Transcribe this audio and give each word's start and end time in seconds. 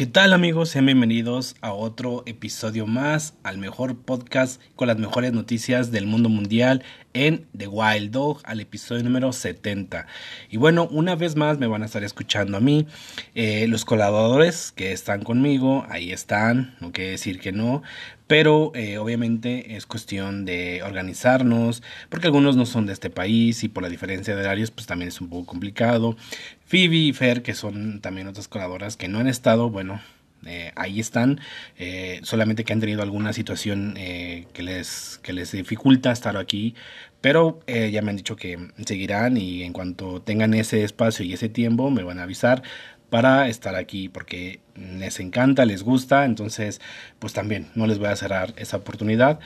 ¿Qué 0.00 0.06
tal 0.06 0.32
amigos? 0.32 0.70
Sean 0.70 0.86
bienvenidos 0.86 1.56
a 1.60 1.74
otro 1.74 2.22
episodio 2.24 2.86
más, 2.86 3.34
al 3.42 3.58
mejor 3.58 3.98
podcast 3.98 4.58
con 4.74 4.88
las 4.88 4.96
mejores 4.96 5.34
noticias 5.34 5.90
del 5.92 6.06
mundo 6.06 6.30
mundial 6.30 6.82
en 7.12 7.46
The 7.56 7.66
Wild 7.66 8.10
Dog, 8.10 8.40
al 8.44 8.60
episodio 8.60 9.02
número 9.02 9.32
70. 9.32 10.06
Y 10.50 10.56
bueno, 10.56 10.88
una 10.90 11.16
vez 11.16 11.36
más 11.36 11.58
me 11.58 11.66
van 11.66 11.82
a 11.82 11.86
estar 11.86 12.04
escuchando 12.04 12.56
a 12.56 12.60
mí. 12.60 12.86
Eh, 13.34 13.66
los 13.68 13.84
colaboradores 13.84 14.72
que 14.72 14.92
están 14.92 15.22
conmigo, 15.22 15.84
ahí 15.88 16.12
están, 16.12 16.76
no 16.80 16.92
quiere 16.92 17.12
decir 17.12 17.40
que 17.40 17.52
no, 17.52 17.82
pero 18.26 18.70
eh, 18.74 18.98
obviamente 18.98 19.74
es 19.74 19.86
cuestión 19.86 20.44
de 20.44 20.82
organizarnos, 20.84 21.82
porque 22.08 22.28
algunos 22.28 22.56
no 22.56 22.64
son 22.64 22.86
de 22.86 22.92
este 22.92 23.10
país 23.10 23.64
y 23.64 23.68
por 23.68 23.82
la 23.82 23.88
diferencia 23.88 24.36
de 24.36 24.42
horarios 24.42 24.70
pues 24.70 24.86
también 24.86 25.08
es 25.08 25.20
un 25.20 25.28
poco 25.28 25.46
complicado. 25.46 26.16
Phoebe 26.64 26.96
y 26.96 27.12
Fer, 27.12 27.42
que 27.42 27.54
son 27.54 28.00
también 28.00 28.28
otras 28.28 28.46
colaboradoras 28.46 28.96
que 28.96 29.08
no 29.08 29.18
han 29.18 29.26
estado, 29.26 29.70
bueno, 29.70 30.00
eh, 30.46 30.72
ahí 30.76 31.00
están, 31.00 31.40
eh, 31.78 32.20
solamente 32.22 32.64
que 32.64 32.72
han 32.72 32.80
tenido 32.80 33.02
alguna 33.02 33.32
situación 33.32 33.94
que, 33.94 34.62
les, 34.62 35.18
que 35.22 35.32
les 35.32 35.52
dificulta 35.52 36.12
estar 36.12 36.36
aquí, 36.36 36.74
pero 37.20 37.60
ya 37.66 38.00
me 38.02 38.10
han 38.10 38.16
dicho 38.16 38.36
que 38.36 38.58
seguirán 38.86 39.36
y 39.36 39.62
en 39.62 39.72
cuanto 39.72 40.22
tengan 40.22 40.54
ese 40.54 40.84
espacio 40.84 41.24
y 41.24 41.34
ese 41.34 41.48
tiempo 41.48 41.90
me 41.90 42.02
van 42.02 42.18
a 42.18 42.22
avisar 42.22 42.62
para 43.10 43.48
estar 43.48 43.74
aquí 43.74 44.08
porque 44.08 44.60
les 44.76 45.20
encanta, 45.20 45.64
les 45.66 45.82
gusta, 45.82 46.24
entonces 46.24 46.80
pues 47.18 47.32
también 47.32 47.68
no 47.74 47.86
les 47.86 47.98
voy 47.98 48.08
a 48.08 48.16
cerrar 48.16 48.54
esa 48.56 48.78
oportunidad. 48.78 49.40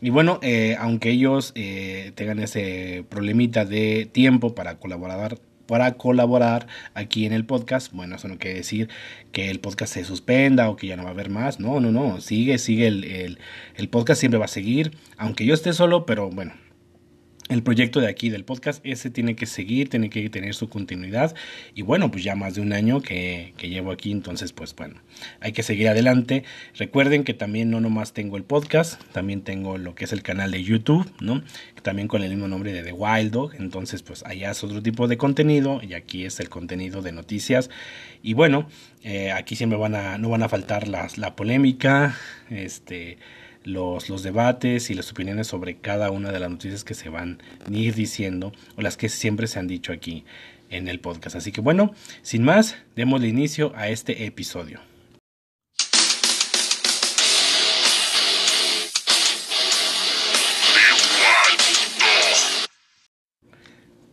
Y 0.00 0.10
bueno, 0.10 0.38
eh, 0.42 0.76
aunque 0.78 1.10
ellos 1.10 1.52
eh, 1.54 2.12
tengan 2.14 2.38
ese 2.38 3.04
problemita 3.10 3.66
de 3.66 4.08
tiempo 4.10 4.54
para 4.54 4.76
colaborar, 4.78 5.38
para 5.70 5.92
colaborar 5.92 6.66
aquí 6.94 7.26
en 7.26 7.32
el 7.32 7.44
podcast, 7.44 7.92
bueno, 7.92 8.16
eso 8.16 8.26
no 8.26 8.38
quiere 8.38 8.56
decir 8.56 8.88
que 9.30 9.50
el 9.50 9.60
podcast 9.60 9.94
se 9.94 10.04
suspenda 10.04 10.68
o 10.68 10.74
que 10.74 10.88
ya 10.88 10.96
no 10.96 11.04
va 11.04 11.10
a 11.10 11.12
haber 11.12 11.30
más, 11.30 11.60
no, 11.60 11.78
no, 11.78 11.92
no, 11.92 12.20
sigue, 12.20 12.58
sigue 12.58 12.88
el, 12.88 13.38
el 13.76 13.88
podcast 13.88 14.18
siempre 14.18 14.38
va 14.38 14.46
a 14.46 14.48
seguir, 14.48 14.90
aunque 15.16 15.46
yo 15.46 15.54
esté 15.54 15.72
solo, 15.72 16.06
pero 16.06 16.28
bueno, 16.28 16.54
el 17.50 17.64
proyecto 17.64 18.00
de 18.00 18.08
aquí 18.08 18.30
del 18.30 18.44
podcast, 18.44 18.80
ese 18.86 19.10
tiene 19.10 19.34
que 19.34 19.44
seguir, 19.44 19.88
tiene 19.88 20.08
que 20.08 20.30
tener 20.30 20.54
su 20.54 20.68
continuidad. 20.68 21.34
Y 21.74 21.82
bueno, 21.82 22.10
pues 22.10 22.22
ya 22.22 22.36
más 22.36 22.54
de 22.54 22.60
un 22.60 22.72
año 22.72 23.02
que, 23.02 23.52
llevo 23.60 23.90
aquí, 23.90 24.12
entonces 24.12 24.52
pues 24.52 24.74
bueno, 24.74 25.00
hay 25.40 25.50
que 25.50 25.64
seguir 25.64 25.88
adelante. 25.88 26.44
Recuerden 26.76 27.24
que 27.24 27.34
también 27.34 27.68
no 27.70 27.80
nomás 27.80 28.12
tengo 28.12 28.36
el 28.36 28.44
podcast, 28.44 29.02
también 29.12 29.42
tengo 29.42 29.78
lo 29.78 29.96
que 29.96 30.04
es 30.04 30.12
el 30.12 30.22
canal 30.22 30.52
de 30.52 30.62
YouTube, 30.62 31.10
¿no? 31.20 31.42
También 31.82 32.06
con 32.06 32.22
el 32.22 32.30
mismo 32.30 32.46
nombre 32.46 32.72
de 32.72 32.84
The 32.84 32.92
Wild 32.92 33.32
Dog. 33.32 33.54
Entonces 33.58 34.02
pues 34.02 34.24
allá 34.24 34.52
es 34.52 34.62
otro 34.62 34.80
tipo 34.80 35.08
de 35.08 35.16
contenido 35.16 35.80
y 35.82 35.94
aquí 35.94 36.24
es 36.24 36.38
el 36.38 36.48
contenido 36.48 37.02
de 37.02 37.10
noticias. 37.10 37.68
Y 38.22 38.34
bueno, 38.34 38.68
eh, 39.02 39.32
aquí 39.32 39.56
siempre 39.56 39.76
van 39.76 39.96
a, 39.96 40.18
no 40.18 40.28
van 40.28 40.44
a 40.44 40.48
faltar 40.48 40.86
las, 40.86 41.18
la 41.18 41.34
polémica, 41.34 42.16
este 42.48 43.18
los, 43.64 44.08
los 44.08 44.22
debates 44.22 44.90
y 44.90 44.94
las 44.94 45.10
opiniones 45.10 45.46
sobre 45.46 45.76
cada 45.76 46.10
una 46.10 46.32
de 46.32 46.40
las 46.40 46.50
noticias 46.50 46.84
que 46.84 46.94
se 46.94 47.08
van 47.08 47.42
a 47.66 47.72
ir 47.72 47.94
diciendo 47.94 48.52
o 48.76 48.82
las 48.82 48.96
que 48.96 49.08
siempre 49.08 49.46
se 49.46 49.58
han 49.58 49.66
dicho 49.66 49.92
aquí 49.92 50.24
en 50.70 50.88
el 50.88 51.00
podcast. 51.00 51.36
Así 51.36 51.52
que 51.52 51.60
bueno, 51.60 51.94
sin 52.22 52.42
más, 52.42 52.76
démosle 52.96 53.28
inicio 53.28 53.72
a 53.76 53.88
este 53.88 54.24
episodio. 54.24 54.80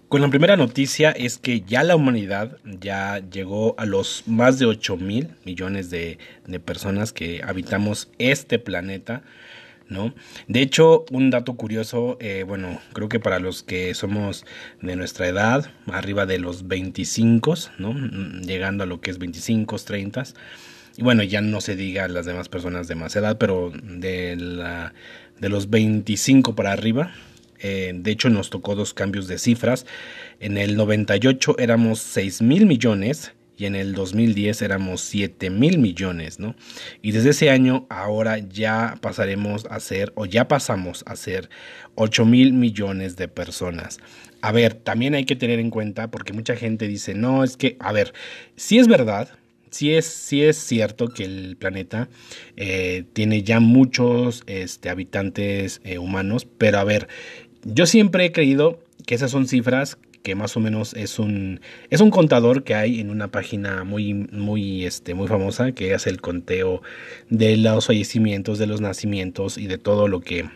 Con 0.10 0.22
la 0.22 0.30
primera 0.30 0.56
noticia 0.56 1.12
es 1.12 1.38
que 1.38 1.60
ya 1.62 1.84
la 1.84 1.98
humanidad 1.98 2.60
ya 2.64 3.20
llegó 3.30 3.76
a 3.78 3.86
los 3.86 4.24
más 4.26 4.58
de 4.58 4.66
8 4.66 4.96
mil 4.96 5.32
millones 5.44 5.90
de, 5.90 6.18
personas 6.64 7.12
que 7.12 7.42
habitamos 7.46 8.10
este 8.18 8.58
planeta. 8.58 9.24
¿No? 9.90 10.14
De 10.50 10.62
hecho, 10.62 11.06
un 11.12 11.30
dato 11.30 11.56
curioso, 11.56 12.18
eh, 12.20 12.44
bueno, 12.46 12.82
creo 12.92 13.08
que 13.08 13.22
para 13.22 13.40
los 13.40 13.64
que 13.64 13.94
somos 13.94 14.46
de 14.82 14.98
nuestra 14.98 15.28
edad, 15.28 15.72
arriba 15.88 16.26
de 16.26 16.40
los 16.40 16.68
25, 16.68 17.56
¿no? 17.78 17.94
Llegando 18.42 18.84
a 18.84 18.88
lo 18.88 19.00
que 19.00 19.12
es 19.12 19.18
25, 19.18 19.78
30. 19.78 20.24
Y 20.98 21.04
bueno, 21.04 21.24
ya 21.24 21.40
no 21.40 21.62
se 21.62 21.78
diga 21.78 22.10
las 22.10 22.26
demás 22.26 22.50
personas 22.50 22.90
de 22.90 22.96
más 22.96 23.16
edad, 23.16 23.38
pero 23.38 23.72
de, 23.72 24.36
la, 24.36 24.94
de 25.40 25.48
los 25.48 25.70
25 25.70 26.54
para 26.54 26.74
arriba, 26.74 27.14
eh, 27.60 27.92
de 27.96 28.12
hecho, 28.12 28.30
nos 28.30 28.50
tocó 28.50 28.76
dos 28.76 28.94
cambios 28.94 29.28
de 29.28 29.38
cifras. 29.38 29.86
En 30.40 30.58
el 30.58 30.76
98 30.76 31.58
éramos 31.60 32.00
6 32.00 32.42
mil 32.42 32.66
millones 32.66 33.34
y 33.58 33.66
en 33.66 33.76
el 33.76 33.94
2010 33.94 34.62
éramos 34.62 35.02
7 35.02 35.50
mil 35.50 35.80
millones, 35.80 36.40
¿no? 36.40 36.56
Y 37.02 37.12
desde 37.12 37.32
ese 37.32 37.50
año 37.50 37.88
ahora 37.90 38.38
ya 38.38 38.96
pasaremos 39.02 39.66
a 39.70 39.80
ser, 39.80 40.14
o 40.16 40.26
ya 40.26 40.48
pasamos 40.48 41.04
a 41.08 41.16
ser 41.16 41.50
8 41.96 42.26
mil 42.26 42.54
millones 42.54 43.16
de 43.16 43.28
personas. 43.28 43.98
A 44.42 44.52
ver, 44.52 44.76
también 44.76 45.16
hay 45.16 45.26
que 45.26 45.36
tener 45.36 45.60
en 45.60 45.72
cuenta, 45.72 46.12
porque 46.12 46.34
mucha 46.34 46.56
gente 46.56 46.88
dice, 46.88 47.16
no, 47.16 47.44
es 47.44 47.58
que, 47.58 47.76
a 47.80 47.92
ver, 47.92 48.14
si 48.56 48.78
es 48.78 48.88
verdad, 48.88 49.30
sí 49.72 49.94
es, 49.94 50.32
es 50.32 50.58
cierto 50.58 51.08
que 51.10 51.24
el 51.26 51.58
planeta 51.58 52.10
eh, 52.56 53.06
tiene 53.14 53.42
ya 53.42 53.60
muchos 53.60 54.44
este, 54.46 54.90
habitantes 54.90 55.82
eh, 55.84 55.98
humanos, 55.98 56.48
pero 56.58 56.78
a 56.78 56.84
ver, 56.84 57.08
yo 57.64 57.86
siempre 57.86 58.26
he 58.26 58.32
creído 58.32 58.80
que 59.06 59.16
esas 59.16 59.32
son 59.32 59.48
cifras 59.48 59.98
que 60.24 60.36
más 60.36 60.58
o 60.58 60.60
menos 60.60 60.94
es 60.94 61.20
un 61.20 61.62
es 61.90 62.02
un 62.02 62.12
contador 62.12 62.64
que 62.64 62.76
hay 62.76 63.00
en 63.00 63.10
una 63.10 63.30
página 63.30 63.86
muy 63.86 64.14
muy 64.14 64.86
este 64.86 65.14
muy 65.14 65.28
famosa 65.28 65.72
que 65.72 65.94
hace 65.94 66.10
el 66.10 66.20
conteo 66.20 66.82
de 67.30 67.56
los 67.56 67.88
fallecimientos, 67.88 68.60
de 68.60 68.68
los 68.68 68.82
nacimientos 68.82 69.58
y 69.58 69.68
de 69.68 69.78
todo 69.78 70.08
lo 70.10 70.20
que 70.20 70.50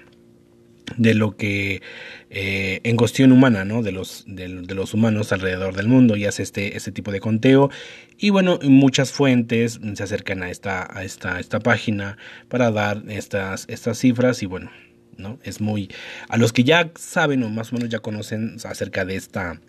de 0.98 1.14
lo 1.14 1.38
que 1.38 1.82
eh, 2.30 2.82
en 2.84 2.98
cuestión 2.98 3.32
humana, 3.32 3.66
¿no? 3.66 3.82
De 3.82 3.92
los, 3.94 4.26
de, 4.28 4.50
los 4.50 4.94
humanos 4.94 5.32
alrededor 5.32 5.76
del 5.76 5.88
mundo 5.88 6.16
y 6.18 6.26
hace 6.26 6.44
este, 6.44 6.76
este 6.76 6.92
tipo 6.92 7.12
de 7.12 7.20
conteo. 7.20 7.70
Y 8.18 8.30
bueno, 8.30 8.60
muchas 8.64 9.12
fuentes 9.12 9.80
se 9.94 10.04
acercan 10.04 10.44
a 10.44 10.50
esta, 10.50 10.88
a 10.94 11.04
esta, 11.04 11.40
esta 11.40 11.60
página 11.60 12.18
para 12.50 12.72
dar 12.72 13.04
estas, 13.08 13.66
estas 13.70 14.00
cifras 14.00 14.44
y 14.44 14.48
bueno, 14.48 14.70
¿no? 15.18 15.40
Es 15.44 15.62
muy... 15.62 15.90
A 16.30 16.38
los 16.38 16.54
que 16.54 16.64
ya 16.64 16.92
saben 16.96 17.44
o 17.44 17.50
más 17.50 17.72
o 17.72 17.76
menos 17.76 17.90
ya 17.90 18.00
conocen 18.00 18.58
acerca 18.64 19.06
de 19.06 19.16
esta 19.16 19.60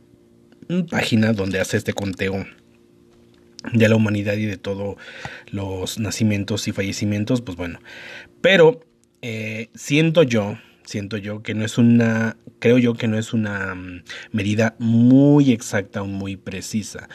página 0.91 1.33
donde 1.33 1.61
hace 1.61 1.77
este 1.77 1.93
conteo 1.93 2.47
de 3.73 3.89
la 3.89 3.97
humanidad 3.97 4.35
y 4.35 4.47
de 4.47 4.57
todos 4.57 4.97
los 5.51 5.99
nacimientos 5.99 6.67
y 6.69 6.73
fallecimientos, 6.73 7.43
pues 7.43 7.57
bueno. 7.57 7.79
Pero 8.41 8.85
eh, 9.23 9.69
siento 9.75 10.23
yo, 10.23 10.59
siento 10.85 11.17
yo 11.17 11.43
que 11.43 11.55
no 11.55 11.65
es 11.65 11.79
una, 11.79 12.37
creo 12.59 12.79
yo 12.79 12.95
que 12.95 13.09
no 13.09 13.19
es 13.19 13.33
una 13.33 13.75
mm, 13.75 14.03
medida 14.33 14.75
muy 14.79 15.53
exacta 15.53 16.03
o 16.03 16.07
muy 16.07 16.37
precisa. 16.37 17.09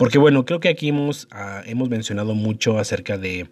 Porque 0.00 0.16
bueno, 0.16 0.46
creo 0.46 0.60
que 0.60 0.70
aquí 0.70 0.88
hemos, 0.88 1.28
ah, 1.30 1.60
hemos 1.66 1.90
mencionado 1.90 2.34
mucho 2.34 2.78
acerca 2.78 3.18
de 3.18 3.50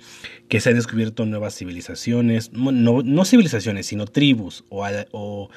que 0.49 0.61
se 0.61 0.71
han 0.71 0.77
descubierto 0.77 1.27
nuevas 1.27 1.55
civilizaciones, 1.55 2.55
no, 2.55 3.03
no 3.03 3.25
civilizaciones, 3.27 3.85
sino 3.85 4.07
tribus 4.07 4.65
o, 4.71 4.83
o, 5.11 5.51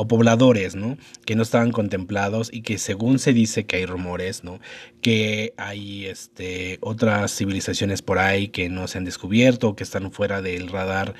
o 0.00 0.06
pobladores, 0.06 0.76
¿no? 0.76 0.96
Que 1.26 1.34
no 1.34 1.42
estaban 1.42 1.72
contemplados 1.72 2.50
y 2.52 2.62
que 2.62 2.78
según 2.78 3.18
se 3.18 3.32
dice 3.32 3.66
que 3.66 3.78
hay 3.78 3.84
rumores, 3.84 4.44
¿no? 4.44 4.60
Que 5.02 5.54
hay 5.56 6.06
este, 6.06 6.78
otras 6.82 7.36
civilizaciones 7.36 8.00
por 8.00 8.20
ahí 8.20 8.46
que 8.46 8.68
no 8.68 8.86
se 8.86 8.98
han 8.98 9.04
descubierto, 9.04 9.74
que 9.74 9.82
están 9.82 10.12
fuera 10.12 10.40
del 10.40 10.68
radar, 10.68 11.14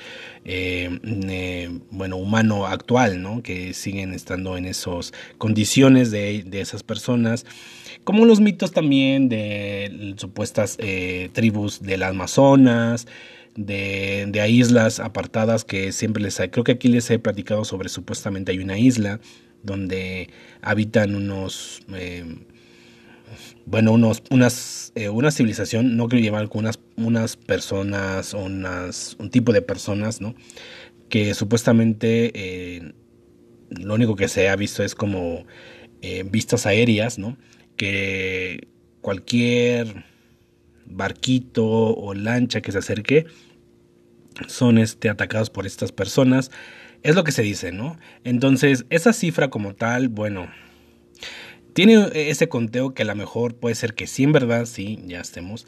eh, 0.45 0.97
eh, 1.03 1.69
bueno, 1.91 2.15
humano 2.15 2.67
actual, 2.67 3.21
¿no? 3.21 3.43
Que 3.43 3.73
siguen 3.73 4.13
estando 4.13 4.55
en 4.55 4.65
esas 4.65 5.11
condiciones 5.37 6.09
de, 6.09 6.47
esas 6.53 6.81
personas, 6.81 7.45
como 8.05 8.23
los 8.23 8.39
mitos 8.39 8.71
también 8.71 9.27
de 9.27 10.15
supuestas 10.15 10.77
eh, 10.79 11.29
tribus 11.33 11.81
del 11.81 12.03
Amazonas, 12.03 13.07
de, 13.59 14.25
de 14.29 14.49
islas 14.49 15.01
apartadas 15.01 15.65
que 15.65 15.91
siempre 15.91 16.23
les 16.23 16.39
hay. 16.39 16.49
Creo 16.49 16.63
que 16.63 16.71
aquí 16.71 16.87
les 16.87 17.09
he 17.11 17.19
platicado 17.19 17.65
sobre 17.65 17.89
supuestamente 17.89 18.53
hay 18.53 18.59
una 18.59 18.77
isla 18.77 19.19
donde 19.63 20.29
habitan 20.61 21.15
unos... 21.15 21.81
Eh, 21.93 22.23
bueno, 23.65 23.91
unos, 23.91 24.23
unas, 24.31 24.91
eh, 24.95 25.09
una 25.09 25.29
civilización, 25.29 25.95
no 25.95 26.07
quiero 26.07 26.25
llamar 26.25 26.49
unas, 26.53 26.79
unas 26.95 27.35
personas, 27.35 28.33
unas, 28.33 29.15
un 29.19 29.29
tipo 29.29 29.51
de 29.51 29.61
personas, 29.61 30.21
¿no? 30.21 30.33
Que 31.09 31.35
supuestamente 31.35 32.31
eh, 32.33 32.93
lo 33.69 33.93
único 33.93 34.15
que 34.15 34.27
se 34.27 34.49
ha 34.49 34.55
visto 34.55 34.83
es 34.83 34.95
como 34.95 35.45
vistas 36.31 36.65
aéreas, 36.65 37.19
¿no? 37.19 37.37
Que 37.75 38.69
cualquier 39.01 40.05
barquito 40.85 41.65
o 41.67 42.13
lancha 42.13 42.61
que 42.61 42.71
se 42.71 42.79
acerque 42.79 43.27
son 44.47 44.77
este, 44.77 45.09
atacados 45.09 45.49
por 45.49 45.65
estas 45.65 45.91
personas. 45.91 46.51
Es 47.03 47.15
lo 47.15 47.23
que 47.23 47.31
se 47.31 47.41
dice, 47.41 47.71
¿no? 47.71 47.97
Entonces, 48.23 48.85
esa 48.89 49.13
cifra 49.13 49.49
como 49.49 49.73
tal, 49.73 50.09
bueno, 50.09 50.49
tiene 51.73 52.09
ese 52.13 52.49
conteo 52.49 52.93
que 52.93 53.03
a 53.03 53.05
lo 53.05 53.15
mejor 53.15 53.55
puede 53.55 53.75
ser 53.75 53.93
que 53.93 54.07
sí, 54.07 54.23
en 54.23 54.31
verdad, 54.31 54.65
sí, 54.65 54.99
ya 55.05 55.21
estemos. 55.21 55.65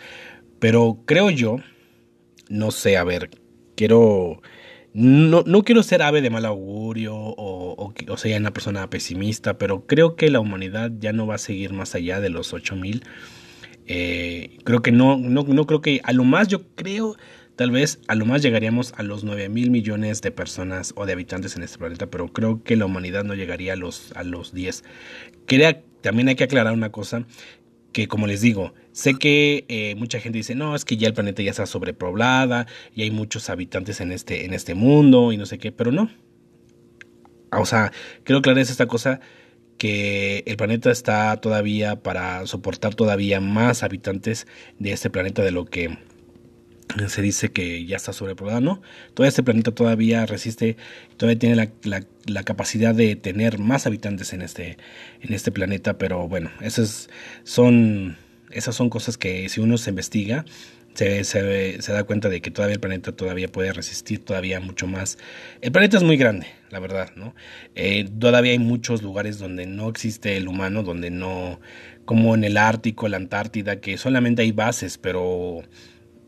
Pero 0.60 1.00
creo 1.06 1.30
yo, 1.30 1.58
no 2.50 2.72
sé, 2.72 2.98
a 2.98 3.04
ver, 3.04 3.30
quiero... 3.76 4.42
No, 4.94 5.44
no 5.46 5.64
quiero 5.64 5.84
ser 5.84 6.02
ave 6.02 6.22
de 6.22 6.30
mal 6.30 6.44
augurio 6.44 7.16
o, 7.16 7.94
o, 8.10 8.18
sea 8.18 8.38
una 8.38 8.52
persona 8.52 8.90
pesimista, 8.90 9.58
pero 9.58 9.88
creo 9.88 10.18
que 10.18 10.30
la 10.30 10.42
humanidad 10.42 10.92
ya 11.00 11.14
no 11.14 11.26
va 11.26 11.36
a 11.36 11.38
seguir 11.38 11.72
más 11.72 11.96
allá 11.96 12.20
de 12.20 12.30
los 12.30 12.52
8000. 12.52 13.02
Eh, 13.88 14.58
creo 14.66 14.82
que 14.82 14.92
no, 14.92 15.16
no, 15.16 15.44
no 15.44 15.66
creo 15.66 15.80
que 15.80 16.02
a 16.04 16.12
lo 16.12 16.26
más 16.26 16.50
yo 16.50 16.64
creo 16.76 17.16
Tal 17.62 17.70
vez 17.70 18.00
a 18.08 18.16
lo 18.16 18.26
más 18.26 18.42
llegaríamos 18.42 18.92
a 18.98 19.04
los 19.04 19.24
9 19.24 19.48
mil 19.48 19.70
millones 19.70 20.24
de 20.24 20.32
personas 20.32 20.94
o 20.96 21.06
de 21.06 21.14
habitantes 21.14 21.56
en 21.56 21.62
este 21.62 21.78
planeta, 21.78 22.08
pero 22.08 22.28
creo 22.30 22.64
que 22.64 22.76
la 22.76 22.88
humanidad 22.88 23.24
no 23.24 23.36
llegaría 23.36 23.74
a 23.74 23.76
los, 23.76 24.12
a 24.14 24.24
los 24.24 24.52
10. 24.52 24.84
también 26.02 26.28
hay 26.28 26.34
que 26.34 26.46
aclarar 26.46 26.74
una 26.74 26.92
cosa, 26.92 27.28
que 27.94 28.08
como 28.08 28.26
les 28.26 28.42
digo, 28.42 28.74
sé 28.94 29.14
que 29.14 29.66
eh, 29.68 29.94
mucha 29.94 30.20
gente 30.20 30.40
dice, 30.40 30.56
no, 30.56 30.76
es 30.76 30.86
que 30.86 30.98
ya 30.98 31.08
el 31.08 31.14
planeta 31.14 31.44
ya 31.44 31.52
está 31.52 31.68
sobrepoblada 31.68 32.66
y 32.96 33.04
hay 33.04 33.12
muchos 33.12 33.48
habitantes 33.52 34.02
en 34.02 34.12
este, 34.12 34.46
en 34.46 34.56
este 34.56 34.74
mundo 34.74 35.32
y 35.32 35.38
no 35.38 35.46
sé 35.46 35.60
qué, 35.60 35.72
pero 35.72 35.92
no. 35.92 36.10
O 37.52 37.68
sea, 37.68 37.92
quiero 38.24 38.40
aclarar 38.40 38.64
esta 38.64 38.88
cosa 38.88 39.20
que 39.78 40.42
el 40.48 40.58
planeta 40.58 40.90
está 40.90 41.38
todavía 41.38 42.02
para 42.02 42.44
soportar 42.48 42.96
todavía 42.96 43.40
más 43.40 43.84
habitantes 43.84 44.48
de 44.80 44.94
este 44.94 45.12
planeta 45.12 45.44
de 45.44 45.52
lo 45.52 45.66
que 45.66 46.00
se 47.08 47.22
dice 47.22 47.52
que 47.52 47.86
ya 47.86 47.98
está 47.98 48.14
sobrepoblado, 48.14 48.62
¿no? 48.62 48.82
Todo 49.14 49.28
este 49.28 49.44
planeta 49.44 49.72
todavía 49.72 50.26
resiste, 50.26 50.78
todavía 51.18 51.40
tiene 51.40 51.72
la, 51.84 52.44
capacidad 52.44 52.94
de 52.96 53.16
tener 53.16 53.60
más 53.60 53.88
habitantes 53.88 54.34
en 54.34 54.42
este, 54.42 54.78
en 55.22 55.34
este 55.34 55.52
planeta, 55.52 55.98
pero 55.98 56.28
bueno, 56.28 56.52
esas 56.62 57.10
son, 57.44 58.18
esas 58.52 58.76
son 58.76 58.90
cosas 58.90 59.18
que 59.18 59.48
si 59.50 59.62
uno 59.62 59.78
se 59.78 59.90
investiga, 59.92 60.46
se, 60.94 61.24
se, 61.24 61.82
se, 61.82 61.94
da 61.94 62.04
cuenta 62.04 62.28
de 62.28 62.42
que 62.42 62.52
todavía 62.52 62.74
el 62.74 62.82
planeta 62.82 63.14
todavía 63.14 63.48
puede 63.48 63.72
resistir 63.72 64.26
todavía 64.26 64.60
mucho 64.60 64.88
más. 64.88 65.18
El 65.62 65.72
planeta 65.72 65.96
es 65.96 66.04
muy 66.04 66.18
grande, 66.18 66.48
la 66.70 66.80
verdad, 66.80 67.12
¿no? 67.16 67.34
Eh, 67.76 68.10
todavía 68.20 68.52
hay 68.52 68.60
muchos 68.60 69.02
lugares 69.02 69.40
donde 69.40 69.66
no 69.68 69.88
existe 69.88 70.36
el 70.36 70.50
humano, 70.50 70.84
donde 70.84 71.10
no, 71.10 71.62
como 72.04 72.36
en 72.36 72.44
el 72.44 72.58
Ártico, 72.58 73.08
la 73.08 73.18
Antártida, 73.18 73.80
que 73.80 73.98
solamente 73.98 74.42
hay 74.42 74.52
bases, 74.52 74.98
pero 74.98 75.64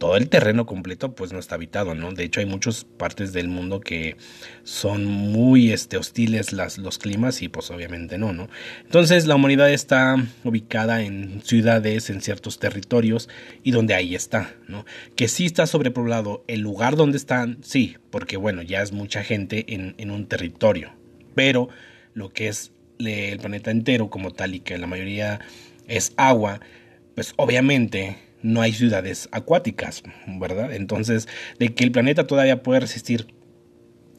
todo 0.04 0.18
el 0.18 0.28
terreno 0.28 0.66
completo 0.66 1.16
pues 1.16 1.32
no 1.32 1.40
está 1.40 1.56
habitado, 1.56 1.96
¿no? 1.96 2.12
De 2.12 2.26
hecho 2.26 2.42
hay 2.42 2.46
muchas 2.46 2.84
partes 2.84 3.32
del 3.32 3.48
mundo 3.48 3.80
que 3.80 4.18
son 4.64 5.06
muy 5.06 5.72
este, 5.72 5.96
hostiles 5.96 6.52
las, 6.52 6.78
los 6.78 7.00
climas 7.00 7.42
y 7.42 7.48
pues 7.48 7.72
obviamente 7.72 8.18
no, 8.18 8.34
¿no? 8.34 8.50
Entonces 8.84 9.28
la 9.28 9.36
humanidad 9.36 9.72
está 9.72 10.18
ubicada 10.44 11.04
en 11.04 11.42
ciudades, 11.46 12.10
en 12.10 12.20
ciertos 12.20 12.60
territorios 12.60 13.30
y 13.64 13.72
donde 13.72 13.94
ahí 13.94 14.14
está, 14.14 14.54
¿no? 14.68 14.86
Que 15.16 15.30
sí 15.30 15.46
está 15.46 15.68
sobrepoblado 15.68 16.44
el 16.48 16.60
lugar 16.60 16.98
donde 16.98 17.16
están, 17.16 17.60
sí, 17.64 17.96
porque 18.10 18.36
bueno, 18.36 18.62
ya 18.62 18.82
es 18.82 18.92
mucha 18.92 19.24
gente 19.24 19.74
en, 19.74 19.96
en 19.98 20.12
un 20.12 20.28
territorio, 20.28 20.92
pero 21.34 21.70
lo 22.14 22.34
que 22.34 22.50
es 22.50 22.74
el 23.00 23.40
planeta 23.40 23.72
entero 23.72 24.10
como 24.10 24.32
tal 24.32 24.54
y 24.54 24.60
que 24.60 24.78
la 24.78 24.86
mayoría 24.86 25.40
es 25.88 26.12
agua, 26.18 26.60
pues 27.16 27.34
obviamente 27.38 28.18
no 28.44 28.62
hay 28.62 28.74
ciudades 28.74 29.28
acuáticas, 29.32 30.04
¿verdad? 30.28 30.74
Entonces, 30.74 31.28
de 31.58 31.74
que 31.74 31.84
el 31.84 31.92
planeta 31.92 32.28
todavía 32.28 32.62
puede 32.62 32.82
resistir 32.82 33.28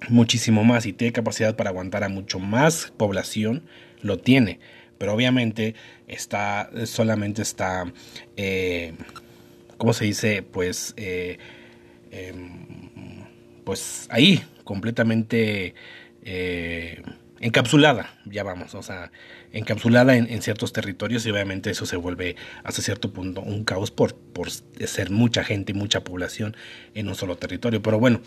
muchísimo 0.09 0.65
más 0.65 0.87
y 0.87 0.93
tiene 0.93 1.13
capacidad 1.13 1.55
para 1.57 1.71
aguantar 1.71 2.03
a 2.05 2.09
mucho 2.09 2.41
más 2.41 2.93
población, 2.97 3.63
lo 4.03 4.19
tiene. 4.19 4.59
Pero 4.99 5.15
obviamente 5.15 5.75
está, 6.09 6.71
solamente 6.87 7.43
está, 7.43 7.93
eh, 8.37 8.95
¿cómo 9.77 9.93
se 9.93 10.05
dice? 10.07 10.43
Pues, 10.43 10.95
eh, 10.97 11.39
em, 12.11 13.25
pues 13.65 14.07
ahí, 14.11 14.43
completamente 14.65 15.75
eh, 16.23 17.03
encapsulada, 17.41 18.15
ya 18.25 18.43
vamos, 18.43 18.75
o 18.75 18.83
sea, 18.83 19.11
encapsulada 19.53 20.17
en, 20.17 20.43
ciertos 20.43 20.73
territorios 20.73 21.27
y 21.27 21.31
obviamente 21.31 21.71
eso 21.71 21.87
se 21.87 21.97
vuelve 21.97 22.37
hasta 22.63 22.83
cierto 22.83 23.13
punto 23.13 23.41
un 23.41 23.65
caos 23.65 23.91
por, 23.91 24.15
por 24.15 24.51
ser 24.51 25.11
mucha 25.11 25.45
gente, 25.45 25.75
mucha 25.75 26.03
población 26.03 26.57
en 26.95 27.09
un 27.09 27.15
solo 27.15 27.37
territorio. 27.37 27.83
Pero 27.83 27.99
bueno, 27.99 28.21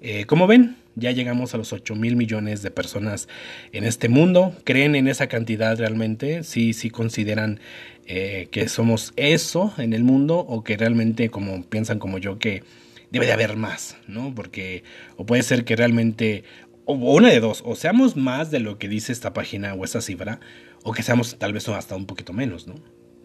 eh, 0.00 0.24
como 0.26 0.46
ven, 0.46 0.76
ya 0.94 1.10
llegamos 1.10 1.54
a 1.54 1.58
los 1.58 1.72
8 1.72 1.94
mil 1.94 2.16
millones 2.16 2.62
de 2.62 2.70
personas 2.70 3.28
en 3.72 3.84
este 3.84 4.08
mundo. 4.08 4.54
¿Creen 4.64 4.94
en 4.94 5.08
esa 5.08 5.28
cantidad 5.28 5.76
realmente? 5.78 6.44
¿Sí, 6.44 6.72
sí 6.72 6.90
consideran 6.90 7.60
eh, 8.06 8.48
que 8.50 8.68
somos 8.68 9.12
eso 9.16 9.74
en 9.78 9.92
el 9.92 10.02
mundo 10.02 10.38
o 10.38 10.64
que 10.64 10.76
realmente 10.76 11.28
como 11.30 11.62
piensan 11.64 11.98
como 11.98 12.18
yo 12.18 12.38
que 12.38 12.62
debe 13.10 13.26
de 13.26 13.32
haber 13.32 13.56
más, 13.56 13.96
¿no? 14.06 14.34
Porque 14.34 14.82
o 15.16 15.26
puede 15.26 15.42
ser 15.42 15.64
que 15.64 15.76
realmente 15.76 16.44
o 16.88 16.94
una 16.94 17.28
de 17.28 17.40
dos, 17.40 17.62
o 17.66 17.76
seamos 17.76 18.16
más 18.16 18.50
de 18.50 18.60
lo 18.60 18.78
que 18.78 18.88
dice 18.88 19.12
esta 19.12 19.34
página 19.34 19.74
o 19.74 19.84
esta 19.84 20.00
cifra, 20.00 20.40
o 20.82 20.92
que 20.92 21.02
seamos 21.02 21.38
tal 21.38 21.52
vez 21.52 21.68
hasta 21.68 21.94
un 21.94 22.06
poquito 22.06 22.32
menos, 22.32 22.66
¿no? 22.66 22.76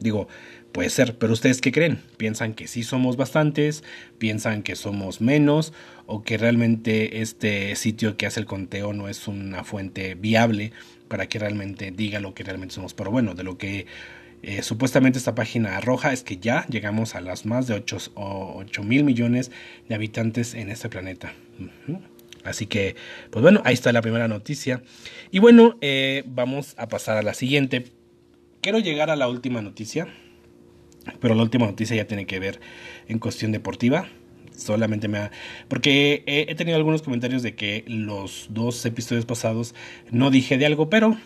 Digo, 0.01 0.27
puede 0.73 0.89
ser, 0.89 1.17
pero 1.17 1.31
ustedes 1.31 1.61
qué 1.61 1.71
creen? 1.71 2.01
¿Piensan 2.17 2.55
que 2.55 2.67
sí 2.67 2.83
somos 2.83 3.15
bastantes? 3.15 3.85
¿Piensan 4.17 4.63
que 4.63 4.75
somos 4.75 5.21
menos? 5.21 5.71
¿O 6.07 6.23
que 6.23 6.37
realmente 6.37 7.21
este 7.21 7.73
sitio 7.77 8.17
que 8.17 8.25
hace 8.25 8.41
el 8.41 8.45
conteo 8.45 8.91
no 8.91 9.07
es 9.07 9.29
una 9.29 9.63
fuente 9.63 10.15
viable 10.15 10.73
para 11.07 11.27
que 11.27 11.39
realmente 11.39 11.91
diga 11.91 12.19
lo 12.19 12.33
que 12.33 12.43
realmente 12.43 12.75
somos? 12.75 12.93
Pero 12.93 13.11
bueno, 13.11 13.33
de 13.33 13.43
lo 13.43 13.57
que 13.57 13.85
eh, 14.41 14.61
supuestamente 14.61 15.19
esta 15.19 15.35
página 15.35 15.77
arroja 15.77 16.11
es 16.11 16.23
que 16.23 16.35
ya 16.35 16.65
llegamos 16.67 17.15
a 17.15 17.21
las 17.21 17.45
más 17.45 17.67
de 17.67 17.75
8, 17.75 18.83
mil 18.83 19.05
millones 19.05 19.51
de 19.87 19.95
habitantes 19.95 20.53
en 20.53 20.69
este 20.69 20.89
planeta. 20.89 21.33
Así 22.43 22.65
que, 22.65 22.95
pues 23.31 23.41
bueno, 23.41 23.61
ahí 23.65 23.73
está 23.73 23.91
la 23.91 24.01
primera 24.01 24.27
noticia. 24.27 24.83
Y 25.31 25.39
bueno, 25.39 25.77
eh, 25.81 26.23
vamos 26.27 26.75
a 26.77 26.87
pasar 26.87 27.17
a 27.17 27.23
la 27.23 27.33
siguiente. 27.33 27.85
Quiero 28.61 28.79
llegar 28.79 29.09
a 29.09 29.15
la 29.15 29.27
última 29.27 29.61
noticia, 29.61 30.07
pero 31.19 31.35
la 31.35 31.43
última 31.43 31.65
noticia 31.65 31.95
ya 31.95 32.07
tiene 32.07 32.25
que 32.25 32.39
ver 32.39 32.59
en 33.07 33.19
cuestión 33.19 33.51
deportiva. 33.51 34.07
Solamente 34.55 35.07
me 35.07 35.17
ha... 35.17 35.31
Porque 35.67 36.23
he, 36.27 36.53
tenido 36.55 36.77
algunos 36.77 37.01
comentarios 37.01 37.43
de 37.43 37.55
que 37.55 37.83
los 37.87 38.47
dos 38.51 38.85
episodios 38.85 39.25
pasados 39.25 39.73
no 40.11 40.29
dije 40.29 40.57
de 40.57 40.65
algo, 40.65 40.89
pero 40.89 41.17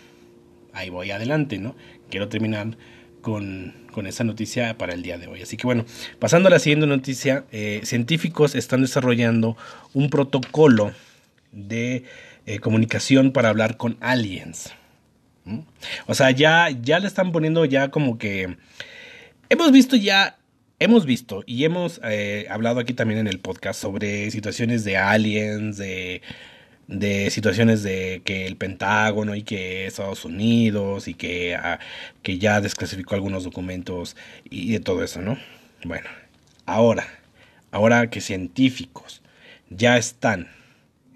ahí 0.72 0.88
voy 0.88 1.10
adelante, 1.10 1.58
¿no? 1.58 1.76
Quiero 2.10 2.28
terminar 2.28 2.78
con, 3.20 3.74
con, 3.92 4.06
esa 4.06 4.24
noticia 4.24 4.78
para 4.78 4.94
el 4.94 5.02
día 5.02 5.18
de 5.18 5.26
hoy. 5.26 5.42
Así 5.42 5.56
que 5.56 5.66
bueno, 5.66 5.84
pasando 6.18 6.48
a 6.48 6.50
la 6.50 6.58
siguiente 6.58 6.86
noticia, 6.86 7.44
eh, 7.52 7.80
científicos 7.84 8.54
están 8.54 8.80
desarrollando 8.80 9.56
un 9.92 10.08
protocolo 10.08 10.92
de 11.52 12.04
eh, 12.46 12.58
comunicación 12.60 13.32
para 13.32 13.48
hablar 13.48 13.76
con 13.76 13.96
aliens. 14.00 14.72
O 16.06 16.14
sea, 16.14 16.30
ya, 16.30 16.68
ya 16.70 16.98
le 16.98 17.06
están 17.06 17.32
poniendo 17.32 17.64
ya 17.64 17.90
como 17.90 18.18
que... 18.18 18.56
Hemos 19.50 19.72
visto 19.72 19.96
ya, 19.96 20.38
hemos 20.78 21.06
visto 21.06 21.42
y 21.46 21.64
hemos 21.64 22.00
eh, 22.04 22.46
hablado 22.50 22.80
aquí 22.80 22.92
también 22.92 23.20
en 23.20 23.26
el 23.28 23.40
podcast 23.40 23.80
sobre 23.80 24.30
situaciones 24.30 24.84
de 24.84 24.98
aliens, 24.98 25.78
de, 25.78 26.20
de 26.86 27.30
situaciones 27.30 27.82
de 27.82 28.20
que 28.24 28.46
el 28.46 28.56
Pentágono 28.56 29.34
y 29.34 29.42
que 29.42 29.86
Estados 29.86 30.24
Unidos 30.26 31.08
y 31.08 31.14
que, 31.14 31.54
ah, 31.54 31.78
que 32.22 32.38
ya 32.38 32.60
desclasificó 32.60 33.14
algunos 33.14 33.44
documentos 33.44 34.16
y 34.50 34.72
de 34.72 34.80
todo 34.80 35.02
eso, 35.02 35.22
¿no? 35.22 35.38
Bueno, 35.84 36.08
ahora, 36.66 37.06
ahora 37.70 38.10
que 38.10 38.20
científicos 38.20 39.22
ya 39.70 39.96
están 39.96 40.48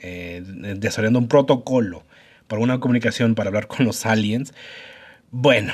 eh, 0.03 0.43
desarrollando 0.45 1.19
un 1.19 1.29
protocolo 1.29 2.05
para 2.49 2.63
una 2.63 2.81
comunicación 2.81 3.35
para 3.35 3.49
hablar 3.49 3.67
con 3.67 3.87
los 3.87 4.05
aliens. 4.05 4.53
Bueno, 5.31 5.73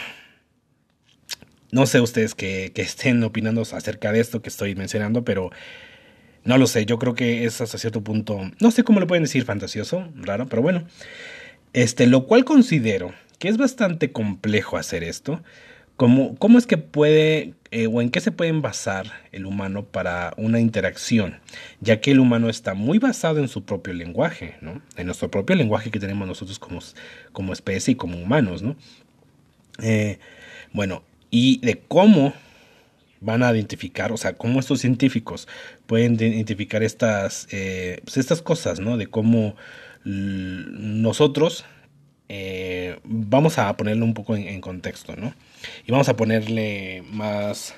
no 1.70 1.87
sé 1.87 2.00
ustedes 2.00 2.35
que, 2.35 2.73
estén 2.76 3.23
opinando 3.25 3.62
acerca 3.62 4.12
de 4.12 4.20
esto 4.20 4.42
que 4.42 4.49
estoy 4.49 4.75
mencionando, 4.75 5.25
pero 5.25 5.50
no 6.44 6.56
lo 6.56 6.66
sé. 6.66 6.87
Yo 6.87 6.99
creo 6.99 7.14
que 7.14 7.44
es 7.44 7.61
hasta 7.61 7.78
cierto 7.78 8.02
punto, 8.02 8.50
no 8.61 8.70
sé 8.70 8.85
cómo 8.85 9.00
le 9.00 9.06
pueden 9.06 9.25
decir, 9.25 9.44
fantasioso, 9.44 10.08
raro, 10.14 10.47
pero 10.47 10.62
bueno. 10.62 10.87
Este, 11.73 12.06
lo 12.06 12.26
cual 12.26 12.44
considero 12.44 13.12
que 13.38 13.49
es 13.49 13.56
bastante 13.56 14.12
complejo 14.12 14.76
hacer 14.76 15.04
esto. 15.04 15.42
¿Cómo, 15.98 16.36
cómo 16.36 16.58
es 16.58 16.66
que 16.68 16.78
puede 16.78 17.54
eh, 17.72 17.86
o 17.86 18.00
en 18.00 18.10
qué 18.10 18.20
se 18.20 18.32
puede 18.32 18.52
basar 18.52 19.12
el 19.30 19.44
humano 19.44 19.84
para 19.84 20.32
una 20.38 20.58
interacción, 20.58 21.40
ya 21.80 22.00
que 22.00 22.12
el 22.12 22.20
humano 22.20 22.48
está 22.48 22.72
muy 22.72 22.98
basado 22.98 23.40
en 23.40 23.48
su 23.48 23.64
propio 23.64 23.92
lenguaje, 23.92 24.56
¿no? 24.62 24.80
en 24.96 25.06
nuestro 25.06 25.30
propio 25.30 25.54
lenguaje 25.54 25.90
que 25.90 26.00
tenemos 26.00 26.26
nosotros 26.26 26.58
como, 26.58 26.78
como 27.32 27.52
especie 27.52 27.92
y 27.92 27.96
como 27.96 28.16
humanos. 28.16 28.62
¿no? 28.62 28.76
Eh, 29.82 30.18
bueno, 30.72 31.02
y 31.30 31.58
de 31.66 31.78
cómo 31.88 32.32
van 33.20 33.42
a 33.42 33.52
identificar, 33.52 34.12
o 34.12 34.16
sea, 34.16 34.32
cómo 34.34 34.60
estos 34.60 34.80
científicos 34.80 35.46
pueden 35.86 36.14
identificar 36.14 36.82
estas, 36.82 37.48
eh, 37.50 38.00
pues 38.04 38.18
estas 38.18 38.40
cosas, 38.40 38.78
¿no? 38.78 38.96
De 38.96 39.08
cómo 39.08 39.56
nosotros 40.04 41.64
vamos 43.02 43.58
a 43.58 43.76
ponerlo 43.76 44.04
un 44.04 44.14
poco 44.14 44.36
en 44.36 44.60
contexto, 44.60 45.16
¿no? 45.16 45.34
Y 45.86 45.92
vamos 45.92 46.08
a 46.08 46.16
ponerle 46.16 47.02
más... 47.10 47.74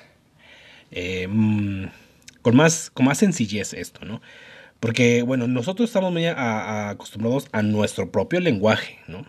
Eh, 0.91 1.27
mm, 1.29 1.85
con 2.41 2.55
más, 2.55 2.89
con 2.89 3.05
más 3.05 3.19
sencillez 3.19 3.73
esto, 3.73 4.03
¿no? 4.05 4.21
Porque, 4.79 5.21
bueno, 5.21 5.47
nosotros 5.47 5.89
estamos 5.89 6.11
acostumbrados 6.35 7.47
a 7.51 7.61
nuestro 7.61 8.11
propio 8.11 8.39
lenguaje, 8.39 8.99
¿no? 9.07 9.25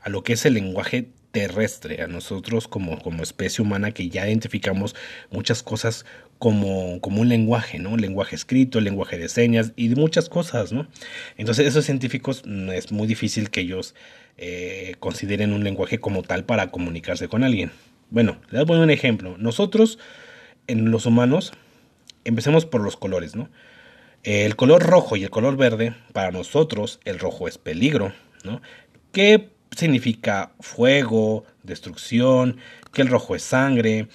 A 0.00 0.08
lo 0.08 0.24
que 0.24 0.32
es 0.32 0.46
el 0.46 0.54
lenguaje 0.54 1.10
terrestre, 1.30 2.00
a 2.00 2.06
nosotros 2.06 2.68
como, 2.68 3.02
como 3.02 3.22
especie 3.22 3.62
humana 3.62 3.90
que 3.90 4.08
ya 4.08 4.26
identificamos 4.26 4.94
muchas 5.30 5.62
cosas 5.62 6.06
como, 6.38 7.00
como 7.00 7.20
un 7.20 7.28
lenguaje, 7.28 7.78
¿no? 7.78 7.96
Lenguaje 7.96 8.36
escrito, 8.36 8.80
lenguaje 8.80 9.18
de 9.18 9.28
señas 9.28 9.72
y 9.76 9.88
de 9.88 9.96
muchas 9.96 10.28
cosas, 10.28 10.72
¿no? 10.72 10.86
Entonces 11.36 11.66
esos 11.66 11.84
científicos 11.84 12.42
mm, 12.46 12.70
es 12.70 12.92
muy 12.92 13.06
difícil 13.06 13.50
que 13.50 13.60
ellos 13.60 13.94
eh, 14.38 14.94
consideren 15.00 15.52
un 15.52 15.64
lenguaje 15.64 15.98
como 15.98 16.22
tal 16.22 16.44
para 16.44 16.70
comunicarse 16.70 17.28
con 17.28 17.44
alguien. 17.44 17.72
Bueno, 18.10 18.38
les 18.50 18.52
voy 18.52 18.62
a 18.62 18.66
poner 18.66 18.82
un 18.82 18.90
ejemplo. 18.90 19.36
Nosotros, 19.38 19.98
en 20.66 20.90
los 20.90 21.06
humanos, 21.06 21.52
empecemos 22.24 22.66
por 22.66 22.80
los 22.80 22.96
colores, 22.96 23.34
¿no? 23.34 23.48
El 24.22 24.56
color 24.56 24.82
rojo 24.82 25.16
y 25.16 25.24
el 25.24 25.30
color 25.30 25.56
verde, 25.56 25.94
para 26.12 26.30
nosotros 26.30 27.00
el 27.04 27.18
rojo 27.18 27.46
es 27.46 27.58
peligro, 27.58 28.12
¿no? 28.42 28.62
¿Qué 29.12 29.50
significa 29.76 30.52
fuego, 30.60 31.44
destrucción, 31.62 32.58
que 32.92 33.02
el 33.02 33.08
rojo 33.08 33.34
es 33.36 33.42
sangre, 33.42 34.08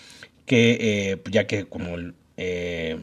que 0.46 0.78
eh, 0.82 1.22
ya 1.30 1.46
que 1.46 1.66
como 1.66 1.96
eh, 2.38 2.98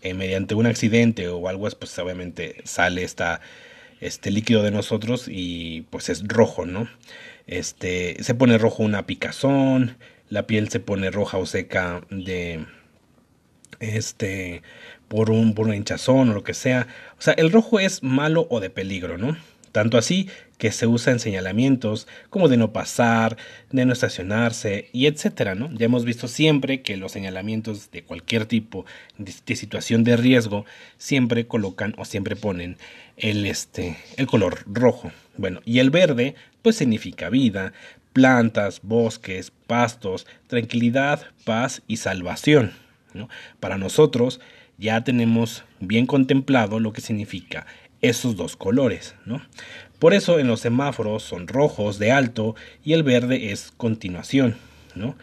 eh, 0.00 0.14
mediante 0.14 0.54
un 0.54 0.66
accidente 0.66 1.28
o 1.28 1.48
algo, 1.48 1.68
pues 1.78 1.98
obviamente 1.98 2.62
sale 2.64 3.02
esta, 3.02 3.40
este 4.00 4.30
líquido 4.30 4.62
de 4.62 4.70
nosotros 4.70 5.26
y 5.28 5.82
pues 5.90 6.08
es 6.08 6.26
rojo, 6.26 6.64
¿no? 6.64 6.88
Este, 7.46 8.22
se 8.22 8.34
pone 8.34 8.58
rojo 8.58 8.82
una 8.82 9.06
picazón, 9.06 9.96
la 10.28 10.46
piel 10.46 10.68
se 10.68 10.80
pone 10.80 11.10
roja 11.10 11.38
o 11.38 11.46
seca 11.46 12.02
de 12.10 12.66
este 13.80 14.62
por 15.08 15.30
un 15.30 15.54
por 15.54 15.66
una 15.66 15.76
hinchazón 15.76 16.30
o 16.30 16.34
lo 16.34 16.44
que 16.44 16.54
sea. 16.54 16.86
O 17.18 17.22
sea, 17.22 17.34
el 17.34 17.50
rojo 17.52 17.80
es 17.80 18.02
malo 18.02 18.46
o 18.50 18.60
de 18.60 18.70
peligro, 18.70 19.18
¿no? 19.18 19.36
Tanto 19.72 19.98
así 19.98 20.28
que 20.56 20.72
se 20.72 20.86
usa 20.86 21.12
en 21.12 21.20
señalamientos 21.20 22.08
como 22.30 22.48
de 22.48 22.56
no 22.56 22.72
pasar, 22.72 23.36
de 23.70 23.84
no 23.84 23.92
estacionarse 23.92 24.88
y 24.92 25.06
etcétera, 25.06 25.54
¿no? 25.54 25.70
Ya 25.72 25.86
hemos 25.86 26.04
visto 26.04 26.26
siempre 26.26 26.82
que 26.82 26.96
los 26.96 27.12
señalamientos 27.12 27.90
de 27.90 28.02
cualquier 28.02 28.46
tipo 28.46 28.84
de, 29.18 29.56
situación 29.56 30.04
de 30.04 30.16
riesgo 30.16 30.64
siempre 30.96 31.46
colocan 31.46 31.94
o 31.96 32.04
siempre 32.04 32.34
ponen 32.34 32.76
el 33.16 33.46
este 33.46 33.96
el 34.16 34.26
color 34.26 34.64
rojo. 34.66 35.12
Bueno, 35.36 35.60
y 35.64 35.78
el 35.78 35.90
verde 35.90 36.34
pues 36.62 36.76
significa 36.76 37.30
vida, 37.30 37.72
plantas, 38.18 38.80
bosques, 38.82 39.52
pastos, 39.68 40.26
tranquilidad, 40.48 41.22
paz 41.44 41.82
y 41.86 41.98
salvación. 41.98 42.72
¿no? 43.14 43.28
Para 43.60 43.78
nosotros 43.78 44.40
ya 44.76 45.04
tenemos 45.04 45.62
bien 45.78 46.04
contemplado 46.04 46.80
lo 46.80 46.92
que 46.92 47.00
significa 47.00 47.64
esos 48.00 48.34
dos 48.34 48.56
colores, 48.56 49.14
¿no? 49.24 49.40
Por 50.00 50.14
eso 50.14 50.40
en 50.40 50.48
los 50.48 50.58
semáforos 50.58 51.22
son 51.22 51.46
rojos 51.46 52.00
de 52.00 52.10
alto 52.10 52.56
y 52.84 52.94
el 52.94 53.04
verde 53.04 53.52
es 53.52 53.70
continuación, 53.76 54.56
¿no? 54.96 55.16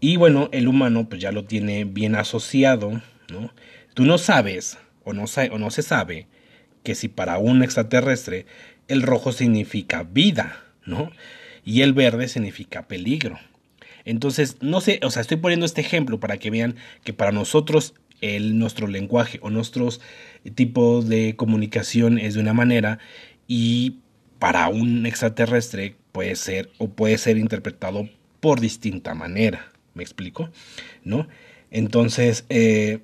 Y 0.00 0.16
bueno, 0.16 0.48
el 0.52 0.68
humano 0.68 1.10
pues 1.10 1.20
ya 1.20 1.32
lo 1.32 1.44
tiene 1.44 1.84
bien 1.84 2.14
asociado, 2.14 3.02
¿no? 3.30 3.52
Tú 3.92 4.06
no 4.06 4.16
sabes 4.16 4.78
o 5.04 5.12
no, 5.12 5.24
o 5.50 5.58
no 5.58 5.70
se 5.70 5.82
sabe 5.82 6.28
que 6.82 6.94
si 6.94 7.08
para 7.08 7.36
un 7.36 7.62
extraterrestre 7.62 8.46
el 8.88 9.02
rojo 9.02 9.32
significa 9.32 10.02
vida, 10.02 10.62
¿no? 10.86 11.10
Y 11.64 11.82
el 11.82 11.92
verde 11.92 12.28
significa 12.28 12.88
peligro. 12.88 13.38
Entonces, 14.04 14.56
no 14.60 14.80
sé, 14.80 15.00
o 15.02 15.10
sea, 15.10 15.22
estoy 15.22 15.36
poniendo 15.36 15.66
este 15.66 15.80
ejemplo 15.80 16.18
para 16.18 16.38
que 16.38 16.50
vean 16.50 16.76
que 17.04 17.12
para 17.12 17.32
nosotros 17.32 17.94
el, 18.20 18.58
nuestro 18.58 18.86
lenguaje 18.86 19.38
o 19.42 19.50
nuestros 19.50 20.00
tipos 20.54 21.08
de 21.08 21.36
comunicación 21.36 22.18
es 22.18 22.34
de 22.34 22.40
una 22.40 22.52
manera 22.52 22.98
y 23.46 23.98
para 24.38 24.68
un 24.68 25.06
extraterrestre 25.06 25.96
puede 26.10 26.34
ser 26.36 26.70
o 26.78 26.88
puede 26.88 27.18
ser 27.18 27.36
interpretado 27.36 28.08
por 28.40 28.60
distinta 28.60 29.14
manera. 29.14 29.70
¿Me 29.94 30.02
explico? 30.02 30.50
¿No? 31.04 31.28
Entonces, 31.70 32.44
eh, 32.48 33.00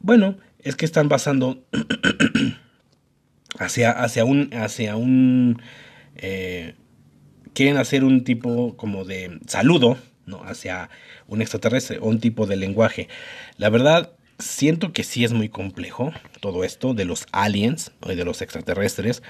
bueno, 0.00 0.38
es 0.60 0.76
que 0.76 0.84
están 0.84 1.08
basando 1.08 1.64
hacia, 3.58 3.90
hacia 3.90 4.24
un, 4.24 4.50
hacia 4.54 4.96
un, 4.96 5.60
eh, 6.16 6.74
quieren 7.54 7.76
hacer 7.78 8.04
un 8.04 8.24
tipo 8.24 8.76
como 8.76 9.04
de 9.04 9.38
saludo, 9.46 9.96
¿no? 10.26 10.42
Hacia 10.44 10.90
un 11.26 11.40
extraterrestre 11.40 11.98
o 11.98 12.06
un 12.06 12.20
tipo 12.20 12.46
de 12.46 12.56
lenguaje. 12.56 13.08
La 13.56 13.70
verdad, 13.70 14.12
siento 14.38 14.92
que 14.92 15.04
sí 15.04 15.24
es 15.24 15.32
muy 15.32 15.48
complejo 15.48 16.12
todo 16.40 16.64
esto 16.64 16.94
de 16.94 17.04
los 17.04 17.26
aliens 17.32 17.92
o 18.00 18.08
de 18.08 18.24
los 18.24 18.42
extraterrestres. 18.42 19.22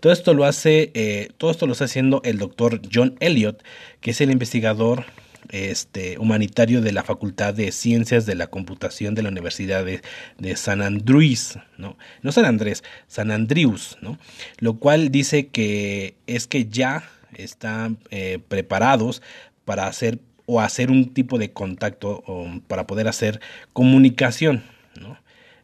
Todo 0.00 0.12
esto 0.12 0.34
lo 0.34 0.44
hace, 0.44 0.90
eh, 0.94 1.30
todo 1.38 1.50
esto 1.50 1.66
lo 1.66 1.72
está 1.72 1.84
haciendo 1.84 2.20
el 2.24 2.38
doctor 2.38 2.80
John 2.92 3.16
Elliot, 3.20 3.62
que 4.00 4.10
es 4.10 4.20
el 4.20 4.30
investigador 4.30 5.04
este, 5.50 6.18
humanitario 6.18 6.80
de 6.80 6.92
la 6.92 7.02
Facultad 7.02 7.54
de 7.54 7.72
Ciencias 7.72 8.26
de 8.26 8.34
la 8.34 8.48
Computación 8.48 9.14
de 9.14 9.22
la 9.22 9.30
Universidad 9.30 9.84
de, 9.84 10.56
San 10.56 10.82
Andrés, 10.82 11.58
¿no? 11.76 11.96
no 12.22 12.32
San 12.32 12.44
Andrés, 12.44 12.84
San 13.08 13.30
Andrews, 13.30 13.98
¿no? 14.00 14.18
lo 14.58 14.78
cual 14.78 15.10
dice 15.10 15.48
que 15.48 16.14
es 16.26 16.46
que 16.46 16.66
ya 16.66 17.08
están 17.34 17.98
eh, 18.10 18.38
preparados 18.48 19.22
para 19.64 19.86
hacer 19.86 20.18
o 20.46 20.60
hacer 20.60 20.90
un 20.90 21.14
tipo 21.14 21.38
de 21.38 21.52
contacto 21.52 22.24
para 22.66 22.86
poder 22.86 23.06
hacer 23.06 23.40
comunicación, 23.72 24.64
¿no? 25.00 25.16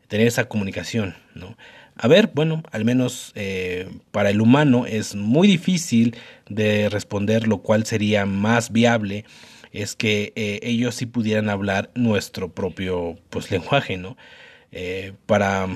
Tener 0.06 0.28
esa 0.28 0.44
comunicación. 0.44 1.16
A 1.96 2.06
ver, 2.06 2.30
bueno, 2.32 2.62
al 2.70 2.84
menos 2.84 3.32
eh, 3.34 3.88
para 4.12 4.30
el 4.30 4.40
humano 4.40 4.86
es 4.86 5.16
muy 5.16 5.48
difícil 5.48 6.16
de 6.48 6.88
responder, 6.88 7.48
lo 7.48 7.58
cual 7.58 7.84
sería 7.84 8.26
más 8.26 8.70
viable 8.70 9.24
es 9.72 9.94
que 9.94 10.32
eh, 10.36 10.60
ellos 10.62 10.94
sí 10.94 11.06
pudieran 11.06 11.50
hablar 11.50 11.90
nuestro 11.94 12.52
propio 12.52 13.18
pues 13.30 13.50
lenguaje, 13.50 13.96
¿no? 13.96 14.16
Eh, 14.72 15.12
para 15.26 15.68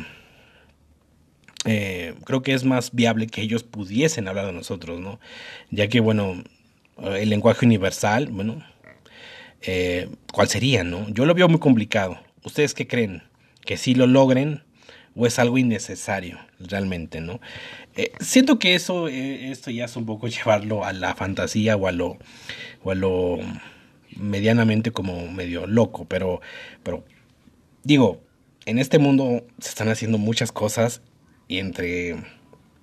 creo 1.62 2.43
que 2.43 2.55
es 2.55 2.64
más 2.64 2.93
viable 2.93 3.26
que 3.26 3.43
ellos 3.43 3.62
pudiesen 3.62 4.29
hablar 4.29 4.47
de 4.47 4.52
nosotros, 4.52 5.00
¿no? 5.00 5.21
Ya 5.71 5.88
que 5.88 6.00
bueno, 6.00 6.43
el 7.02 7.29
lenguaje 7.29 7.67
universal, 7.67 8.29
bueno, 8.29 8.62
eh, 9.62 10.09
cuál 10.33 10.49
sería, 10.49 10.85
¿no? 10.85 11.09
Yo 11.11 11.26
lo 11.26 11.35
veo 11.35 11.49
muy 11.49 11.61
complicado. 11.61 12.19
¿Ustedes 12.45 12.75
qué 12.75 12.87
creen? 12.87 13.23
¿Que 13.64 13.76
sí 13.76 13.95
lo 13.95 14.07
logren 14.07 14.62
o 15.14 15.26
es 15.26 15.38
algo 15.38 15.59
innecesario 15.59 16.38
realmente, 16.59 17.21
¿no? 17.21 17.40
Eh, 17.97 18.12
siento 18.21 18.59
que 18.59 18.75
eso, 18.75 19.09
eh, 19.09 19.50
esto 19.50 19.71
ya 19.71 19.85
es 19.85 19.97
un 19.97 20.07
poco 20.07 20.29
llevarlo 20.29 20.85
a 20.85 20.93
la 20.93 21.14
fantasía 21.14 21.76
o 21.76 21.87
a 21.87 21.93
lo, 21.93 22.19
o 22.83 22.90
a 22.90 22.95
lo 22.95 23.38
medianamente 24.17 24.93
como 24.93 25.31
medio 25.31 25.67
loco, 25.67 26.07
pero, 26.07 26.40
pero 26.83 27.05
digo, 27.83 28.23
en 28.67 28.79
este 28.79 28.99
mundo 28.99 29.47
se 29.59 29.69
están 29.71 29.88
haciendo 29.88 30.19
muchas 30.19 30.52
cosas 30.52 31.02
y 31.50 31.59
entre, 31.59 32.14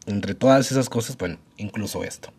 entre 0.08 0.36
todas 0.36 0.70
esas 0.72 0.90
cosas, 0.90 1.18
bueno, 1.18 1.40
incluso 1.56 2.04
esto. 2.04 2.34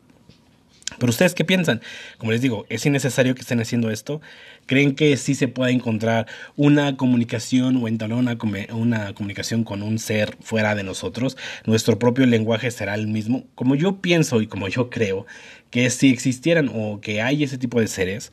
Pero 0.99 1.09
ustedes 1.09 1.35
qué 1.35 1.45
piensan? 1.45 1.81
Como 2.19 2.33
les 2.33 2.43
digo, 2.43 2.67
¿es 2.69 2.85
innecesario 2.85 3.35
que 3.35 3.41
estén 3.41 3.61
haciendo 3.61 3.91
esto? 3.91 4.21
¿Creen 4.67 4.95
que 4.95 5.17
sí 5.17 5.35
se 5.35 5.49
puede 5.49 5.73
encontrar 5.73 6.27
una 6.57 6.99
comunicación 6.99 7.77
o 7.77 7.89
entablar 7.89 8.19
una, 8.19 8.37
una 8.75 9.15
comunicación 9.15 9.65
con 9.65 9.83
un 9.83 9.99
ser 9.99 10.37
fuera 10.43 10.75
de 10.75 10.83
nosotros? 10.83 11.39
¿Nuestro 11.65 11.99
propio 11.99 12.27
lenguaje 12.27 12.71
será 12.71 12.95
el 12.95 13.07
mismo? 13.07 13.45
Como 13.55 13.75
yo 13.75 14.03
pienso 14.03 14.43
y 14.43 14.49
como 14.49 14.69
yo 14.69 14.91
creo 14.91 15.27
que 15.71 15.89
si 15.89 16.11
existieran 16.11 16.71
o 16.75 17.01
que 17.01 17.23
hay 17.23 17.43
ese 17.43 17.57
tipo 17.57 17.81
de 17.81 17.89
seres, 17.89 18.33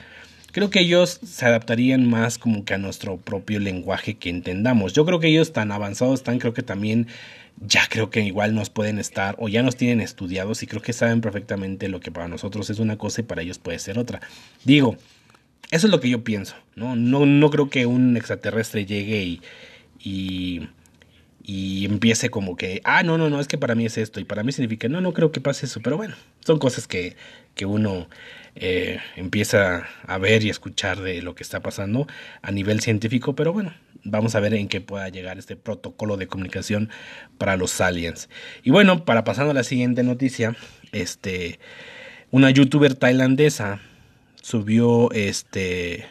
creo 0.52 0.70
que 0.70 0.80
ellos 0.80 1.20
se 1.26 1.46
adaptarían 1.46 2.06
más 2.06 2.38
como 2.38 2.66
que 2.66 2.74
a 2.74 2.78
nuestro 2.78 3.18
propio 3.18 3.60
lenguaje 3.60 4.16
que 4.16 4.30
entendamos. 4.30 4.94
Yo 4.94 5.06
creo 5.06 5.20
que 5.20 5.28
ellos 5.28 5.54
tan 5.54 5.72
avanzados 5.72 6.22
están, 6.22 6.40
creo 6.40 6.54
que 6.54 6.64
también 6.64 7.08
ya 7.62 7.88
creo 7.90 8.10
que 8.10 8.22
igual 8.22 8.54
nos 8.54 8.70
pueden 8.70 9.00
estar 9.00 9.36
o 9.40 9.48
ya 9.48 9.64
nos 9.64 9.76
tienen 9.76 10.02
estudiados 10.02 10.62
y 10.64 10.68
creo 10.68 10.82
que 10.82 10.94
saben 10.94 11.22
perfectamente 11.22 11.88
lo 11.88 12.00
que 12.00 12.12
para 12.12 12.28
nosotros 12.28 12.70
es 12.70 12.80
una 12.80 12.98
cosa 12.98 13.22
y 13.22 13.24
para 13.24 13.42
ellos 13.42 13.60
puede 13.60 13.80
ser 13.80 13.98
otra. 13.98 14.22
Digo, 14.64 14.98
eso 15.72 15.88
es 15.88 15.92
lo 15.92 16.00
que 16.00 16.10
yo 16.10 16.24
pienso, 16.24 16.56
¿no? 16.76 16.96
No, 16.96 17.26
no 17.26 17.50
creo 17.50 17.70
que 17.70 17.86
un 17.86 18.18
extraterrestre 18.18 18.86
llegue 18.86 19.40
y, 20.04 20.70
y, 21.44 21.86
empiece 21.86 22.30
como 22.30 22.56
que, 22.56 22.82
ah, 22.84 23.04
no, 23.04 23.18
no, 23.18 23.30
no, 23.30 23.40
es 23.40 23.48
que 23.48 23.58
para 23.58 23.76
mí 23.76 23.86
es 23.86 23.98
esto 23.98 24.20
y 24.20 24.26
para 24.26 24.44
mí 24.44 24.52
significa, 24.52 24.88
no, 24.90 25.02
no 25.02 25.14
creo 25.14 25.32
que 25.32 25.42
pase 25.42 25.66
eso, 25.66 25.80
pero 25.82 25.98
bueno, 25.98 26.16
son 26.46 26.60
cosas 26.60 26.88
que, 26.88 27.16
que 27.56 27.66
uno 27.66 28.08
eh, 28.56 29.00
empieza 29.16 29.88
a 30.06 30.18
ver 30.18 30.44
y 30.44 30.50
escuchar 30.50 31.02
de 31.02 31.22
lo 31.22 31.36
que 31.36 31.44
está 31.44 31.62
pasando 31.62 32.08
a 32.42 32.52
nivel 32.52 32.82
científico, 32.82 33.36
pero 33.36 33.54
bueno, 33.54 33.74
vamos 34.06 34.36
a 34.36 34.40
ver 34.40 34.54
en 34.54 34.70
qué 34.70 34.80
pueda 34.80 35.10
llegar 35.10 35.38
este 35.38 35.58
protocolo 35.58 36.16
de 36.16 36.28
comunicación 36.28 36.90
para 37.38 37.58
los 37.58 37.82
aliens. 37.82 38.30
Y 38.64 38.72
bueno, 38.72 39.04
para 39.04 39.26
pasando 39.26 39.52
a 39.52 39.56
la 39.56 39.64
siguiente 39.64 40.04
noticia, 40.04 40.56
este, 40.94 41.60
una 42.32 42.52
youtuber 42.52 42.96
tailandesa 42.96 43.82
subió 44.42 45.12
este, 45.12 46.06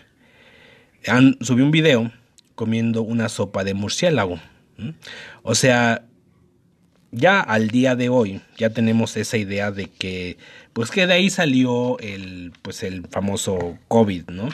subió 1.41 1.65
un 1.65 1.71
video 1.71 2.13
comiendo 2.55 3.03
una 3.03 3.29
sopa 3.29 3.65
de 3.65 3.75
murciélago. 3.75 4.39
O 5.43 5.55
sea, 5.55 6.05
ya 7.13 7.41
al 7.41 7.69
día 7.69 7.95
de 7.95 8.09
hoy 8.09 8.41
ya 8.57 8.71
tenemos 8.71 9.17
esa 9.17 9.37
idea 9.37 9.71
de 9.71 9.87
que 9.87 10.37
pues 10.73 10.91
que 10.91 11.07
de 11.07 11.15
ahí 11.15 11.31
salió 11.31 11.97
el 12.01 12.53
pues 12.63 12.83
el 12.83 13.07
famoso 13.07 13.79
COVID, 13.87 14.31
¿no? 14.31 14.49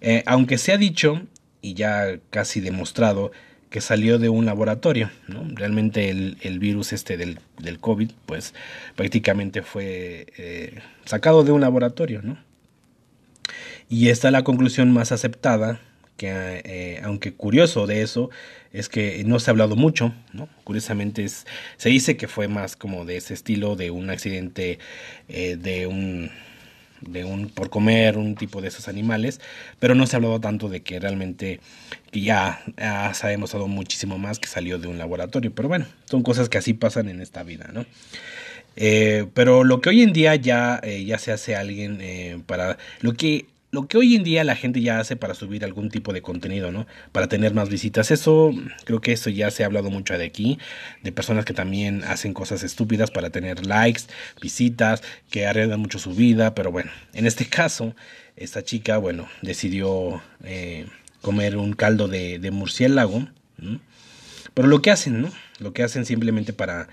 Eh, 0.00 0.22
aunque 0.26 0.56
se 0.56 0.72
ha 0.72 0.76
dicho 0.76 1.20
y 1.62 1.74
ya 1.74 2.18
casi 2.30 2.60
demostrado 2.60 3.32
que 3.70 3.80
salió 3.80 4.18
de 4.18 4.28
un 4.28 4.46
laboratorio, 4.46 5.10
¿no? 5.28 5.44
Realmente 5.54 6.10
el, 6.10 6.58
virus 6.58 6.92
este 6.92 7.16
del, 7.16 7.38
del, 7.58 7.78
COVID, 7.78 8.10
pues 8.26 8.52
prácticamente 8.96 9.62
fue 9.62 10.26
eh, 10.36 10.80
sacado 11.04 11.44
de 11.44 11.52
un 11.52 11.60
laboratorio, 11.60 12.20
¿no? 12.20 12.36
Y 13.88 14.08
esta 14.08 14.28
es 14.28 14.32
la 14.32 14.42
conclusión 14.42 14.92
más 14.92 15.12
aceptada, 15.12 15.80
que 16.16 16.28
eh, 16.64 17.00
aunque 17.04 17.32
curioso 17.32 17.86
de 17.86 18.02
eso, 18.02 18.30
es 18.72 18.88
que 18.88 19.22
no 19.24 19.38
se 19.38 19.50
ha 19.50 19.52
hablado 19.52 19.76
mucho, 19.76 20.12
¿no? 20.32 20.48
Curiosamente 20.64 21.24
es, 21.24 21.46
se 21.76 21.88
dice 21.90 22.16
que 22.16 22.28
fue 22.28 22.48
más 22.48 22.76
como 22.76 23.04
de 23.04 23.16
ese 23.16 23.34
estilo, 23.34 23.76
de 23.76 23.90
un 23.90 24.10
accidente, 24.10 24.80
eh, 25.28 25.56
de 25.56 25.86
un 25.86 26.30
de 27.00 27.24
un 27.24 27.48
por 27.48 27.70
comer 27.70 28.16
un 28.16 28.34
tipo 28.34 28.60
de 28.60 28.68
esos 28.68 28.88
animales, 28.88 29.40
pero 29.78 29.94
no 29.94 30.06
se 30.06 30.16
ha 30.16 30.18
hablado 30.18 30.40
tanto 30.40 30.68
de 30.68 30.82
que 30.82 30.98
realmente 31.00 31.60
que 32.10 32.20
ya, 32.20 32.62
se 33.12 33.26
ha 33.26 33.30
demostrado 33.30 33.68
muchísimo 33.68 34.18
más 34.18 34.38
que 34.38 34.48
salió 34.48 34.78
de 34.78 34.88
un 34.88 34.98
laboratorio, 34.98 35.52
pero 35.54 35.68
bueno, 35.68 35.86
son 36.04 36.22
cosas 36.22 36.48
que 36.48 36.58
así 36.58 36.74
pasan 36.74 37.08
en 37.08 37.20
esta 37.20 37.42
vida, 37.42 37.70
¿no? 37.72 37.86
Eh, 38.76 39.26
pero 39.34 39.64
lo 39.64 39.80
que 39.80 39.90
hoy 39.90 40.02
en 40.02 40.12
día 40.12 40.34
ya, 40.36 40.80
eh, 40.82 41.04
ya 41.04 41.18
se 41.18 41.32
hace 41.32 41.56
alguien 41.56 42.44
para 42.46 42.78
lo 43.00 43.14
que 43.14 43.46
lo 43.72 43.86
que 43.86 43.98
hoy 43.98 44.16
en 44.16 44.24
día 44.24 44.42
la 44.42 44.56
gente 44.56 44.80
ya 44.80 44.98
hace 44.98 45.16
para 45.16 45.34
subir 45.34 45.64
algún 45.64 45.90
tipo 45.90 46.12
de 46.12 46.22
contenido, 46.22 46.72
¿no? 46.72 46.86
Para 47.12 47.28
tener 47.28 47.54
más 47.54 47.68
visitas. 47.68 48.10
Eso, 48.10 48.52
creo 48.84 49.00
que 49.00 49.12
eso 49.12 49.30
ya 49.30 49.50
se 49.50 49.62
ha 49.62 49.66
hablado 49.66 49.90
mucho 49.90 50.18
de 50.18 50.24
aquí, 50.24 50.58
de 51.02 51.12
personas 51.12 51.44
que 51.44 51.54
también 51.54 52.02
hacen 52.04 52.34
cosas 52.34 52.64
estúpidas 52.64 53.10
para 53.10 53.30
tener 53.30 53.66
likes, 53.66 54.02
visitas, 54.40 55.02
que 55.30 55.46
arriesgan 55.46 55.78
mucho 55.78 55.98
su 55.98 56.14
vida, 56.14 56.54
pero 56.54 56.72
bueno, 56.72 56.90
en 57.12 57.26
este 57.26 57.46
caso, 57.46 57.94
esta 58.36 58.64
chica, 58.64 58.98
bueno, 58.98 59.28
decidió 59.42 60.20
eh, 60.42 60.86
comer 61.20 61.56
un 61.56 61.74
caldo 61.74 62.08
de, 62.08 62.50
murciélago, 62.50 63.28
pero 64.52 64.66
lo 64.66 64.82
que 64.82 64.90
hacen, 64.90 65.22
¿no? 65.22 65.30
Lo 65.60 65.72
que 65.72 65.84
hacen 65.84 66.06
simplemente 66.06 66.52
para, 66.52 66.88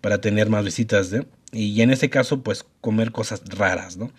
para 0.00 0.22
tener 0.22 0.48
más 0.48 0.64
visitas, 0.64 1.12
¿no? 1.12 1.26
Y 1.52 1.82
en 1.82 1.90
este 1.90 2.10
caso, 2.10 2.42
pues 2.42 2.64
comer 2.80 3.12
cosas 3.12 3.42
raras, 3.46 3.96
¿no? 3.96 4.10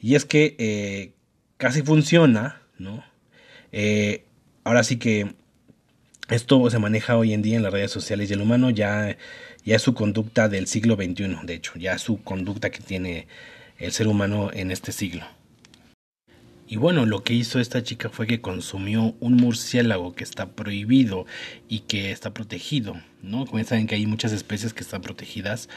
Y 0.00 0.14
es 0.14 0.24
que 0.24 0.56
eh, 0.58 1.12
casi 1.60 1.82
funciona, 1.82 2.62
¿no? 2.78 3.04
Eh, 3.70 4.24
ahora 4.64 4.82
sí 4.82 4.96
que 4.96 5.34
esto 6.30 6.70
se 6.70 6.78
maneja 6.78 7.18
hoy 7.18 7.34
en 7.34 7.42
día 7.42 7.56
en 7.56 7.62
las 7.62 7.72
redes 7.72 7.90
sociales 7.90 8.30
y 8.30 8.32
el 8.32 8.40
humano 8.40 8.70
ya, 8.70 9.18
ya 9.64 9.76
es 9.76 9.82
su 9.82 9.92
conducta 9.92 10.48
del 10.48 10.66
siglo 10.66 10.96
XXI, 10.96 11.36
de 11.44 11.54
hecho, 11.54 11.72
ya 11.76 11.92
es 11.92 12.02
su 12.02 12.22
conducta 12.22 12.70
que 12.70 12.80
tiene 12.80 13.28
el 13.78 13.92
ser 13.92 14.08
humano 14.08 14.50
en 14.54 14.70
este 14.70 14.90
siglo. 14.90 15.24
Y 16.66 16.76
bueno, 16.76 17.04
lo 17.04 17.24
que 17.24 17.34
hizo 17.34 17.58
esta 17.58 17.82
chica 17.82 18.08
fue 18.08 18.28
que 18.28 18.40
consumió 18.40 19.14
un 19.18 19.34
murciélago 19.34 20.14
que 20.14 20.22
está 20.22 20.52
prohibido 20.52 21.26
y 21.68 21.80
que 21.80 22.12
está 22.12 22.32
protegido, 22.32 22.94
¿no? 23.22 23.44
Como 23.44 23.62
saben 23.64 23.88
que 23.88 23.96
hay 23.96 24.06
muchas 24.06 24.32
especies 24.32 24.72
que 24.72 24.84
están 24.84 25.02
protegidas 25.02 25.68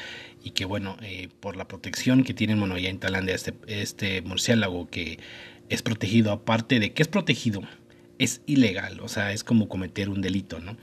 y 0.43 0.51
que 0.51 0.65
bueno, 0.65 0.97
eh, 1.01 1.29
por 1.39 1.57
la 1.57 1.67
protección 1.67 2.23
que 2.23 2.35
tienen, 2.35 2.59
bueno, 2.59 2.77
ya 2.77 2.89
en 2.89 2.99
Tailandia 2.99 3.33
este, 3.33 3.55
este 3.65 4.21
murciélago 4.21 4.87
que 4.87 5.17
es 5.69 5.81
protegido, 5.81 6.31
aparte 6.31 6.79
de 6.79 6.93
que 6.93 7.01
es 7.01 7.07
protegido, 7.07 7.61
es 8.19 8.41
ilegal, 8.45 8.99
o 9.01 9.07
sea, 9.07 9.33
es 9.33 9.43
como 9.43 9.67
cometer 9.67 10.09
un 10.09 10.21
delito, 10.21 10.59
¿no? 10.59 10.77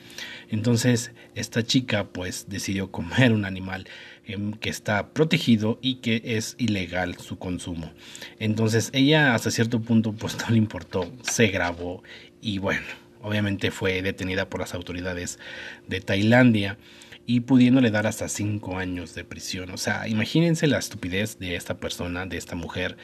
Entonces, 0.49 1.13
esta 1.35 1.63
chica 1.63 2.09
pues 2.09 2.47
decidió 2.49 2.91
comer 2.91 3.33
un 3.33 3.45
animal 3.45 3.87
em, 4.27 4.53
que 4.53 4.71
está 4.71 5.13
protegido 5.13 5.79
y 5.81 5.97
que 5.97 6.23
es 6.25 6.57
ilegal 6.59 7.17
su 7.19 7.39
consumo. 7.39 7.93
Entonces, 8.39 8.91
ella 8.93 9.35
hasta 9.35 9.51
cierto 9.51 9.81
punto 9.81 10.13
pues 10.13 10.37
no 10.39 10.51
le 10.51 10.59
importó, 10.59 11.13
se 11.23 11.49
grabó 11.49 12.03
y 12.41 12.59
bueno, 12.59 12.87
obviamente 13.23 13.71
fue 13.71 14.03
detenida 14.03 14.49
por 14.49 14.61
las 14.61 14.75
autoridades 14.75 15.39
de 15.87 16.01
Tailandia 16.01 16.79
y 17.27 17.41
pudiéndole 17.41 17.91
dar 17.91 18.07
hasta 18.07 18.29
cinco 18.29 18.77
años 18.77 19.15
de 19.15 19.25
prisión. 19.25 19.71
O 19.71 19.77
sea, 19.77 20.09
imagínense 20.09 20.67
la 20.67 20.79
estupidez 20.79 21.39
de 21.39 21.55
esta 21.55 21.79
persona, 21.79 22.27
de 22.27 22.37
esta 22.37 22.57
mujer 22.57 22.97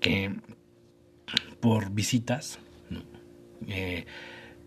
que 0.00 0.34
por 1.66 1.90
visitas, 1.90 2.60
¿no? 2.90 3.02
Eh, 3.66 4.04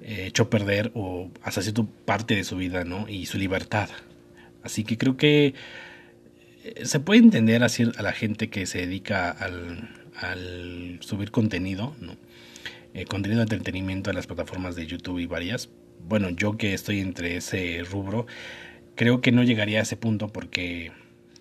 eh, 0.02 0.34
perder 0.50 0.92
o 0.96 1.32
hasta 1.42 1.62
cierto 1.62 1.86
parte 1.86 2.36
de 2.36 2.44
su 2.44 2.58
vida 2.58 2.84
¿no? 2.84 3.08
y 3.08 3.26
su 3.26 3.38
libertad. 3.38 3.88
Así 4.64 4.84
que 4.84 4.98
creo 4.98 5.16
que 5.16 5.54
eh, 6.66 6.82
se 6.84 7.00
puede 7.00 7.22
entender 7.22 7.64
así 7.64 7.90
a 7.96 8.02
la 8.02 8.12
gente 8.12 8.50
que 8.50 8.66
se 8.66 8.80
dedica 8.80 9.32
al, 9.32 9.90
al 10.18 10.98
subir 11.00 11.32
contenido, 11.32 11.96
¿no? 12.02 12.18
contenido 13.08 13.38
de 13.38 13.44
entretenimiento 13.44 14.10
a 14.10 14.14
las 14.14 14.28
plataformas 14.28 14.76
de 14.76 14.86
YouTube 14.86 15.20
y 15.20 15.26
varias. 15.26 15.70
Bueno, 16.06 16.32
yo 16.32 16.58
que 16.58 16.74
estoy 16.74 17.00
entre 17.00 17.38
ese 17.38 17.82
rubro, 17.90 18.28
creo 18.96 19.22
que 19.22 19.32
no 19.32 19.44
llegaría 19.44 19.80
a 19.80 19.84
ese 19.84 19.96
punto 19.96 20.28
porque 20.28 20.92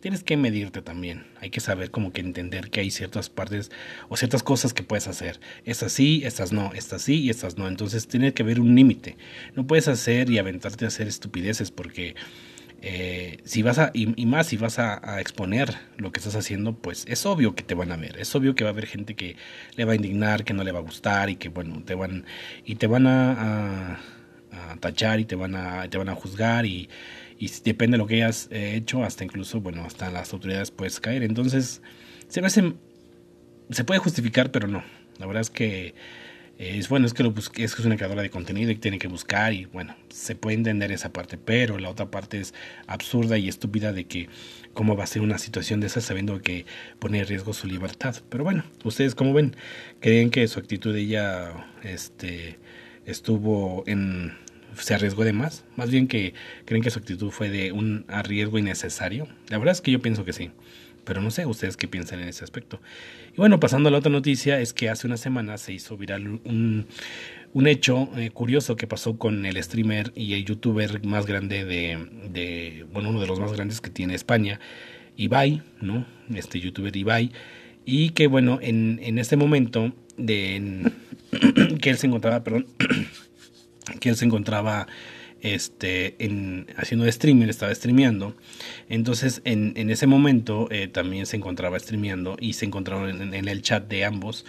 tienes 0.01 0.23
que 0.23 0.37
medirte 0.37 0.83
también. 0.83 1.27
Hay 1.41 1.51
que 1.51 1.61
saber 1.61 1.91
como 1.91 2.13
que 2.13 2.21
entender 2.21 2.71
que 2.71 2.81
hay 2.81 2.91
ciertas 2.91 3.31
partes 3.31 3.71
o 4.09 4.17
ciertas 4.17 4.43
cosas 4.43 4.73
que 4.73 4.83
puedes 4.83 5.09
hacer. 5.09 5.41
Estas 5.65 5.93
sí, 5.93 6.23
estas 6.25 6.53
no, 6.53 6.73
estas 6.75 7.03
sí 7.03 7.21
y 7.21 7.31
estas 7.31 7.59
no. 7.59 7.69
Entonces 7.69 8.09
tiene 8.09 8.33
que 8.33 8.43
haber 8.43 8.61
un 8.61 8.75
límite. 8.75 9.17
No 9.55 9.67
puedes 9.67 9.89
hacer 9.89 10.31
y 10.31 10.39
aventarte 10.39 10.85
a 10.85 10.89
hacer 10.89 11.09
estupideces 11.09 11.71
porque 11.71 12.15
eh, 12.81 13.39
si 13.45 13.63
vas 13.63 13.79
a, 13.79 13.91
y, 13.93 14.07
más 14.27 14.47
si 14.47 14.57
vas 14.57 14.79
a, 14.79 15.21
exponer 15.21 15.75
lo 15.97 16.13
que 16.13 16.21
estás 16.21 16.37
haciendo, 16.37 16.75
pues 16.75 17.05
es 17.09 17.27
obvio 17.27 17.55
que 17.55 17.65
te 17.65 17.75
van 17.75 17.91
a 17.91 17.97
ver. 17.97 18.19
Es 18.19 18.35
obvio 18.35 18.55
que 18.55 18.65
va 18.65 18.71
a 18.71 18.73
haber 18.73 18.87
gente 18.87 19.15
que 19.15 19.37
le 19.77 19.85
va 19.85 19.93
a 19.93 19.97
indignar, 19.97 20.45
que 20.45 20.55
no 20.55 20.63
le 20.63 20.73
va 20.73 20.79
a 20.79 20.83
gustar 20.83 21.29
y 21.31 21.37
que 21.37 21.49
bueno, 21.49 21.83
te 21.85 21.95
van, 21.95 22.25
y 22.65 22.77
te 22.77 22.87
van 22.87 23.07
a, 23.09 23.33
a, 23.33 24.73
a 24.73 24.77
tachar 24.77 25.19
y 25.19 25.25
te 25.25 25.35
van 25.35 25.57
a, 25.57 25.89
te 25.91 25.99
van 25.99 26.09
a 26.09 26.15
juzgar 26.15 26.67
y 26.67 26.89
y 27.38 27.51
depende 27.64 27.96
de 27.96 27.98
lo 27.98 28.07
que 28.07 28.16
hayas 28.16 28.48
eh, 28.51 28.74
hecho, 28.74 29.05
hasta 29.05 29.24
incluso, 29.24 29.61
bueno, 29.61 29.85
hasta 29.85 30.11
las 30.11 30.33
autoridades 30.33 30.70
puedes 30.70 31.01
caer. 31.01 31.22
Entonces, 31.22 31.83
se 32.29 32.42
me 32.42 32.51
se 32.51 33.85
puede 33.85 34.01
justificar, 34.01 34.51
pero 34.51 34.66
no. 34.66 34.83
La 35.18 35.27
verdad 35.27 35.42
es 35.42 35.51
que 35.51 35.94
es 36.59 36.88
bueno, 36.88 37.07
es 37.07 37.14
que, 37.14 37.22
es 37.22 37.48
que 37.48 37.83
es 37.83 37.85
una 37.85 37.96
creadora 37.96 38.22
de 38.22 38.31
contenido 38.31 38.72
y 38.72 38.74
tiene 38.74 38.98
que 38.98 39.07
buscar 39.07 39.53
y 39.53 39.66
bueno, 39.66 39.94
se 40.09 40.35
puede 40.35 40.57
entender 40.57 40.90
esa 40.90 41.12
parte, 41.12 41.38
pero 41.38 41.79
la 41.79 41.88
otra 41.88 42.11
parte 42.11 42.40
es 42.40 42.53
absurda 42.88 43.38
y 43.38 43.48
estúpida 43.48 43.92
de 43.92 44.07
que 44.07 44.29
cómo 44.72 44.96
va 44.96 45.05
a 45.05 45.07
ser 45.07 45.22
una 45.22 45.38
situación 45.38 45.79
de 45.79 45.87
esa 45.87 46.01
sabiendo 46.01 46.42
que 46.42 46.66
pone 46.98 47.20
en 47.20 47.27
riesgo 47.27 47.53
su 47.53 47.68
libertad. 47.68 48.16
Pero 48.29 48.42
bueno, 48.42 48.64
ustedes 48.83 49.14
como 49.14 49.33
ven, 49.33 49.55
creen 50.01 50.31
que 50.31 50.48
su 50.48 50.59
actitud 50.59 50.92
de 50.92 51.01
ella 51.01 51.68
este 51.85 52.59
estuvo 53.07 53.85
en 53.87 54.37
se 54.76 54.94
arriesgó 54.94 55.24
de 55.24 55.33
más. 55.33 55.64
Más 55.76 55.90
bien 55.90 56.09
que 56.09 56.35
creen 56.64 56.83
que 56.83 56.90
su 56.90 56.98
actitud 56.98 57.31
fue 57.31 57.48
de 57.48 57.72
un 57.72 58.04
arriesgo 58.09 58.59
innecesario. 58.59 59.28
La 59.48 59.59
verdad 59.59 59.72
es 59.72 59.81
que 59.81 59.90
yo 59.90 60.00
pienso 60.00 60.24
que 60.24 60.33
sí. 60.33 60.50
Pero 61.04 61.22
no 61.22 61.31
sé 61.31 61.46
ustedes 61.46 61.76
qué 61.76 61.88
piensan 61.88 62.20
en 62.20 62.28
ese 62.28 62.44
aspecto. 62.44 62.81
Y 63.33 63.37
bueno, 63.37 63.59
pasando 63.61 63.88
a 63.88 63.92
la 63.92 63.98
otra 63.98 64.12
noticia, 64.12 64.61
es 64.61 64.74
que 64.74 64.90
hace 64.90 65.07
una 65.07 65.16
semana 65.16 65.57
se 65.57 65.72
hizo 65.72 65.96
viral 65.96 66.40
un, 66.44 66.87
un 67.54 67.66
hecho 67.66 68.11
eh, 68.16 68.31
curioso 68.31 68.76
que 68.76 68.87
pasó 68.87 69.16
con 69.16 69.46
el 69.46 69.62
streamer 69.62 70.12
y 70.14 70.35
el 70.35 70.44
youtuber 70.44 71.04
más 71.07 71.24
grande 71.24 71.64
de, 71.64 71.98
de, 72.31 72.85
bueno, 72.92 73.09
uno 73.09 73.20
de 73.20 73.26
los 73.26 73.40
más 73.40 73.52
grandes 73.52 73.81
que 73.81 73.90
tiene 73.90 74.14
España, 74.14 74.61
Ibai, 75.16 75.62
¿no? 75.81 76.07
Este 76.35 76.61
youtuber 76.61 76.94
Ibai. 76.94 77.33
Y 77.87 78.11
que 78.11 78.26
bueno, 78.26 78.59
en, 78.61 79.00
en 79.02 79.18
este 79.18 79.37
momento 79.37 79.94
de 80.18 80.92
que 81.81 81.90
él 81.90 81.96
se 81.96 82.07
encontraba, 82.07 82.44
perdón, 82.44 82.66
que 84.01 84.11
él 84.11 84.16
se 84.16 84.24
encontraba 84.24 84.87
este, 85.40 86.16
en, 86.18 86.66
haciendo 86.77 87.07
streaming, 87.07 87.46
estaba 87.46 87.74
streameando. 87.74 88.35
Entonces, 88.88 89.40
en, 89.44 89.90
ese 89.90 90.07
momento 90.07 90.68
eh, 90.70 90.88
también 90.88 91.27
se 91.27 91.37
encontraba 91.37 91.79
streameando 91.79 92.37
y 92.40 92.55
se 92.55 92.66
encontraron 92.66 93.11
en, 93.11 93.35
en, 93.35 93.48
el 93.48 93.62
chat 93.62 93.88
de 93.88 94.05
ambos 94.05 94.44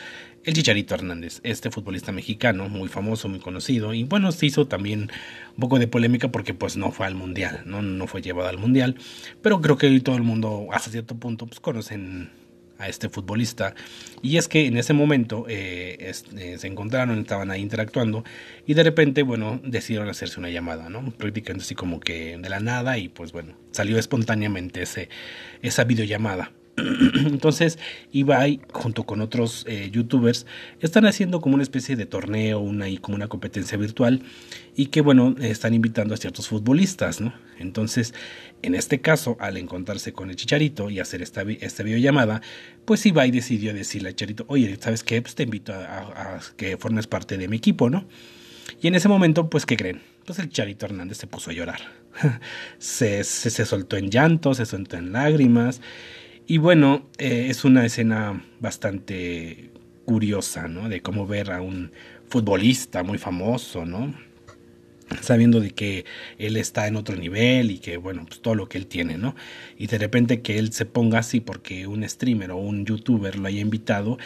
el 0.45 0.53
Chicharito 0.53 0.95
Hernández, 0.95 1.41
este 1.43 1.69
futbolista 1.69 2.11
mexicano, 2.11 2.69
muy 2.69 2.87
famoso, 2.87 3.27
muy 3.27 3.39
conocido. 3.39 3.93
Y 3.93 4.03
bueno, 4.03 4.31
se 4.31 4.45
hizo 4.45 4.67
también 4.67 5.11
un 5.55 5.59
poco 5.59 5.79
de 5.79 5.87
polémica 5.87 6.29
porque 6.29 6.53
pues 6.53 6.77
no 6.77 6.91
fue 6.91 7.05
al 7.05 7.15
Mundial, 7.15 7.61
no, 7.65 7.81
no 7.81 8.07
fue 8.07 8.21
llevado 8.21 8.49
al 8.49 8.57
Mundial. 8.57 8.95
Pero 9.41 9.61
creo 9.61 9.77
que 9.77 9.87
hoy 9.87 9.99
todo 9.99 10.15
el 10.15 10.23
mundo, 10.23 10.67
hasta 10.71 10.91
cierto 10.91 11.15
punto, 11.15 11.45
pues 11.45 11.59
conocen 11.59 12.29
a 12.79 12.87
este 12.87 13.09
futbolista. 13.09 13.75
Y 14.21 14.37
es 14.37 14.47
que 14.47 14.65
en 14.65 14.77
ese 14.77 14.93
momento 14.93 15.45
eh, 15.47 16.11
eh, 16.37 16.57
se 16.57 16.67
encontraron, 16.67 17.19
estaban 17.19 17.51
ahí 17.51 17.61
interactuando 17.61 18.23
y 18.65 18.73
de 18.73 18.83
repente, 18.83 19.21
bueno, 19.21 19.59
decidieron 19.63 20.09
hacerse 20.09 20.39
una 20.39 20.49
llamada, 20.49 20.89
¿no? 20.89 21.11
Prácticamente 21.11 21.63
así 21.63 21.75
como 21.75 21.99
que 21.99 22.37
de 22.37 22.49
la 22.49 22.59
nada 22.59 22.97
y 22.97 23.09
pues 23.09 23.31
bueno, 23.31 23.53
salió 23.71 23.99
espontáneamente 23.99 24.81
ese, 24.81 25.09
esa 25.61 25.83
videollamada. 25.83 26.51
Entonces, 27.25 27.79
Ibai, 28.11 28.61
junto 28.71 29.03
con 29.03 29.21
otros 29.21 29.65
eh, 29.67 29.89
youtubers, 29.91 30.45
están 30.79 31.05
haciendo 31.05 31.41
como 31.41 31.55
una 31.55 31.63
especie 31.63 31.95
de 31.95 32.05
torneo, 32.05 32.59
una 32.59 32.89
y 32.89 32.97
como 32.97 33.15
una 33.15 33.27
competencia 33.27 33.77
virtual, 33.77 34.21
y 34.75 34.87
que 34.87 35.01
bueno, 35.01 35.35
están 35.39 35.73
invitando 35.73 36.13
a 36.13 36.17
ciertos 36.17 36.47
futbolistas, 36.47 37.21
¿no? 37.21 37.33
Entonces, 37.59 38.13
en 38.61 38.75
este 38.75 39.01
caso, 39.01 39.37
al 39.39 39.57
encontrarse 39.57 40.13
con 40.13 40.29
el 40.29 40.35
Chicharito 40.35 40.89
y 40.89 40.99
hacer 40.99 41.21
esta, 41.21 41.43
esta 41.43 41.83
videollamada, 41.83 42.41
pues 42.85 43.05
Ibai 43.05 43.31
decidió 43.31 43.73
decirle 43.73 44.09
a 44.09 44.11
Chicharito, 44.13 44.45
oye, 44.47 44.77
¿sabes 44.79 45.03
qué? 45.03 45.21
Pues 45.21 45.35
te 45.35 45.43
invito 45.43 45.73
a, 45.73 46.39
que 46.57 46.77
formes 46.77 47.07
parte 47.07 47.37
de 47.37 47.47
mi 47.47 47.57
equipo, 47.57 47.89
¿no? 47.89 48.05
Y 48.81 48.87
en 48.87 48.95
ese 48.95 49.09
momento, 49.09 49.49
pues, 49.49 49.65
¿qué 49.65 49.75
creen? 49.77 50.01
Pues 50.25 50.39
el 50.39 50.49
Charito 50.49 50.85
Hernández 50.85 51.17
se 51.17 51.27
puso 51.27 51.49
a 51.49 51.53
llorar. 51.53 51.79
se, 52.77 53.23
se, 53.23 53.65
soltó 53.65 53.97
en 53.97 54.09
llanto, 54.09 54.53
se 54.53 54.65
soltó 54.65 54.97
en 54.97 55.11
lágrimas. 55.11 55.81
Y 56.49 56.57
bueno, 56.57 57.05
eh, 57.19 57.45
es 57.51 57.63
una 57.63 57.85
escena 57.85 58.43
bastante 58.59 59.69
curiosa, 60.03 60.67
¿no? 60.67 60.89
De 60.89 60.99
cómo 60.99 61.27
ver 61.27 61.51
a 61.51 61.61
un 61.61 61.91
futbolista 62.27 63.03
muy 63.03 63.19
famoso, 63.19 63.85
¿no? 63.85 64.15
sabiendo 65.21 65.59
de 65.59 65.71
que 65.71 66.05
él 66.37 66.55
está 66.55 66.87
en 66.87 66.95
otro 66.95 67.15
nivel 67.15 67.71
y 67.71 67.79
que 67.79 67.97
bueno, 67.97 68.25
pues 68.27 68.41
todo 68.41 68.53
lo 68.55 68.67
que 68.69 68.77
él 68.79 68.87
tiene, 68.87 69.17
¿no? 69.17 69.35
Y 69.77 69.87
de 69.87 69.97
repente 69.99 70.41
que 70.41 70.57
él 70.59 70.71
se 70.71 70.85
ponga 70.85 71.19
así 71.19 71.39
porque 71.39 71.87
un 71.87 72.07
streamer 72.07 72.51
o 72.51 72.57
un 72.57 72.85
youtuber 72.85 73.37
lo 73.37 73.47
haya 73.47 73.61
invitado, 73.61 74.17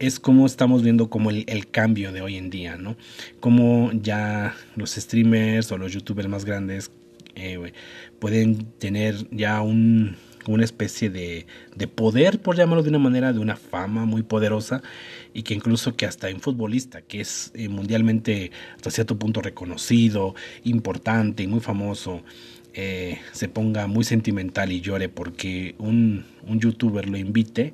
es 0.00 0.18
como 0.18 0.46
estamos 0.46 0.82
viendo 0.82 1.10
como 1.10 1.30
el, 1.30 1.70
cambio 1.70 2.12
de 2.12 2.22
hoy 2.22 2.36
en 2.36 2.50
día, 2.50 2.76
¿no? 2.76 2.96
Como 3.40 3.90
ya 3.92 4.56
los 4.74 4.92
streamers 4.94 5.70
o 5.72 5.78
los 5.78 5.92
youtubers 5.92 6.28
más 6.28 6.44
grandes 6.44 6.90
eh, 7.34 7.72
pueden 8.20 8.64
tener 8.78 9.28
ya 9.30 9.60
un, 9.60 10.16
una 10.52 10.64
especie 10.64 11.10
de, 11.10 11.46
de, 11.76 11.88
poder, 11.88 12.40
por 12.40 12.56
llamarlo 12.56 12.82
de 12.82 12.90
una 12.90 12.98
manera, 12.98 13.32
de 13.32 13.38
una 13.38 13.56
fama 13.56 14.04
muy 14.04 14.22
poderosa 14.22 14.82
y 15.34 15.42
que 15.42 15.54
incluso 15.54 15.96
que 15.96 16.06
hasta 16.06 16.28
un 16.28 16.40
futbolista 16.40 17.02
que 17.02 17.20
es 17.20 17.52
eh, 17.54 17.68
mundialmente 17.68 18.50
hasta 18.76 18.90
cierto 18.90 19.18
punto 19.18 19.40
reconocido, 19.42 20.34
importante 20.64 21.42
y 21.42 21.46
muy 21.46 21.60
famoso, 21.60 22.22
eh, 22.74 23.18
se 23.32 23.48
ponga 23.48 23.86
muy 23.86 24.04
sentimental 24.04 24.70
y 24.72 24.80
llore 24.80 25.08
porque 25.08 25.74
un, 25.78 26.24
un 26.46 26.60
youtuber 26.60 27.08
lo 27.08 27.16
invite, 27.16 27.72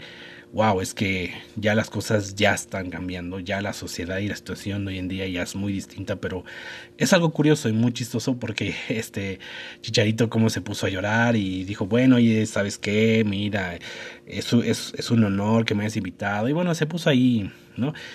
wow, 0.54 0.80
es 0.80 0.94
que 0.94 1.34
ya 1.56 1.74
las 1.74 1.90
cosas 1.90 2.36
ya 2.36 2.54
están 2.54 2.88
cambiando, 2.88 3.40
ya 3.40 3.60
la 3.60 3.72
sociedad 3.72 4.18
y 4.18 4.28
la 4.28 4.36
situación 4.36 4.86
hoy 4.86 4.98
en 4.98 5.08
día 5.08 5.26
ya 5.26 5.42
es 5.42 5.56
muy 5.56 5.72
distinta, 5.72 6.14
pero 6.16 6.44
es 6.96 7.12
algo 7.12 7.32
curioso 7.32 7.68
y 7.68 7.72
muy 7.72 7.92
chistoso 7.92 8.38
porque 8.38 8.72
este 8.88 9.40
Chicharito 9.82 10.30
como 10.30 10.50
se 10.50 10.60
puso 10.60 10.86
a 10.86 10.90
llorar 10.90 11.34
y 11.34 11.64
dijo, 11.64 11.86
bueno, 11.86 12.16
oye, 12.16 12.46
¿sabes 12.46 12.78
qué? 12.78 13.24
Mira, 13.26 13.78
es, 14.26 14.52
es, 14.52 14.94
es 14.96 15.10
un 15.10 15.24
honor 15.24 15.64
que 15.64 15.74
me 15.74 15.82
hayas 15.82 15.96
invitado 15.96 16.48
y 16.48 16.52
bueno, 16.52 16.72
se 16.76 16.86
puso 16.86 17.10
ahí, 17.10 17.50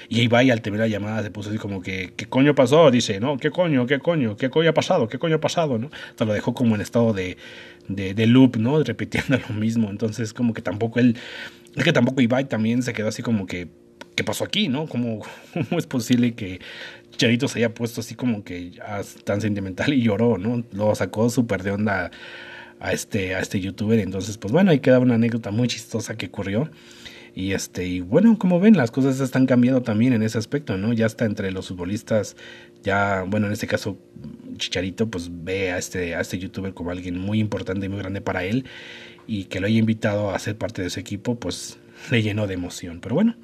Y 0.09 0.29
y 0.29 0.51
al 0.51 0.61
terminar 0.61 0.87
la 0.87 0.91
llamada 0.91 1.23
se 1.23 1.31
puso 1.31 1.49
así 1.49 1.57
como 1.57 1.81
que, 1.81 2.13
¿qué 2.15 2.25
coño 2.25 2.55
pasó? 2.55 2.91
Dice, 2.91 3.19
¿no? 3.19 3.37
¿Qué 3.37 3.51
coño? 3.51 3.85
¿Qué 3.87 3.99
coño? 3.99 4.37
¿Qué 4.37 4.49
coño 4.49 4.69
ha 4.69 4.73
pasado? 4.73 5.07
¿Qué 5.07 5.19
coño 5.19 5.35
ha 5.35 5.41
pasado? 5.41 5.77
¿no? 5.77 5.89
Entonces 6.09 6.27
lo 6.27 6.33
dejó 6.33 6.53
como 6.53 6.75
en 6.75 6.81
estado 6.81 7.13
de, 7.13 7.37
de, 7.87 8.13
de 8.13 8.27
loop, 8.27 8.57
¿no? 8.57 8.83
Repitiendo 8.83 9.37
lo 9.49 9.55
mismo, 9.55 9.89
entonces 9.89 10.33
como 10.33 10.53
que 10.53 10.61
tampoco 10.61 10.99
él 10.99 11.17
es 11.75 11.83
que 11.83 11.93
tampoco 11.93 12.21
Ibai 12.21 12.45
también 12.45 12.83
se 12.83 12.93
quedó 12.93 13.09
así 13.09 13.21
como 13.21 13.45
que, 13.45 13.67
¿qué 14.15 14.23
pasó 14.23 14.43
aquí, 14.43 14.67
no? 14.67 14.87
¿Cómo, 14.87 15.21
cómo 15.53 15.79
es 15.79 15.87
posible 15.87 16.33
que 16.33 16.59
Charito 17.15 17.47
se 17.47 17.59
haya 17.59 17.73
puesto 17.73 18.01
así 18.01 18.15
como 18.15 18.43
que 18.43 18.71
tan 19.23 19.41
sentimental 19.41 19.93
y 19.93 20.01
lloró, 20.01 20.37
¿no? 20.37 20.63
Lo 20.71 20.93
sacó 20.95 21.29
súper 21.29 21.63
de 21.63 21.71
onda 21.71 22.11
a 22.79 22.93
este, 22.93 23.35
a 23.35 23.39
este 23.39 23.59
youtuber. 23.59 23.99
Entonces, 23.99 24.37
pues 24.37 24.51
bueno, 24.51 24.71
ahí 24.71 24.79
queda 24.79 24.99
una 24.99 25.15
anécdota 25.15 25.51
muy 25.51 25.67
chistosa 25.67 26.15
que 26.15 26.27
ocurrió. 26.27 26.69
Y 27.35 27.53
este, 27.53 27.85
y 27.85 28.01
bueno, 28.01 28.37
como 28.37 28.59
ven, 28.59 28.75
las 28.75 28.91
cosas 28.91 29.19
están 29.19 29.45
cambiando 29.45 29.81
también 29.81 30.13
en 30.13 30.23
ese 30.23 30.37
aspecto, 30.37 30.77
¿no? 30.77 30.93
Ya 30.93 31.05
está 31.05 31.25
entre 31.25 31.51
los 31.51 31.67
futbolistas, 31.67 32.35
ya, 32.83 33.23
bueno, 33.27 33.47
en 33.47 33.53
este 33.53 33.67
caso, 33.67 33.97
Chicharito, 34.57 35.09
pues 35.09 35.29
ve 35.31 35.71
a 35.71 35.77
este, 35.77 36.15
a 36.15 36.21
este 36.21 36.39
youtuber 36.39 36.73
como 36.73 36.91
alguien 36.91 37.17
muy 37.17 37.39
importante 37.39 37.85
y 37.85 37.89
muy 37.89 37.99
grande 37.99 38.21
para 38.21 38.43
él 38.43 38.65
y 39.29 39.45
que 39.45 39.59
lo 39.59 39.67
haya 39.67 39.77
invitado 39.77 40.31
a 40.31 40.39
ser 40.39 40.57
parte 40.57 40.81
de 40.81 40.87
ese 40.87 40.99
equipo, 40.99 41.39
pues 41.39 41.77
le 42.11 42.23
llenó 42.23 42.47
de 42.47 42.55
emoción. 42.55 42.99
Pero 42.99 43.15
bueno, 43.15 43.35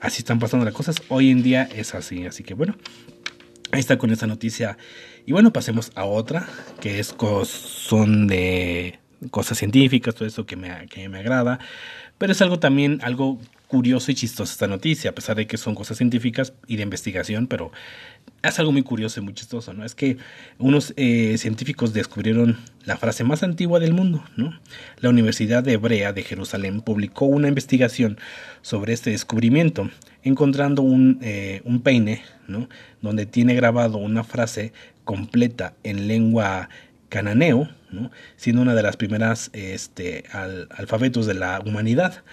así 0.00 0.18
están 0.18 0.38
pasando 0.38 0.64
las 0.64 0.74
cosas. 0.74 0.96
Hoy 1.08 1.30
en 1.30 1.42
día 1.42 1.68
es 1.74 1.94
así. 1.94 2.26
Así 2.26 2.42
que 2.42 2.54
bueno, 2.54 2.76
ahí 3.70 3.80
está 3.80 3.96
con 3.96 4.10
esta 4.10 4.26
noticia. 4.26 4.76
Y 5.26 5.32
bueno, 5.32 5.52
pasemos 5.52 5.92
a 5.94 6.04
otra, 6.04 6.48
que 6.80 6.98
es 6.98 7.14
son 7.44 8.26
de 8.26 8.98
cosas 9.30 9.58
científicas, 9.58 10.14
todo 10.14 10.26
eso 10.26 10.46
que 10.46 10.56
me, 10.56 10.86
que 10.88 11.08
me 11.08 11.18
agrada. 11.18 11.60
Pero 12.20 12.32
es 12.32 12.42
algo 12.42 12.58
también, 12.58 12.98
algo 13.02 13.38
curioso 13.66 14.10
y 14.10 14.14
chistoso 14.14 14.52
esta 14.52 14.66
noticia, 14.66 15.08
a 15.08 15.14
pesar 15.14 15.36
de 15.36 15.46
que 15.46 15.56
son 15.56 15.74
cosas 15.74 15.96
científicas 15.96 16.52
y 16.66 16.76
de 16.76 16.82
investigación, 16.82 17.46
pero 17.46 17.72
es 18.42 18.58
algo 18.58 18.72
muy 18.72 18.82
curioso 18.82 19.20
y 19.20 19.22
muy 19.22 19.32
chistoso, 19.32 19.72
¿no? 19.72 19.86
Es 19.86 19.94
que 19.94 20.18
unos 20.58 20.92
eh, 20.98 21.38
científicos 21.38 21.94
descubrieron 21.94 22.58
la 22.84 22.98
frase 22.98 23.24
más 23.24 23.42
antigua 23.42 23.80
del 23.80 23.94
mundo, 23.94 24.22
¿no? 24.36 24.52
La 24.98 25.08
Universidad 25.08 25.66
Hebrea 25.66 26.12
de 26.12 26.22
Jerusalén 26.22 26.82
publicó 26.82 27.24
una 27.24 27.48
investigación 27.48 28.18
sobre 28.60 28.92
este 28.92 29.08
descubrimiento, 29.08 29.88
encontrando 30.22 30.82
un, 30.82 31.20
eh, 31.22 31.62
un 31.64 31.80
peine, 31.80 32.22
¿no? 32.48 32.68
Donde 33.00 33.24
tiene 33.24 33.54
grabado 33.54 33.96
una 33.96 34.24
frase 34.24 34.74
completa 35.04 35.72
en 35.84 36.06
lengua 36.06 36.68
cananeo, 37.10 37.68
¿no? 37.90 38.10
siendo 38.36 38.62
una 38.62 38.74
de 38.74 38.82
las 38.82 38.96
primeras 38.96 39.50
este, 39.52 40.24
alfabetos 40.32 41.26
de 41.26 41.34
la 41.34 41.60
humanidad 41.60 42.24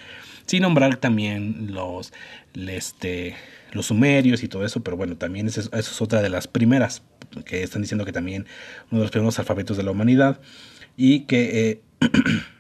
sin 0.48 0.62
nombrar 0.62 0.96
también 0.98 1.74
los, 1.74 2.14
este, 2.56 3.36
los 3.74 3.88
sumerios 3.88 4.42
y 4.44 4.48
todo 4.48 4.66
eso, 4.66 4.82
pero 4.82 4.98
bueno, 4.98 5.18
también 5.18 5.48
eso, 5.48 5.70
es 5.72 6.02
otra 6.02 6.22
de 6.22 6.30
las 6.30 6.48
primeras, 6.48 7.04
que 7.46 7.62
están 7.62 7.82
diciendo 7.82 8.06
que 8.06 8.14
también 8.14 8.48
uno 8.90 9.00
de 9.00 9.06
los 9.06 9.12
primeros 9.12 9.38
alfabetos 9.38 9.78
de 9.78 9.84
la 9.84 9.92
humanidad, 9.92 10.40
y 10.96 11.22
que 11.22 11.70
eh, 11.70 11.82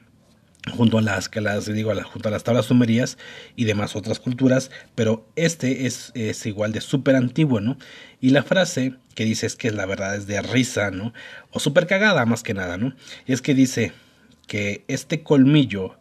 junto 0.69 0.97
a 0.97 1.01
las, 1.01 1.29
que 1.29 1.41
digo, 1.73 1.93
junto 2.03 2.29
a 2.29 2.31
las 2.31 2.43
tablas 2.43 2.65
sumerias 2.65 3.17
y 3.55 3.65
demás 3.65 3.95
otras 3.95 4.19
culturas, 4.19 4.71
pero 4.95 5.27
este 5.35 5.85
es, 5.85 6.11
es 6.15 6.45
igual 6.45 6.71
de 6.71 6.81
súper 6.81 7.15
antiguo, 7.15 7.59
¿no? 7.59 7.77
Y 8.19 8.31
la 8.31 8.43
frase 8.43 8.95
que 9.15 9.25
dice 9.25 9.45
es 9.45 9.55
que 9.55 9.71
la 9.71 9.85
verdad 9.85 10.15
es 10.15 10.27
de 10.27 10.41
risa, 10.41 10.91
¿no? 10.91 11.13
O 11.51 11.59
súper 11.59 11.87
cagada 11.87 12.25
más 12.25 12.43
que 12.43 12.53
nada, 12.53 12.77
¿no? 12.77 12.95
Y 13.25 13.33
es 13.33 13.41
que 13.41 13.53
dice 13.53 13.93
que 14.47 14.83
este 14.87 15.23
colmillo 15.23 15.99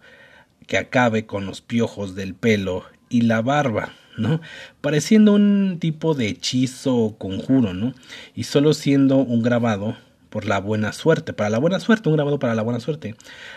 que 0.67 0.79
acabe 0.79 1.27
con 1.27 1.47
los 1.47 1.61
piojos 1.61 2.15
del 2.15 2.35
pelo 2.35 2.85
y 3.09 3.23
la 3.23 3.43
barba, 3.43 3.93
¿no? 4.17 4.41
Pareciendo 4.81 5.33
un 5.33 5.79
tipo 5.81 6.15
de 6.15 6.29
hechizo 6.29 6.97
o 6.97 7.19
conjuro, 7.19 7.75
¿no? 7.75 7.95
Y 8.35 8.45
solo 8.45 8.75
siendo 8.75 9.17
un 9.17 9.43
grabado 9.43 9.97
por 10.37 10.45
la 10.45 10.61
buena 10.61 10.93
suerte, 10.93 11.33
para 11.33 11.49
la 11.49 11.57
buena 11.57 11.81
suerte, 11.81 12.11
un 12.11 12.17
grabado 12.17 12.39
para 12.39 12.55
la 12.55 12.61
buena 12.61 12.79
suerte. 12.79 13.15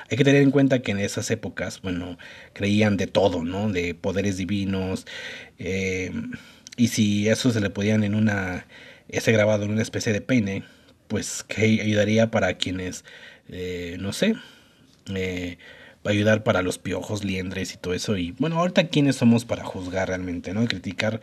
Hay 0.09 0.15
que 0.15 0.23
tener 0.23 0.41
en 0.41 0.49
cuenta 0.49 0.79
que 0.79 0.91
en 0.91 0.99
esas 0.99 1.29
épocas, 1.29 1.81
bueno, 1.81 2.17
creían 2.53 2.95
de 2.95 3.05
todo, 3.05 3.43
¿no? 3.43 3.69
De 3.69 3.95
poderes 3.95 4.37
divinos, 4.37 5.05
eh, 5.57 6.13
y 6.77 6.87
si 6.87 7.27
eso 7.27 7.51
se 7.51 7.59
le 7.59 7.69
podían 7.69 8.05
en 8.05 8.15
una, 8.15 8.65
ese 9.09 9.33
grabado 9.33 9.65
en 9.65 9.71
una 9.71 9.81
especie 9.81 10.13
de 10.13 10.21
peine, 10.21 10.63
pues 11.09 11.43
que 11.43 11.81
ayudaría 11.81 12.31
para 12.31 12.53
quienes, 12.53 13.03
eh, 13.49 13.97
no 13.99 14.13
sé, 14.13 14.35
eh, 15.13 15.57
va 16.07 16.11
a 16.11 16.13
ayudar 16.13 16.45
para 16.45 16.61
los 16.61 16.77
piojos, 16.77 17.25
liendres 17.25 17.73
y 17.73 17.77
todo 17.77 17.93
eso. 17.93 18.15
Y 18.15 18.31
bueno, 18.39 18.57
ahorita 18.57 18.87
quiénes 18.87 19.17
somos 19.17 19.43
para 19.43 19.65
juzgar 19.65 20.07
realmente, 20.07 20.53
¿no? 20.53 20.65
Criticar 20.65 21.19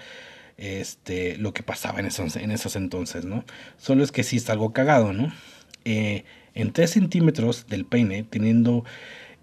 este, 0.58 1.36
lo 1.36 1.52
que 1.52 1.62
pasaba 1.62 2.00
en 2.00 2.06
esos, 2.06 2.36
en 2.36 2.50
esos 2.50 2.76
entonces, 2.76 3.24
¿no? 3.24 3.44
Solo 3.76 4.02
es 4.02 4.12
que 4.12 4.22
sí 4.22 4.36
está 4.36 4.52
algo 4.52 4.72
cagado, 4.72 5.12
¿no? 5.12 5.32
Eh, 5.84 6.24
en 6.54 6.72
3 6.72 6.90
centímetros 6.90 7.66
del 7.66 7.84
peine, 7.84 8.24
teniendo 8.24 8.84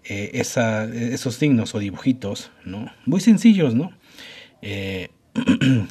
eh, 0.04 0.32
esa, 0.34 0.84
esos 0.84 1.36
signos 1.36 1.74
o 1.74 1.78
dibujitos, 1.78 2.50
¿no? 2.64 2.92
Muy 3.06 3.20
sencillos, 3.20 3.74
¿no? 3.74 3.92
Eh, 4.62 5.10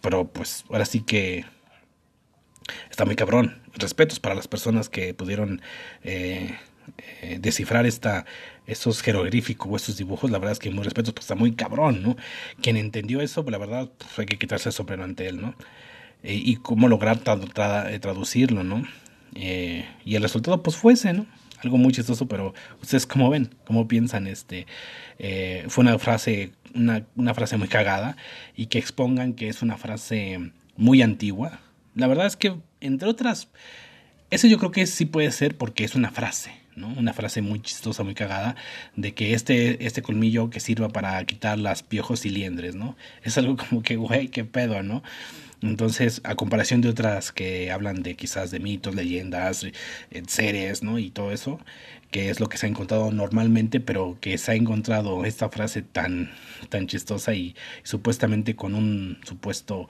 pero 0.00 0.28
pues 0.28 0.64
ahora 0.70 0.84
sí 0.84 1.00
que 1.00 1.44
está 2.90 3.04
muy 3.04 3.14
cabrón. 3.14 3.62
Respetos 3.74 4.18
para 4.18 4.34
las 4.34 4.48
personas 4.48 4.88
que 4.88 5.14
pudieron 5.14 5.62
descifrar 7.40 7.86
esta, 7.86 8.24
esos 8.68 9.00
jeroglíficos 9.00 9.72
o 9.72 9.76
estos 9.76 9.96
dibujos, 9.96 10.30
la 10.30 10.38
verdad 10.38 10.52
es 10.52 10.58
que 10.58 10.70
muy 10.70 10.84
respeto, 10.84 11.14
pues 11.14 11.24
está 11.24 11.34
muy 11.34 11.52
cabrón, 11.52 12.02
¿no? 12.02 12.16
Quien 12.62 12.76
entendió 12.76 13.20
eso, 13.22 13.42
pues 13.42 13.52
la 13.52 13.58
verdad, 13.58 13.90
pues 13.96 14.18
hay 14.18 14.26
que 14.26 14.38
quitarse 14.38 14.68
el 14.68 14.74
sombrero 14.74 15.04
ante 15.04 15.26
él, 15.26 15.40
¿no? 15.40 15.54
Eh, 16.22 16.34
y 16.34 16.56
cómo 16.56 16.86
lograr 16.88 17.20
eh, 17.26 17.98
traducirlo, 17.98 18.62
¿no? 18.64 18.86
y 19.34 20.16
el 20.16 20.22
resultado, 20.22 20.64
pues 20.64 20.76
fue 20.76 20.94
ese, 20.94 21.12
¿no? 21.12 21.24
Algo 21.62 21.76
muy 21.76 21.92
chistoso, 21.92 22.26
pero 22.26 22.54
ustedes 22.82 23.06
cómo 23.06 23.30
ven, 23.30 23.54
cómo 23.66 23.86
piensan, 23.86 24.26
este, 24.26 24.66
fue 25.68 25.82
una 25.82 25.96
frase, 26.00 26.52
una, 26.74 27.06
una 27.14 27.34
frase 27.34 27.56
muy 27.56 27.68
cagada 27.68 28.16
y 28.56 28.66
que 28.66 28.78
expongan 28.78 29.34
que 29.34 29.48
es 29.48 29.62
una 29.62 29.76
frase 29.76 30.50
muy 30.76 31.02
antigua. 31.02 31.60
La 31.94 32.08
verdad 32.08 32.26
es 32.26 32.36
que, 32.36 32.56
entre 32.80 33.08
otras, 33.08 33.48
eso 34.30 34.48
yo 34.48 34.58
creo 34.58 34.72
que 34.72 34.86
sí 34.86 35.04
puede 35.04 35.30
ser 35.30 35.56
porque 35.56 35.84
es 35.84 35.94
una 35.94 36.10
frase, 36.10 36.50
Una 36.86 37.12
frase 37.12 37.42
muy 37.42 37.60
chistosa, 37.60 38.04
muy 38.04 38.14
cagada, 38.14 38.54
de 38.94 39.12
que 39.14 39.34
este, 39.34 39.84
este 39.84 40.00
colmillo 40.00 40.50
que 40.50 40.60
sirva 40.60 40.88
para 40.88 41.22
quitar 41.24 41.58
las 41.58 41.82
piojos 41.82 42.24
y 42.24 42.30
liendres, 42.30 42.76
¿no? 42.76 42.96
Es 43.24 43.36
algo 43.38 43.56
como 43.56 43.82
que, 43.82 43.96
güey, 43.96 44.28
qué 44.28 44.44
pedo, 44.44 44.82
¿no? 44.82 45.02
Entonces, 45.60 46.20
a 46.22 46.36
comparación 46.36 46.80
de 46.82 46.88
otras 46.88 47.32
que 47.32 47.72
hablan 47.72 48.02
de 48.02 48.14
quizás 48.14 48.52
de 48.52 48.60
mitos, 48.60 48.94
leyendas, 48.94 49.64
eh, 49.64 49.72
seres, 50.28 50.84
¿no? 50.84 51.00
Y 51.00 51.10
todo 51.10 51.32
eso, 51.32 51.58
que 52.10 52.30
es 52.30 52.40
lo 52.40 52.48
que 52.48 52.56
se 52.56 52.66
ha 52.66 52.68
encontrado 52.68 53.10
normalmente, 53.12 53.80
pero 53.80 54.16
que 54.20 54.38
se 54.38 54.52
ha 54.52 54.54
encontrado 54.54 55.24
esta 55.24 55.48
frase 55.48 55.82
tan, 55.82 56.30
tan 56.68 56.86
chistosa 56.86 57.34
y, 57.34 57.54
supuestamente 57.82 58.56
con 58.56 58.74
un 58.74 59.18
supuesto 59.24 59.88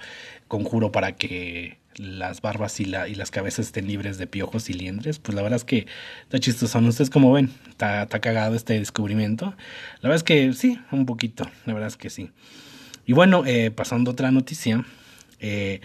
conjuro 0.49 0.91
para 0.93 1.13
que 1.13 1.79
las 1.97 2.43
barbas 2.43 2.79
y, 2.81 2.85
la, 2.85 3.09
y 3.09 3.15
las 3.15 3.31
cabezas 3.31 3.67
estén 3.67 3.89
libres 3.89 4.19
de 4.19 4.27
piojos 4.27 4.71
y 4.71 4.73
liendres, 4.73 5.19
pues 5.19 5.35
la 5.35 5.43
verdad 5.43 5.57
es 5.57 5.65
que 5.65 5.87
está 6.23 6.39
chistoso. 6.39 6.79
Ustedes 6.79 7.11
como 7.11 7.33
ven, 7.33 7.51
está, 7.69 8.05
está 8.05 8.21
cagado 8.21 8.55
este 8.55 8.79
descubrimiento. 8.79 9.55
La 10.01 10.09
verdad 10.09 10.17
es 10.17 10.23
que 10.23 10.53
sí, 10.53 10.79
un 10.93 11.07
poquito, 11.07 11.45
la 11.67 11.75
verdad 11.75 11.89
es 11.89 11.97
que 11.97 12.11
sí. 12.11 12.31
Y 13.07 13.15
bueno, 13.15 13.45
eh, 13.47 13.71
pasando 13.71 14.11
a 14.11 14.13
otra 14.13 14.31
noticia, 14.31 14.85
eh, 15.41 15.81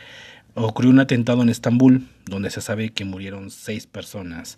ocurrió 0.55 0.91
un 0.91 0.99
atentado 0.99 1.41
en 1.41 1.49
Estambul 1.49 2.07
donde 2.25 2.49
se 2.49 2.61
sabe 2.61 2.91
que 2.91 3.05
murieron 3.05 3.49
seis 3.49 3.87
personas 3.87 4.57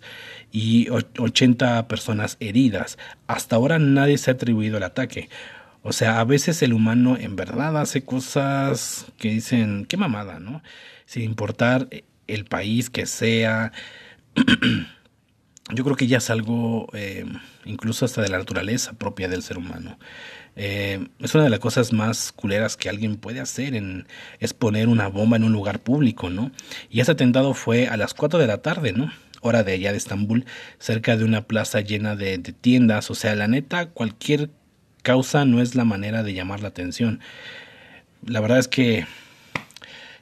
y 0.52 0.88
80 0.90 1.88
personas 1.88 2.36
heridas. 2.40 2.98
Hasta 3.26 3.56
ahora 3.56 3.78
nadie 3.78 4.18
se 4.18 4.30
ha 4.30 4.34
atribuido 4.34 4.76
el 4.76 4.82
ataque. 4.82 5.28
O 5.82 5.92
sea, 5.92 6.20
a 6.20 6.24
veces 6.24 6.62
el 6.62 6.72
humano 6.72 7.16
en 7.16 7.36
verdad 7.36 7.80
hace 7.80 8.04
cosas 8.04 9.06
que 9.18 9.30
dicen, 9.30 9.86
qué 9.86 9.96
mamada, 9.96 10.40
¿no? 10.40 10.62
Sin 11.06 11.22
importar 11.22 11.88
el 12.26 12.44
país 12.44 12.90
que 12.90 13.06
sea. 13.06 13.72
Yo 15.74 15.84
creo 15.84 15.96
que 15.96 16.06
ya 16.06 16.18
es 16.18 16.30
algo 16.30 16.88
eh, 16.92 17.24
incluso 17.64 18.04
hasta 18.04 18.22
de 18.22 18.28
la 18.28 18.38
naturaleza 18.38 18.92
propia 18.92 19.28
del 19.28 19.42
ser 19.42 19.58
humano. 19.58 19.98
Eh, 20.58 21.08
es 21.20 21.34
una 21.34 21.44
de 21.44 21.50
las 21.50 21.58
cosas 21.60 21.92
más 21.92 22.32
culeras 22.32 22.78
que 22.78 22.88
alguien 22.88 23.16
puede 23.16 23.40
hacer 23.40 23.74
en, 23.74 24.06
es 24.40 24.54
poner 24.54 24.88
una 24.88 25.08
bomba 25.08 25.36
en 25.36 25.44
un 25.44 25.52
lugar 25.52 25.80
público, 25.80 26.30
¿no? 26.30 26.50
Y 26.90 27.00
ese 27.00 27.12
atentado 27.12 27.52
fue 27.52 27.88
a 27.88 27.96
las 27.98 28.14
4 28.14 28.38
de 28.38 28.46
la 28.46 28.62
tarde, 28.62 28.92
¿no? 28.92 29.12
Hora 29.42 29.62
de 29.62 29.74
allá 29.74 29.92
de 29.92 29.98
Estambul, 29.98 30.46
cerca 30.78 31.16
de 31.16 31.24
una 31.24 31.42
plaza 31.46 31.82
llena 31.82 32.16
de, 32.16 32.38
tiendas. 32.38 33.10
O 33.10 33.14
sea, 33.14 33.34
la 33.34 33.48
neta, 33.48 33.90
cualquier 33.90 34.50
causa 35.02 35.44
no 35.44 35.60
es 35.60 35.74
la 35.74 35.84
manera 35.84 36.22
de 36.22 36.32
llamar 36.32 36.62
la 36.62 36.68
atención. 36.68 37.20
La 38.24 38.40
verdad 38.40 38.58
es 38.58 38.66
que 38.66 39.06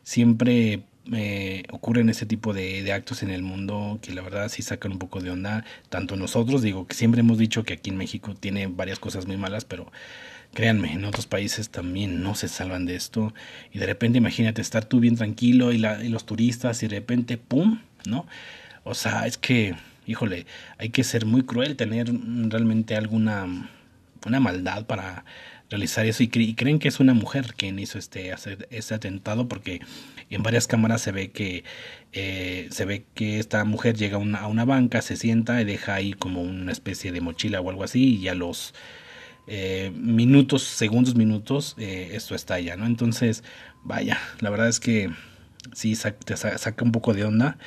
siempre 0.02 0.82
eh, 1.12 1.64
ocurren 1.70 2.08
ese 2.08 2.24
tipo 2.24 2.54
de, 2.54 2.82
de, 2.82 2.92
actos 2.92 3.22
en 3.22 3.30
el 3.30 3.42
mundo 3.42 3.98
que 4.00 4.14
la 4.14 4.22
verdad 4.22 4.48
sí 4.48 4.62
sacan 4.62 4.92
un 4.92 4.98
poco 4.98 5.20
de 5.20 5.30
onda, 5.30 5.64
tanto 5.90 6.16
nosotros, 6.16 6.62
digo 6.62 6.86
que 6.86 6.94
siempre 6.94 7.20
hemos 7.20 7.36
dicho 7.36 7.62
que 7.62 7.74
aquí 7.74 7.90
en 7.90 7.96
México 7.96 8.34
tiene 8.34 8.68
varias 8.68 8.98
cosas 8.98 9.26
muy 9.26 9.36
malas, 9.36 9.64
pero 9.64 9.92
créanme, 10.54 10.92
en 10.92 11.04
otros 11.04 11.26
países 11.26 11.68
también 11.68 12.22
no 12.22 12.34
se 12.34 12.48
salvan 12.48 12.86
de 12.86 12.96
esto 12.96 13.34
y 13.72 13.78
de 13.78 13.86
repente 13.86 14.18
imagínate 14.18 14.62
estar 14.62 14.84
tú 14.86 15.00
bien 15.00 15.16
tranquilo 15.16 15.72
y, 15.72 15.78
la, 15.78 16.02
y 16.02 16.08
los 16.08 16.24
turistas 16.24 16.82
y 16.82 16.88
de 16.88 16.96
repente, 16.96 17.36
¡pum!, 17.36 17.80
¿no? 18.06 18.26
O 18.84 18.94
sea, 18.94 19.26
es 19.26 19.36
que, 19.38 19.74
híjole, 20.06 20.46
hay 20.78 20.90
que 20.90 21.04
ser 21.04 21.26
muy 21.26 21.42
cruel, 21.42 21.76
tener 21.76 22.08
realmente 22.50 22.96
alguna 22.96 23.68
una 24.26 24.40
maldad 24.40 24.86
para 24.86 25.24
realizar 25.70 26.06
eso 26.06 26.22
y, 26.22 26.28
creen 26.28 26.78
que 26.78 26.88
es 26.88 27.00
una 27.00 27.14
mujer 27.14 27.54
quien 27.56 27.78
hizo 27.78 27.98
este, 27.98 28.34
este 28.70 28.94
atentado 28.94 29.48
porque 29.48 29.80
en 30.30 30.42
varias 30.42 30.66
cámaras 30.66 31.02
se 31.02 31.12
ve 31.12 31.30
que 31.30 31.64
eh, 32.12 32.68
se 32.70 32.84
ve 32.84 33.04
que 33.14 33.38
esta 33.38 33.64
mujer 33.64 33.96
llega 33.96 34.16
a 34.16 34.20
una, 34.20 34.38
a 34.40 34.46
una, 34.46 34.64
banca, 34.64 35.02
se 35.02 35.16
sienta 35.16 35.60
y 35.60 35.64
deja 35.64 35.94
ahí 35.94 36.12
como 36.12 36.42
una 36.42 36.72
especie 36.72 37.12
de 37.12 37.20
mochila 37.20 37.60
o 37.60 37.70
algo 37.70 37.84
así 37.84 38.16
y 38.16 38.28
a 38.28 38.34
los 38.34 38.74
eh, 39.46 39.92
minutos, 39.94 40.62
segundos, 40.62 41.16
minutos, 41.16 41.74
eh, 41.78 42.10
esto 42.12 42.34
estalla, 42.34 42.76
¿no? 42.76 42.86
Entonces, 42.86 43.42
vaya, 43.82 44.18
la 44.40 44.50
verdad 44.50 44.68
es 44.68 44.80
que 44.80 45.10
sí 45.72 45.98
te 46.24 46.36
saca 46.36 46.84
un 46.84 46.92
poco 46.92 47.14
de 47.14 47.24
onda 47.24 47.58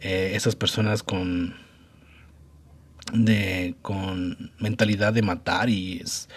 esas 0.00 0.56
personas 0.56 1.02
con 1.02 1.54
de 3.12 3.74
con 3.82 4.52
mentalidad 4.58 5.12
de 5.12 5.20
matar 5.20 5.68
y 5.68 5.98
es 5.98 6.28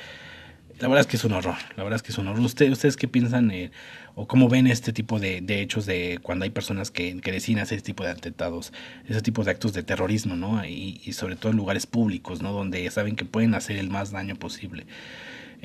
la 0.83 0.89
verdad 0.89 0.99
es 0.99 1.07
que 1.07 1.15
es 1.15 1.23
un 1.23 1.31
horror, 1.31 1.55
la 1.77 1.83
verdad 1.83 1.95
es 1.95 2.03
que 2.03 2.11
es 2.11 2.17
un 2.17 2.27
horror. 2.27 2.41
¿Ustedes, 2.41 2.73
ustedes 2.73 2.97
qué 2.97 3.07
piensan 3.07 3.51
eh, 3.51 3.71
o 4.15 4.27
cómo 4.27 4.49
ven 4.49 4.67
este 4.67 4.91
tipo 4.91 5.17
de, 5.17 5.39
de, 5.39 5.61
hechos 5.61 5.85
de 5.85 6.19
cuando 6.21 6.43
hay 6.43 6.49
personas 6.49 6.91
que, 6.91 7.21
que 7.21 7.31
deciden 7.31 7.63
hacer 7.63 7.77
este 7.77 7.85
tipo 7.93 8.03
de 8.03 8.09
atentados, 8.09 8.73
ese 9.07 9.21
tipo 9.21 9.45
de 9.45 9.51
actos 9.51 9.71
de 9.71 9.83
terrorismo, 9.83 10.35
¿no? 10.35 10.65
Y, 10.65 10.99
y, 11.05 11.13
sobre 11.13 11.37
todo 11.37 11.53
en 11.53 11.57
lugares 11.57 11.87
públicos, 11.87 12.41
¿no? 12.41 12.51
Donde 12.51 12.91
saben 12.91 13.15
que 13.15 13.23
pueden 13.23 13.55
hacer 13.55 13.77
el 13.77 13.89
más 13.89 14.11
daño 14.11 14.35
posible. 14.35 14.85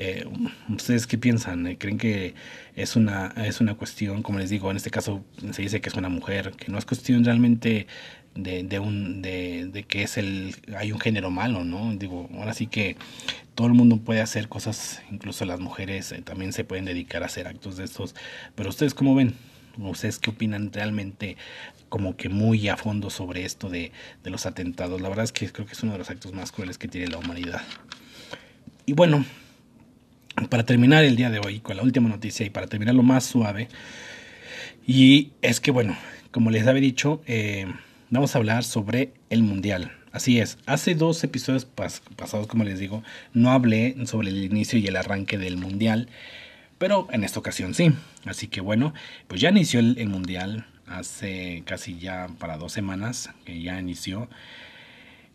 Eh, 0.01 0.25
¿Ustedes 0.69 1.05
qué 1.05 1.17
piensan? 1.17 1.67
Eh, 1.67 1.77
¿Creen 1.77 1.97
que 1.97 2.33
es 2.77 2.95
una, 2.95 3.33
es 3.35 3.59
una 3.59 3.73
cuestión, 3.73 4.23
como 4.23 4.39
les 4.39 4.49
digo, 4.49 4.71
en 4.71 4.77
este 4.77 4.89
caso 4.89 5.25
se 5.51 5.61
dice 5.61 5.81
que 5.81 5.89
es 5.89 5.95
una 5.95 6.07
mujer, 6.07 6.51
que 6.51 6.71
no 6.71 6.77
es 6.77 6.85
cuestión 6.85 7.25
realmente 7.25 7.85
de, 8.43 8.63
de 8.63 8.79
un 8.79 9.21
de, 9.21 9.69
de, 9.71 9.83
que 9.83 10.03
es 10.03 10.17
el 10.17 10.55
hay 10.77 10.91
un 10.91 10.99
género 10.99 11.29
malo 11.29 11.63
no 11.63 11.93
digo 11.95 12.29
ahora 12.33 12.53
sí 12.53 12.67
que 12.67 12.95
todo 13.59 13.67
el 13.67 13.73
mundo 13.73 13.97
puede 13.97 14.21
hacer 14.21 14.47
cosas 14.47 15.01
incluso 15.11 15.43
las 15.43 15.59
mujeres 15.59 16.13
eh, 16.13 16.21
también 16.21 16.53
se 16.53 16.63
pueden 16.63 16.85
dedicar 16.85 17.23
a 17.23 17.25
hacer 17.25 17.45
actos 17.45 17.75
de 17.75 17.83
estos. 17.83 18.15
Pero 18.55 18.69
ustedes 18.69 18.93
cómo 18.93 19.15
ven 19.15 19.33
ustedes 19.77 20.17
qué 20.17 20.29
opinan 20.29 20.71
realmente 20.71 21.35
como 21.89 22.15
que 22.15 22.29
muy 22.29 22.69
a 22.69 22.77
fondo 22.77 23.09
sobre 23.09 23.43
esto 23.43 23.69
de, 23.69 23.91
de 24.23 24.29
los 24.29 24.45
atentados 24.45 25.01
la 25.01 25.09
verdad 25.09 25.25
es 25.25 25.33
que 25.33 25.51
creo 25.51 25.67
que 25.67 25.73
es 25.73 25.83
uno 25.83 25.91
de 25.91 25.97
los 25.97 26.09
actos 26.09 26.31
más 26.31 26.53
crueles 26.53 26.77
que 26.77 26.87
tiene 26.87 27.07
la 27.07 27.17
humanidad. 27.17 27.61
Y 28.85 28.93
bueno 28.93 29.25
para 30.49 30.65
terminar 30.65 31.03
el 31.03 31.17
día 31.17 31.29
de 31.29 31.39
hoy 31.39 31.59
con 31.59 31.75
la 31.75 31.83
última 31.83 32.07
noticia 32.07 32.45
y 32.45 32.49
para 32.49 32.67
terminar 32.67 32.95
lo 32.95 33.03
más 33.03 33.25
suave 33.25 33.67
y 34.87 35.31
es 35.41 35.59
que 35.59 35.71
bueno 35.71 35.97
como 36.31 36.49
les 36.49 36.65
había 36.65 36.81
dicho 36.81 37.21
eh, 37.27 37.65
vamos 38.09 38.35
a 38.35 38.39
hablar 38.39 38.63
sobre 38.63 39.13
el 39.29 39.43
Mundial. 39.43 39.91
Así 40.11 40.39
es, 40.39 40.57
hace 40.65 40.95
dos 40.95 41.23
episodios 41.23 41.65
pasados, 41.65 42.47
como 42.47 42.63
les 42.63 42.79
digo, 42.79 43.03
no 43.33 43.51
hablé 43.51 43.95
sobre 44.07 44.29
el 44.29 44.43
inicio 44.43 44.79
y 44.79 44.87
el 44.87 44.95
arranque 44.95 45.37
del 45.37 45.57
Mundial, 45.57 46.09
pero 46.79 47.07
en 47.11 47.23
esta 47.23 47.39
ocasión 47.39 47.75
sí. 47.75 47.91
Así 48.25 48.47
que 48.47 48.61
bueno, 48.61 48.93
pues 49.27 49.39
ya 49.39 49.49
inició 49.49 49.79
el, 49.79 50.09
Mundial 50.09 50.65
hace 50.87 51.61
casi 51.65 51.99
ya 51.99 52.27
para 52.39 52.57
dos 52.57 52.73
semanas 52.73 53.29
que 53.45 53.61
ya 53.61 53.79
inició. 53.79 54.27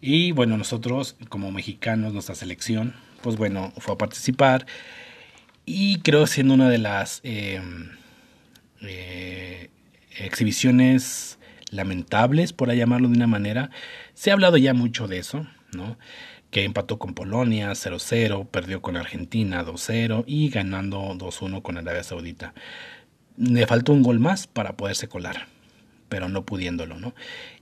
Y 0.01 0.33
bueno, 0.33 0.57
nosotros 0.57 1.17
como 1.29 1.53
mexicanos, 1.53 2.13
nuestra 2.13 2.35
selección, 2.35 2.95
pues 3.23 3.37
bueno, 3.37 3.73
fue 3.79 3.95
a 3.95 3.99
participar 3.99 4.67
y 5.65 6.01
creo 6.01 6.27
siendo 6.27 6.55
una 6.55 6.69
de 6.69 6.79
las 6.79 7.21
eh, 7.23 7.61
eh, 8.83 9.71
exhibiciones 10.19 11.39
lamentables, 11.75 12.53
por 12.53 12.73
llamarlo 12.73 13.09
de 13.09 13.17
una 13.17 13.27
manera. 13.27 13.71
Se 14.15 14.31
ha 14.31 14.35
hablado 14.35 14.57
ya 14.57 14.75
mucho 14.75 15.09
de 15.09 15.19
eso, 15.19 15.47
¿no? 15.73 15.99
Que 16.51 16.65
empató 16.65 16.99
con 16.99 17.15
Polonia 17.15 17.71
0-0, 17.73 18.47
perdió 18.49 18.81
con 18.81 18.97
Argentina 18.97 19.65
2-0 19.65 20.25
y 20.27 20.49
ganando 20.49 21.01
2-1 21.15 21.63
con 21.63 21.79
Arabia 21.79 22.03
Saudita. 22.03 22.55
Le 23.37 23.67
faltó 23.67 23.93
un 23.93 24.03
gol 24.03 24.21
más 24.21 24.47
para 24.47 24.77
poderse 24.77 25.09
colar, 25.09 25.49
pero 26.09 26.29
no 26.29 26.45
pudiéndolo, 26.45 27.01
¿no? 27.01 27.15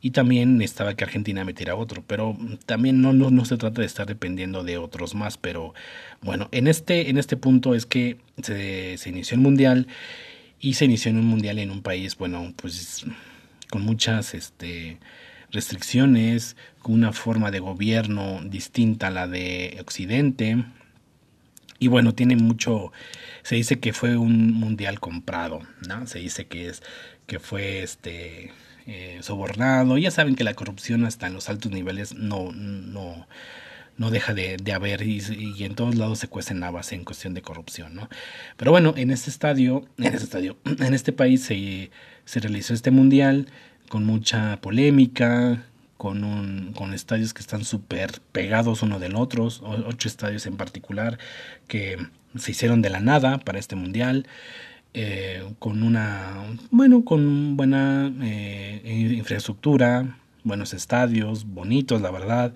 Y 0.02 0.10
también 0.10 0.60
estaba 0.60 0.94
que 0.94 1.04
Argentina 1.04 1.44
metiera 1.44 1.74
otro, 1.74 2.04
pero 2.06 2.36
también 2.66 3.00
no, 3.00 3.14
no, 3.14 3.30
no, 3.30 3.46
se 3.46 3.56
trata 3.56 3.80
de 3.80 3.86
estar 3.86 4.06
dependiendo 4.06 4.62
de 4.62 4.76
otros 4.76 5.14
más, 5.14 5.38
pero 5.38 5.72
bueno, 6.20 6.48
en 6.52 6.66
este, 6.66 7.08
en 7.08 7.16
este 7.16 7.38
punto 7.38 7.74
es 7.74 7.86
que 7.86 8.18
se, 8.42 8.98
se 8.98 9.08
inició 9.08 9.36
el 9.36 9.40
Mundial 9.40 9.86
y 10.60 10.74
se 10.74 10.84
inició 10.84 11.10
en 11.10 11.18
un 11.18 11.26
Mundial 11.26 11.58
en 11.58 11.70
un 11.70 11.80
país, 11.80 12.16
bueno, 12.18 12.52
pues 12.56 13.06
con 13.72 13.80
muchas 13.80 14.34
este, 14.34 14.98
restricciones, 15.50 16.58
con 16.80 16.92
una 16.92 17.14
forma 17.14 17.50
de 17.50 17.58
gobierno 17.58 18.42
distinta 18.44 19.06
a 19.06 19.10
la 19.10 19.26
de 19.26 19.78
Occidente. 19.80 20.62
Y 21.78 21.88
bueno, 21.88 22.12
tiene 22.12 22.36
mucho, 22.36 22.92
se 23.42 23.54
dice 23.54 23.80
que 23.80 23.94
fue 23.94 24.18
un 24.18 24.52
mundial 24.52 25.00
comprado, 25.00 25.60
¿no? 25.88 26.06
Se 26.06 26.18
dice 26.18 26.46
que 26.48 26.68
es, 26.68 26.82
que 27.26 27.38
fue 27.38 27.82
este 27.82 28.52
eh, 28.86 29.20
sobornado. 29.22 29.96
Ya 29.96 30.10
saben 30.10 30.34
que 30.34 30.44
la 30.44 30.52
corrupción 30.52 31.06
hasta 31.06 31.26
en 31.26 31.32
los 31.32 31.48
altos 31.48 31.72
niveles 31.72 32.14
no, 32.14 32.52
no, 32.52 33.26
no 33.96 34.10
deja 34.10 34.34
de, 34.34 34.58
de 34.58 34.72
haber 34.74 35.00
y, 35.00 35.22
en 35.64 35.74
todos 35.76 35.94
lados 35.94 36.18
se 36.18 36.28
cuecen 36.28 36.62
habas 36.62 36.92
en 36.92 37.04
cuestión 37.04 37.32
de 37.32 37.40
corrupción, 37.40 37.94
¿no? 37.94 38.10
Pero 38.58 38.70
bueno, 38.70 38.92
en 38.98 39.10
este 39.10 39.30
estadio, 39.30 39.88
en 39.96 40.12
este 40.12 40.24
estadio, 40.24 40.58
en 40.78 40.92
este 40.92 41.14
país 41.14 41.42
se 41.42 41.90
se 42.24 42.40
realizó 42.40 42.74
este 42.74 42.90
mundial 42.90 43.48
con 43.88 44.04
mucha 44.04 44.60
polémica, 44.60 45.64
con, 45.96 46.24
un, 46.24 46.72
con 46.74 46.94
estadios 46.94 47.34
que 47.34 47.40
están 47.40 47.64
súper 47.64 48.20
pegados 48.32 48.82
uno 48.82 48.98
del 48.98 49.16
otro, 49.16 49.48
ocho 49.62 50.08
estadios 50.08 50.46
en 50.46 50.56
particular 50.56 51.18
que 51.68 51.98
se 52.36 52.50
hicieron 52.50 52.82
de 52.82 52.90
la 52.90 53.00
nada 53.00 53.38
para 53.38 53.58
este 53.58 53.76
mundial. 53.76 54.26
Eh, 54.94 55.42
con 55.58 55.82
una 55.82 56.34
bueno 56.70 57.02
con 57.02 57.56
buena 57.56 58.12
eh, 58.20 59.14
infraestructura 59.16 60.18
buenos 60.44 60.74
estadios, 60.74 61.44
bonitos, 61.46 62.00
la 62.00 62.10
verdad. 62.10 62.54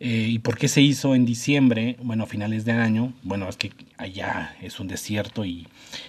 Eh, 0.00 0.28
¿Y 0.30 0.38
por 0.38 0.56
qué 0.56 0.68
se 0.68 0.80
hizo 0.80 1.14
en 1.16 1.24
diciembre? 1.26 1.96
Bueno, 2.00 2.24
a 2.24 2.26
finales 2.26 2.64
de 2.64 2.72
año. 2.72 3.12
Bueno, 3.24 3.48
es 3.48 3.56
que 3.56 3.72
allá 3.96 4.54
es 4.62 4.78
un 4.78 4.86
desierto 4.86 5.44
y, 5.44 5.66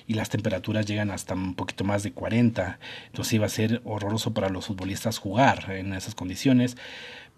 y, 0.08 0.13
las 0.13 0.30
temperaturas 0.30 0.86
llegan 0.86 1.10
hasta 1.10 1.34
un 1.34 1.56
poquito 1.56 1.84
más 1.84 2.04
de 2.04 2.12
40. 2.12 2.80
Entonces 3.08 3.34
iba 3.34 3.47
a 3.47 3.49
ser 3.49 3.82
horroroso 3.86 4.34
para 4.34 4.49
los 4.49 4.67
futbolistas 4.67 5.17
jugar 5.17 5.71
en 5.71 5.93
esas 5.93 6.13
condiciones. 6.13 6.78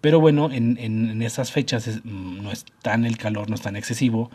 Pero 0.02 0.20
bueno, 0.20 0.50
en, 0.52 1.22
esas 1.22 1.52
fechas 1.52 2.00
mm, 2.04 2.42
no 2.42 2.52
es 2.52 2.66
tan 2.82 3.06
el 3.06 3.16
calor, 3.16 3.48
no 3.48 3.54
es 3.54 3.62
tan 3.62 3.76
excesivo. 3.76 4.30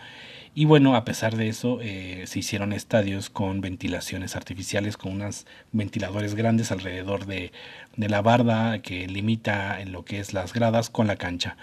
Y 0.55 0.65
bueno, 0.65 0.95
a 0.95 1.05
pesar 1.05 1.35
de 1.35 1.49
eso, 1.49 1.79
eh, 1.81 2.23
se 2.25 2.39
hicieron 2.39 2.73
estadios 2.73 3.29
con 3.29 3.61
ventilaciones 3.61 4.35
artificiales, 4.35 4.97
con 4.97 5.11
unos 5.11 5.45
ventiladores 5.71 6.33
grandes 6.35 6.71
alrededor 6.71 7.27
de, 7.27 7.51
de 7.95 8.09
la 8.09 8.21
barda 8.23 8.81
que 8.81 9.07
limita 9.07 9.79
en 9.81 9.91
lo 9.91 10.03
que 10.03 10.19
es 10.19 10.33
las 10.33 10.53
gradas 10.53 10.89
con 10.89 11.05
la 11.05 11.17
cancha. 11.17 11.57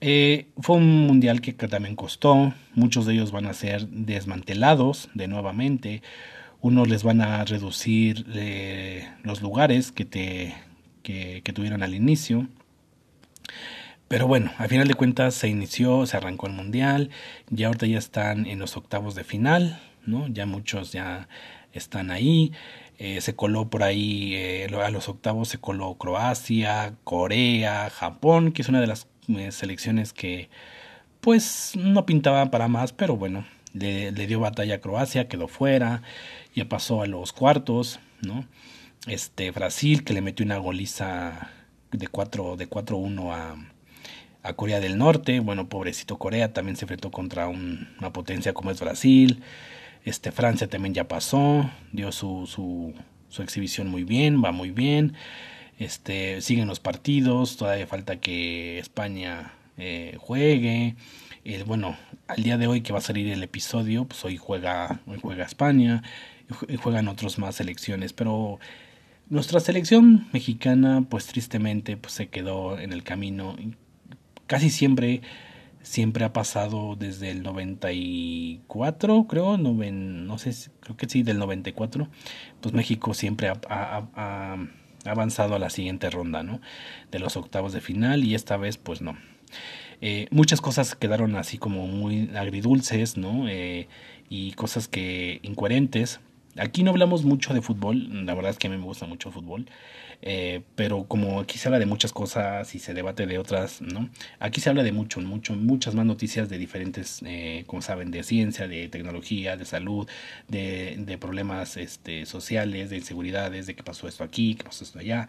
Eh, 0.00 0.48
fue 0.58 0.76
un 0.76 1.06
mundial 1.06 1.40
que, 1.40 1.52
también 1.52 1.96
costó, 1.96 2.52
muchos 2.74 3.06
de 3.06 3.14
ellos 3.14 3.32
van 3.32 3.46
a 3.46 3.54
ser 3.54 3.88
desmantelados 3.88 5.08
de 5.14 5.26
nuevamente, 5.26 6.02
unos 6.60 6.88
les 6.88 7.02
van 7.02 7.20
a 7.20 7.44
reducir 7.44 8.26
eh, 8.34 9.08
los 9.22 9.40
lugares 9.40 9.92
que, 9.92 10.04
te, 10.04 10.54
que, 11.02 11.40
que 11.42 11.52
tuvieron 11.52 11.82
al 11.82 11.94
inicio. 11.94 12.48
Pero 14.08 14.26
bueno, 14.28 14.52
al 14.58 14.68
final 14.68 14.86
de 14.86 14.94
cuentas 14.94 15.34
se 15.34 15.48
inició, 15.48 16.06
se 16.06 16.16
arrancó 16.16 16.46
el 16.46 16.52
mundial, 16.52 17.10
ya 17.50 17.66
ahorita 17.66 17.86
ya 17.86 17.98
están 17.98 18.46
en 18.46 18.58
los 18.60 18.76
octavos 18.76 19.14
de 19.14 19.24
final, 19.24 19.80
¿no? 20.04 20.28
Ya 20.28 20.46
muchos 20.46 20.92
ya 20.92 21.28
están 21.72 22.10
ahí. 22.10 22.52
Eh, 22.98 23.20
se 23.20 23.34
coló 23.34 23.68
por 23.68 23.82
ahí 23.82 24.34
a 24.72 24.90
los 24.90 25.08
octavos 25.10 25.48
se 25.48 25.58
coló 25.58 25.94
Croacia, 25.98 26.94
Corea, 27.04 27.90
Japón, 27.90 28.52
que 28.52 28.62
es 28.62 28.68
una 28.68 28.80
de 28.80 28.86
las 28.86 29.06
selecciones 29.50 30.12
que 30.12 30.48
pues 31.20 31.72
no 31.76 32.06
pintaba 32.06 32.50
para 32.50 32.68
más, 32.68 32.92
pero 32.92 33.16
bueno, 33.16 33.44
le, 33.72 34.12
dio 34.12 34.40
batalla 34.40 34.76
a 34.76 34.80
Croacia, 34.80 35.28
quedó 35.28 35.48
fuera, 35.48 36.02
ya 36.54 36.68
pasó 36.68 37.02
a 37.02 37.06
los 37.06 37.32
cuartos, 37.32 38.00
¿no? 38.22 38.46
Este 39.06 39.50
Brasil 39.50 40.04
que 40.04 40.12
le 40.12 40.20
metió 40.20 40.44
una 40.44 40.58
goliza 40.58 41.50
de 41.92 42.08
4 42.08 42.56
de 42.56 42.68
4-1 42.68 43.32
a, 43.32 43.56
a 44.42 44.52
Corea 44.54 44.80
del 44.80 44.98
Norte, 44.98 45.40
bueno, 45.40 45.68
pobrecito 45.68 46.18
Corea 46.18 46.52
también 46.52 46.76
se 46.76 46.84
enfrentó 46.84 47.10
contra 47.10 47.48
una 47.48 48.12
potencia 48.12 48.54
como 48.54 48.70
es 48.70 48.80
Brasil. 48.80 49.42
Este 50.04 50.30
Francia 50.30 50.68
también 50.68 50.94
ya 50.94 51.08
pasó, 51.08 51.68
dio 51.92 52.12
su, 52.12 52.46
su, 52.46 52.94
su 53.28 53.42
exhibición 53.42 53.88
muy 53.88 54.04
bien, 54.04 54.42
va 54.44 54.52
muy 54.52 54.70
bien. 54.70 55.14
Este, 55.78 56.40
siguen 56.40 56.68
los 56.68 56.80
partidos, 56.80 57.56
todavía 57.56 57.86
falta 57.86 58.16
que 58.16 58.78
España 58.78 59.52
eh, 59.76 60.16
juegue. 60.18 60.96
Eh, 61.44 61.64
bueno, 61.66 61.96
al 62.28 62.42
día 62.42 62.56
de 62.56 62.66
hoy 62.66 62.80
que 62.80 62.92
va 62.92 62.98
a 62.98 63.02
salir 63.02 63.30
el 63.30 63.42
episodio, 63.42 64.06
pues 64.06 64.24
hoy 64.24 64.36
juega, 64.36 65.00
juega 65.20 65.44
España 65.44 66.02
y 66.68 66.76
juegan 66.76 67.08
otros 67.08 67.38
más 67.38 67.56
selecciones, 67.56 68.12
pero 68.12 68.58
nuestra 69.28 69.60
selección 69.60 70.28
mexicana, 70.32 71.04
pues 71.08 71.26
tristemente, 71.26 71.96
pues 71.96 72.14
se 72.14 72.28
quedó 72.28 72.78
en 72.78 72.92
el 72.92 73.02
camino. 73.02 73.56
Casi 74.46 74.70
siempre, 74.70 75.20
siempre 75.82 76.24
ha 76.24 76.32
pasado 76.32 76.96
desde 76.96 77.30
el 77.30 77.42
94, 77.42 79.26
creo, 79.28 79.58
no 79.58 80.38
sé, 80.38 80.70
creo 80.80 80.96
que 80.96 81.08
sí, 81.08 81.22
del 81.22 81.38
94, 81.38 82.08
pues 82.60 82.74
México 82.74 83.14
siempre 83.14 83.48
ha 83.50 84.56
avanzado 85.08 85.54
a 85.54 85.58
la 85.58 85.70
siguiente 85.70 86.10
ronda, 86.10 86.42
¿no? 86.42 86.60
De 87.10 87.18
los 87.18 87.36
octavos 87.36 87.72
de 87.72 87.80
final 87.80 88.24
y 88.24 88.34
esta 88.34 88.56
vez 88.56 88.76
pues 88.76 89.02
no. 89.02 89.16
Eh, 90.00 90.28
muchas 90.30 90.60
cosas 90.60 90.94
quedaron 90.94 91.36
así 91.36 91.58
como 91.58 91.86
muy 91.86 92.30
agridulces, 92.36 93.16
¿no? 93.16 93.48
Eh, 93.48 93.88
y 94.28 94.52
cosas 94.52 94.88
que 94.88 95.40
incoherentes. 95.42 96.20
Aquí 96.58 96.82
no 96.82 96.90
hablamos 96.90 97.24
mucho 97.24 97.52
de 97.54 97.62
fútbol, 97.62 98.24
la 98.24 98.34
verdad 98.34 98.50
es 98.52 98.58
que 98.58 98.66
a 98.66 98.70
mí 98.70 98.76
me 98.76 98.84
gusta 98.84 99.06
mucho 99.06 99.30
fútbol, 99.30 99.66
eh, 100.22 100.62
pero 100.74 101.04
como 101.04 101.40
aquí 101.40 101.58
se 101.58 101.68
habla 101.68 101.78
de 101.78 101.86
muchas 101.86 102.12
cosas 102.12 102.74
y 102.74 102.78
se 102.78 102.94
debate 102.94 103.26
de 103.26 103.38
otras, 103.38 103.82
¿no? 103.82 104.08
Aquí 104.38 104.60
se 104.60 104.70
habla 104.70 104.82
de 104.82 104.92
mucho, 104.92 105.20
mucho, 105.20 105.54
muchas 105.54 105.94
más 105.94 106.06
noticias 106.06 106.48
de 106.48 106.58
diferentes, 106.58 107.20
eh, 107.26 107.64
como 107.66 107.82
saben, 107.82 108.10
de 108.10 108.22
ciencia, 108.22 108.68
de 108.68 108.88
tecnología, 108.88 109.56
de 109.56 109.64
salud, 109.64 110.08
de, 110.48 111.18
problemas 111.20 111.76
este, 111.76 112.26
sociales, 112.26 112.90
de 112.90 112.96
inseguridades, 112.96 113.66
de 113.66 113.74
qué 113.74 113.82
pasó 113.82 114.08
esto 114.08 114.24
aquí, 114.24 114.54
qué 114.54 114.64
pasó 114.64 114.84
esto 114.84 114.98
allá, 114.98 115.28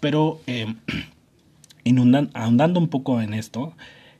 pero 0.00 0.40
eh, 0.46 0.66
ahondando 2.34 2.80
un 2.80 2.88
poco 2.88 3.20
en 3.22 3.34
esto, 3.34 3.74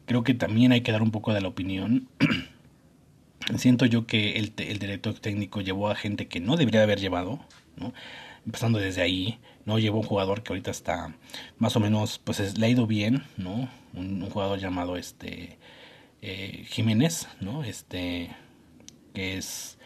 creo 0.06 0.22
que 0.24 0.34
también 0.34 0.72
hay 0.72 0.80
que 0.80 0.92
dar 0.92 1.02
un 1.02 1.10
poco 1.10 1.34
de 1.34 1.40
la 1.40 1.48
opinión 1.48 2.08
siento 3.56 3.86
yo 3.86 4.06
que 4.06 4.32
el, 4.32 4.52
el, 4.58 4.78
director 4.78 5.14
técnico 5.14 5.60
llevó 5.60 5.88
a 5.88 5.94
gente 5.94 6.28
que 6.28 6.40
no 6.40 6.56
debería 6.56 6.82
haber 6.82 7.00
llevado, 7.00 7.40
¿no? 7.76 7.92
empezando 8.48 8.78
desde 8.78 9.02
ahí, 9.02 9.38
¿no? 9.66 9.78
Llevó 9.78 9.98
un 9.98 10.06
jugador 10.06 10.42
que 10.42 10.52
ahorita 10.52 10.70
está 10.70 11.14
más 11.58 11.76
o 11.76 11.80
menos, 11.80 12.18
pues 12.18 12.58
le 12.58 12.66
ha 12.66 12.68
ido 12.70 12.86
bien, 12.86 13.24
¿no? 13.36 13.68
Un, 13.92 14.26
jugador 14.30 14.58
llamado 14.58 14.96
este 14.96 15.58
eh, 16.22 16.64
Jiménez, 16.68 17.28
¿no? 17.40 17.62
Este, 17.62 18.30
que 19.12 19.36
es, 19.36 19.76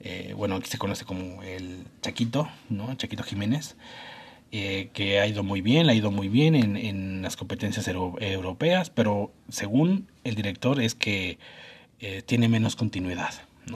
eh, 0.00 0.32
bueno, 0.34 0.56
aquí 0.56 0.70
se 0.70 0.78
conoce 0.78 1.04
como 1.04 1.42
el 1.42 1.84
Chaquito, 2.00 2.48
¿no? 2.70 2.94
Chaquito 2.94 3.22
Jiménez. 3.22 3.76
Eh, 4.50 4.88
que 4.94 5.20
ha 5.20 5.26
ido 5.26 5.42
muy 5.42 5.60
bien, 5.60 5.86
le 5.86 5.92
ha 5.92 5.94
ido 5.94 6.10
muy 6.10 6.30
bien 6.30 6.54
en, 6.54 6.78
en 6.78 7.20
las 7.20 7.36
competencias 7.36 7.86
europeas, 7.86 8.88
pero 8.88 9.30
según 9.50 10.08
el 10.24 10.36
director 10.36 10.80
es 10.80 10.94
que 10.94 11.38
eh, 12.00 12.22
tiene 12.22 12.48
menos 12.48 12.76
continuidad. 12.76 13.34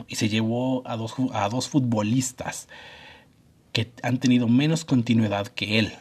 Y 0.08 0.16
se 0.16 0.28
llevó 0.28 0.87
a 0.88 0.96
dos, 0.96 1.14
a 1.32 1.48
dos 1.48 1.68
futbolistas 1.68 2.68
que 3.72 3.92
han 4.02 4.18
tenido 4.18 4.48
menos 4.48 4.85
continuidad 4.85 5.48
que 5.48 5.78
él. 5.78 5.92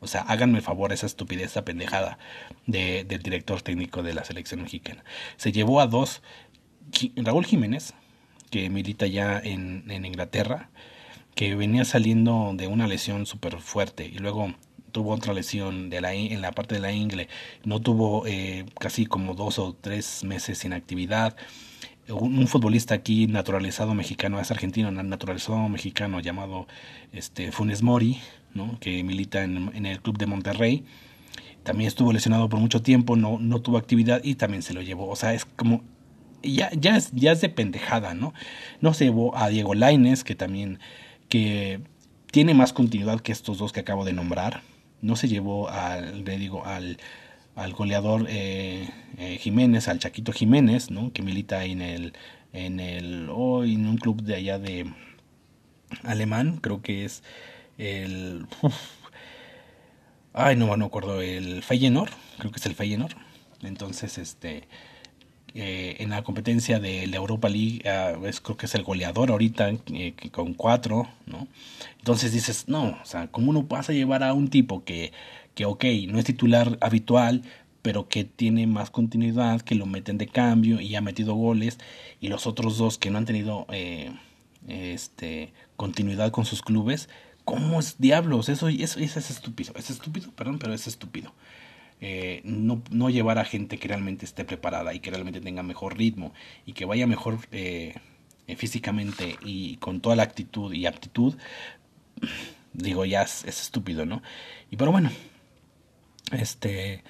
O 0.00 0.08
sea, 0.08 0.22
háganme 0.22 0.58
el 0.58 0.64
favor 0.64 0.92
esa 0.92 1.06
estupidez, 1.06 1.52
esa 1.52 1.64
pendejada 1.64 2.18
de, 2.66 3.04
del 3.04 3.22
director 3.22 3.62
técnico 3.62 4.02
de 4.02 4.14
la 4.14 4.24
selección 4.24 4.62
mexicana. 4.62 5.04
Se 5.36 5.52
llevó 5.52 5.80
a 5.80 5.86
dos, 5.86 6.22
Raúl 7.16 7.46
Jiménez, 7.46 7.94
que 8.50 8.68
milita 8.68 9.06
ya 9.06 9.38
en, 9.38 9.88
en 9.88 10.04
Inglaterra, 10.04 10.70
que 11.34 11.54
venía 11.54 11.84
saliendo 11.84 12.52
de 12.54 12.66
una 12.66 12.86
lesión 12.86 13.26
súper 13.26 13.60
fuerte 13.60 14.04
y 14.06 14.18
luego 14.18 14.54
tuvo 14.92 15.12
otra 15.12 15.32
lesión 15.32 15.92
en 15.92 16.40
la 16.40 16.52
parte 16.52 16.76
de 16.76 16.80
la 16.80 16.92
ingle, 16.92 17.28
no 17.64 17.80
tuvo 17.80 18.26
eh, 18.26 18.64
casi 18.78 19.06
como 19.06 19.34
dos 19.34 19.58
o 19.58 19.74
tres 19.80 20.22
meses 20.24 20.58
sin 20.58 20.72
actividad. 20.72 21.36
Un, 22.08 22.46
futbolista 22.48 22.94
aquí 22.94 23.26
naturalizado 23.26 23.94
mexicano, 23.94 24.40
es 24.40 24.50
argentino, 24.50 24.90
naturalizado 24.90 25.68
mexicano 25.68 26.20
llamado 26.20 26.66
este, 27.12 27.52
Funes 27.52 27.82
Mori, 27.82 28.18
¿no? 28.54 28.78
que 28.80 29.02
milita 29.02 29.44
en, 29.44 29.70
en 29.74 29.86
el 29.86 30.00
club 30.00 30.18
de 30.18 30.26
Monterrey. 30.26 30.84
También 31.62 31.88
estuvo 31.88 32.12
lesionado 32.12 32.48
por 32.48 32.58
mucho 32.58 32.82
tiempo, 32.82 33.16
no, 33.16 33.38
no 33.38 33.60
tuvo 33.62 33.78
actividad 33.78 34.20
y 34.24 34.34
también 34.34 34.62
se 34.62 34.74
lo 34.74 34.82
llevó. 34.82 35.08
O 35.08 35.16
sea, 35.16 35.32
es 35.32 35.44
como 35.44 35.82
ya, 36.42 36.70
ya, 36.72 36.96
es, 36.96 37.12
ya 37.12 37.32
es 37.32 37.40
de 37.40 37.48
pendejada, 37.48 38.14
¿no? 38.14 38.34
No 38.80 38.94
se 38.94 39.04
llevó 39.04 39.36
a 39.36 39.48
Diego 39.48 39.74
Laines, 39.74 40.24
que 40.24 40.34
también 40.34 40.80
que 41.28 41.80
tiene 42.30 42.52
más 42.54 42.72
continuidad 42.72 43.20
que 43.20 43.32
estos 43.32 43.58
dos 43.58 43.72
que 43.72 43.80
acabo 43.80 44.04
de 44.04 44.12
nombrar 44.12 44.62
no 45.02 45.16
se 45.16 45.28
llevó 45.28 45.68
al, 45.68 46.24
le 46.24 46.38
digo, 46.38 46.64
al, 46.64 46.98
al 47.54 47.72
goleador 47.74 48.26
eh, 48.28 48.88
eh, 49.18 49.38
Jiménez, 49.38 49.88
al 49.88 49.98
Chaquito 49.98 50.32
Jiménez, 50.32 50.90
¿no? 50.90 51.12
que 51.12 51.22
milita 51.22 51.64
en 51.64 51.82
el, 51.82 52.14
en 52.52 52.80
el, 52.80 53.28
hoy 53.30 53.74
en 53.74 53.86
un 53.86 53.98
club 53.98 54.22
de 54.22 54.36
allá 54.36 54.58
de 54.58 54.86
alemán, 56.04 56.58
creo 56.58 56.80
que 56.80 57.04
es 57.04 57.22
el, 57.76 58.46
ay 60.32 60.56
no, 60.56 60.76
no 60.76 60.86
acuerdo, 60.86 61.20
el 61.20 61.62
Feyenoord, 61.62 62.10
creo 62.38 62.50
que 62.52 62.60
es 62.60 62.66
el 62.66 62.74
Feyenoord, 62.74 63.14
entonces 63.62 64.16
este, 64.18 64.68
eh, 65.54 65.96
en 65.98 66.10
la 66.10 66.22
competencia 66.22 66.80
de 66.80 67.06
la 67.06 67.16
Europa 67.16 67.48
League 67.48 67.82
ah, 67.86 68.14
es, 68.24 68.40
creo 68.40 68.56
que 68.56 68.66
es 68.66 68.74
el 68.74 68.82
goleador 68.82 69.30
ahorita 69.30 69.70
eh, 69.92 70.14
con 70.30 70.54
cuatro, 70.54 71.08
¿no? 71.26 71.46
Entonces 71.98 72.32
dices, 72.32 72.64
no, 72.68 72.98
o 73.02 73.04
sea, 73.04 73.28
¿cómo 73.28 73.50
uno 73.50 73.62
vas 73.62 73.90
a 73.90 73.92
llevar 73.92 74.22
a 74.22 74.32
un 74.32 74.48
tipo 74.48 74.82
que, 74.84 75.12
que, 75.54 75.66
ok, 75.66 75.84
no 76.08 76.18
es 76.18 76.24
titular 76.24 76.78
habitual, 76.80 77.42
pero 77.82 78.08
que 78.08 78.24
tiene 78.24 78.66
más 78.66 78.90
continuidad, 78.90 79.60
que 79.60 79.74
lo 79.74 79.86
meten 79.86 80.16
de 80.16 80.26
cambio 80.26 80.80
y 80.80 80.94
ha 80.94 81.00
metido 81.00 81.34
goles, 81.34 81.78
y 82.20 82.28
los 82.28 82.46
otros 82.46 82.78
dos 82.78 82.96
que 82.96 83.10
no 83.10 83.18
han 83.18 83.26
tenido 83.26 83.66
eh, 83.70 84.10
este, 84.68 85.52
continuidad 85.76 86.30
con 86.30 86.46
sus 86.46 86.62
clubes, 86.62 87.08
¿cómo 87.44 87.80
es 87.80 87.96
diablos? 87.98 88.48
Eso, 88.48 88.68
eso, 88.68 89.00
eso 89.00 89.18
es 89.18 89.30
estúpido, 89.30 89.74
es 89.76 89.90
estúpido, 89.90 90.30
perdón, 90.32 90.58
pero 90.58 90.72
es 90.72 90.86
estúpido. 90.86 91.32
Eh, 92.04 92.40
no, 92.44 92.82
no, 92.90 93.10
llevar 93.10 93.38
a 93.38 93.44
gente 93.44 93.78
que 93.78 93.86
realmente 93.88 94.24
esté 94.24 94.44
preparada 94.44 94.92
y 94.92 95.00
que 95.00 95.10
realmente 95.10 95.40
tenga 95.40 95.62
mejor 95.62 95.96
ritmo 95.96 96.34
y 96.66 96.72
que 96.72 96.84
vaya 96.84 97.06
mejor 97.06 97.38
eh, 97.52 97.94
eh, 98.48 98.56
físicamente 98.56 99.36
y 99.44 99.76
con 99.76 100.00
toda 100.00 100.16
la 100.16 100.24
actitud 100.24 100.72
y 100.72 100.86
aptitud, 100.86 101.34
digo, 102.72 103.04
ya 103.04 103.22
es, 103.22 103.44
estúpido, 103.44 104.04
¿no? 104.04 104.22
Y 104.70 104.76
pero 104.76 104.90
bueno, 104.92 105.10
Este, 106.32 107.02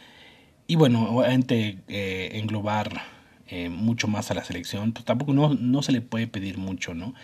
y 0.66 0.76
bueno, 0.76 1.16
obviamente 1.16 1.78
eh, 1.88 2.30
englobar 2.34 3.02
eh, 3.48 3.68
mucho 3.68 4.08
más 4.08 4.30
a 4.30 4.34
la 4.34 4.44
selección, 4.44 4.92
pues 4.92 5.04
tampoco 5.04 5.32
no, 5.34 5.54
no 5.54 5.82
se 5.82 5.92
le 5.92 6.00
puede 6.00 6.26
pedir 6.26 6.58
mucho, 6.58 6.94
¿no? 6.94 7.14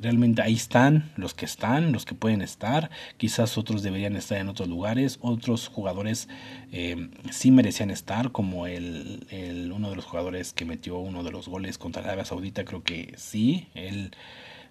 Realmente 0.00 0.42
ahí 0.42 0.54
están 0.54 1.10
los 1.16 1.34
que 1.34 1.44
están, 1.44 1.92
los 1.92 2.04
que 2.04 2.14
pueden 2.14 2.42
estar. 2.42 2.90
Quizás 3.16 3.58
otros 3.58 3.82
deberían 3.82 4.16
estar 4.16 4.38
en 4.38 4.48
otros 4.48 4.68
lugares. 4.68 5.18
Otros 5.20 5.68
jugadores 5.68 6.28
eh, 6.72 7.08
sí 7.30 7.50
merecían 7.50 7.90
estar, 7.90 8.32
como 8.32 8.66
el, 8.66 9.26
el, 9.30 9.72
uno 9.72 9.90
de 9.90 9.96
los 9.96 10.04
jugadores 10.04 10.52
que 10.52 10.64
metió 10.64 10.98
uno 10.98 11.22
de 11.22 11.32
los 11.32 11.48
goles 11.48 11.78
contra 11.78 12.02
Arabia 12.02 12.24
Saudita. 12.24 12.64
Creo 12.64 12.82
que 12.82 13.14
sí. 13.16 13.68
Él 13.74 14.12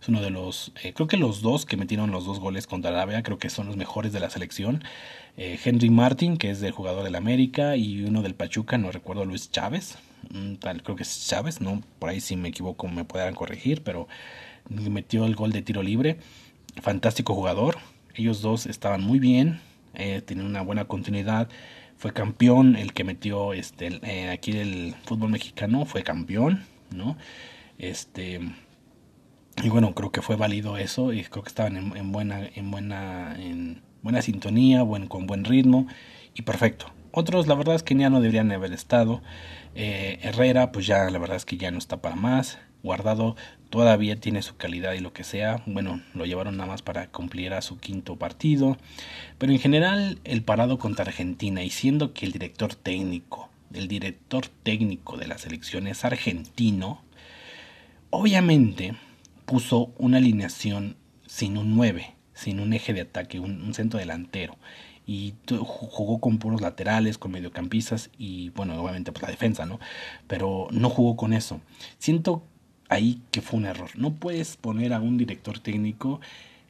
es 0.01 0.07
uno 0.07 0.21
de 0.21 0.29
los. 0.29 0.71
Eh, 0.83 0.93
creo 0.93 1.07
que 1.07 1.17
los 1.17 1.41
dos 1.41 1.65
que 1.65 1.77
metieron 1.77 2.11
los 2.11 2.25
dos 2.25 2.39
goles 2.39 2.67
contra 2.67 2.91
Arabia, 2.91 3.21
creo 3.23 3.37
que 3.37 3.49
son 3.49 3.67
los 3.67 3.77
mejores 3.77 4.13
de 4.13 4.19
la 4.19 4.29
selección. 4.29 4.83
Eh, 5.37 5.59
Henry 5.63 5.89
Martin, 5.89 6.37
que 6.37 6.49
es 6.49 6.61
del 6.61 6.71
jugador 6.71 7.03
del 7.03 7.15
América, 7.15 7.75
y 7.75 8.03
uno 8.03 8.21
del 8.21 8.35
Pachuca, 8.35 8.77
no 8.77 8.91
recuerdo, 8.91 9.25
Luis 9.25 9.51
Chávez. 9.51 9.97
Tal, 10.59 10.83
creo 10.83 10.95
que 10.95 11.03
es 11.03 11.27
Chávez, 11.27 11.61
¿no? 11.61 11.81
Por 11.97 12.09
ahí 12.09 12.19
si 12.19 12.35
me 12.35 12.49
equivoco 12.49 12.87
me 12.87 13.05
puedan 13.05 13.33
corregir, 13.35 13.83
pero 13.83 14.07
metió 14.67 15.25
el 15.25 15.35
gol 15.35 15.51
de 15.51 15.61
tiro 15.61 15.83
libre. 15.83 16.17
Fantástico 16.81 17.33
jugador. 17.33 17.77
Ellos 18.15 18.41
dos 18.41 18.65
estaban 18.65 19.01
muy 19.01 19.19
bien, 19.19 19.61
eh, 19.93 20.21
tienen 20.21 20.45
una 20.45 20.61
buena 20.61 20.85
continuidad. 20.85 21.49
Fue 21.97 22.13
campeón, 22.13 22.75
el 22.75 22.93
que 22.93 23.03
metió 23.03 23.53
este, 23.53 23.99
eh, 24.03 24.29
aquí 24.29 24.51
el 24.51 24.95
fútbol 25.05 25.31
mexicano 25.31 25.85
fue 25.85 26.03
campeón, 26.03 26.63
¿no? 26.91 27.17
Este, 27.77 28.39
y 29.61 29.69
bueno, 29.69 29.93
creo 29.93 30.11
que 30.11 30.21
fue 30.21 30.35
válido 30.35 30.77
eso 30.77 31.11
y 31.11 31.23
creo 31.23 31.43
que 31.43 31.49
estaban 31.49 31.75
en, 31.77 32.11
buena, 32.11 32.47
en 32.55 32.71
buena, 32.71 33.35
en 33.37 33.81
buena 34.01 34.21
sintonía, 34.21 34.83
buen, 34.83 35.07
con 35.07 35.27
buen 35.27 35.43
ritmo 35.43 35.87
y 36.33 36.43
perfecto. 36.43 36.91
Otros, 37.11 37.47
la 37.47 37.55
verdad 37.55 37.75
es 37.75 37.83
que 37.83 37.95
ya 37.95 38.09
no 38.09 38.21
deberían 38.21 38.51
haber 38.51 38.71
estado. 38.71 39.21
Eh, 39.75 40.19
Herrera, 40.21 40.71
pues 40.71 40.85
ya 40.87 41.09
la 41.09 41.19
verdad 41.19 41.37
es 41.37 41.45
que 41.45 41.57
ya 41.57 41.71
no 41.71 41.77
está 41.77 41.97
para 41.97 42.15
más. 42.15 42.59
Guardado 42.81 43.35
todavía 43.69 44.19
tiene 44.19 44.41
su 44.41 44.55
calidad 44.55 44.93
y 44.93 44.99
lo 44.99 45.13
que 45.13 45.23
sea. 45.23 45.61
Bueno, 45.65 46.01
lo 46.13 46.25
llevaron 46.25 46.57
nada 46.57 46.69
más 46.69 46.81
para 46.81 47.07
cumplir 47.07 47.53
a 47.53 47.61
su 47.61 47.77
quinto 47.77 48.15
partido. 48.15 48.77
Pero 49.37 49.51
en 49.51 49.59
general, 49.59 50.19
el 50.23 50.43
parado 50.43 50.79
contra 50.79 51.05
Argentina 51.05 51.63
y 51.63 51.69
siendo 51.69 52.13
que 52.13 52.25
el 52.25 52.31
director 52.31 52.75
técnico, 52.75 53.49
el 53.73 53.87
director 53.87 54.47
técnico 54.63 55.17
de 55.17 55.27
la 55.27 55.37
selección 55.37 55.87
es 55.87 56.05
argentino, 56.05 57.01
obviamente 58.09 58.95
puso 59.45 59.91
una 59.97 60.17
alineación 60.17 60.95
sin 61.25 61.57
un 61.57 61.75
9, 61.75 62.15
sin 62.33 62.59
un 62.59 62.73
eje 62.73 62.93
de 62.93 63.01
ataque, 63.01 63.39
un, 63.39 63.73
centro 63.73 63.99
delantero 63.99 64.57
y 65.05 65.33
jugó 65.47 66.19
con 66.19 66.37
puros 66.37 66.61
laterales, 66.61 67.17
con 67.17 67.31
mediocampistas 67.31 68.11
y 68.17 68.49
bueno, 68.49 68.79
obviamente 68.79 69.11
pues 69.11 69.23
la 69.23 69.29
defensa, 69.29 69.65
¿no? 69.65 69.79
Pero 70.27 70.67
no 70.71 70.89
jugó 70.91 71.15
con 71.15 71.33
eso. 71.33 71.61
Siento 71.97 72.43
ahí 72.89 73.21
que 73.31 73.41
fue 73.41 73.59
un 73.59 73.65
error. 73.65 73.91
No 73.95 74.13
puedes 74.13 74.57
poner 74.57 74.93
a 74.93 74.99
un 74.99 75.17
director 75.17 75.59
técnico 75.59 76.19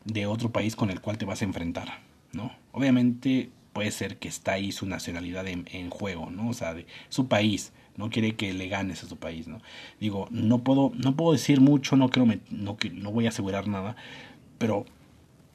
de 0.05 0.25
otro 0.25 0.51
país 0.51 0.75
con 0.75 0.89
el 0.89 1.01
cual 1.01 1.17
te 1.17 1.25
vas 1.25 1.41
a 1.41 1.45
enfrentar, 1.45 1.99
¿no? 2.31 2.51
Obviamente 2.71 3.49
puede 3.73 3.91
ser 3.91 4.17
que 4.17 4.27
está 4.27 4.53
ahí 4.53 4.71
su 4.71 4.85
nacionalidad 4.85 5.47
en, 5.47 5.89
juego, 5.89 6.29
¿no? 6.29 6.49
O 6.49 6.53
sea, 6.53 6.75
su 7.09 7.27
país, 7.27 7.71
no 7.97 8.09
quiere 8.09 8.35
que 8.35 8.53
le 8.53 8.67
ganes 8.67 9.03
a 9.03 9.07
su 9.07 9.17
país, 9.17 9.47
¿no? 9.47 9.61
Digo, 9.99 10.27
no 10.31 10.59
puedo, 10.63 10.91
no 10.95 11.15
puedo 11.15 11.31
decir 11.33 11.61
mucho, 11.61 11.95
no 11.95 12.09
creo, 12.09 12.25
no, 12.49 12.77
no 12.93 13.11
voy 13.11 13.25
a 13.25 13.29
asegurar 13.29 13.67
nada, 13.67 13.95
pero 14.57 14.85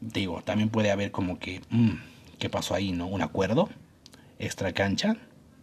digo, 0.00 0.42
también 0.44 0.70
puede 0.70 0.90
haber 0.90 1.10
como 1.10 1.38
que, 1.38 1.60
mm, 1.70 1.90
¿qué 2.38 2.48
pasó 2.48 2.74
ahí, 2.74 2.92
no? 2.92 3.06
¿Un 3.06 3.22
acuerdo? 3.22 3.68
¿Extra 4.38 4.72
cancha? 4.72 5.16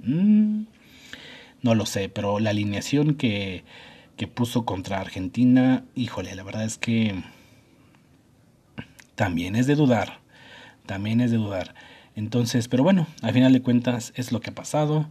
Mm, 0.04 0.64
no 1.62 1.76
lo 1.76 1.86
sé, 1.86 2.10
pero 2.10 2.40
la 2.40 2.50
alineación 2.52 3.16
que 3.16 3.64
que 4.22 4.28
puso 4.28 4.66
contra 4.66 5.02
Argentina, 5.02 5.84
híjole, 5.96 6.36
la 6.36 6.44
verdad 6.44 6.64
es 6.64 6.78
que 6.78 7.24
también 9.16 9.56
es 9.56 9.66
de 9.66 9.74
dudar, 9.74 10.20
también 10.86 11.22
es 11.22 11.32
de 11.32 11.38
dudar. 11.38 11.74
Entonces, 12.16 12.68
pero 12.68 12.84
bueno, 12.84 13.08
al 13.24 13.34
final 13.34 13.52
de 13.52 13.64
cuentas 13.64 14.14
es 14.16 14.32
lo 14.32 14.40
que 14.40 14.52
ha 14.52 14.54
pasado. 14.54 15.08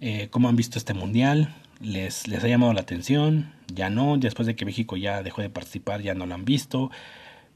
Eh, 0.00 0.28
¿Cómo 0.30 0.48
han 0.48 0.56
visto 0.56 0.78
este 0.78 0.94
mundial? 0.94 1.54
¿Les, 1.82 2.26
¿Les 2.26 2.42
ha 2.42 2.48
llamado 2.48 2.72
la 2.72 2.80
atención? 2.80 3.52
Ya 3.66 3.90
no, 3.90 4.16
después 4.16 4.46
de 4.46 4.56
que 4.56 4.64
México 4.64 4.96
ya 4.96 5.22
dejó 5.22 5.42
de 5.42 5.50
participar, 5.50 6.00
ya 6.00 6.14
no 6.14 6.24
lo 6.24 6.34
han 6.34 6.46
visto. 6.46 6.90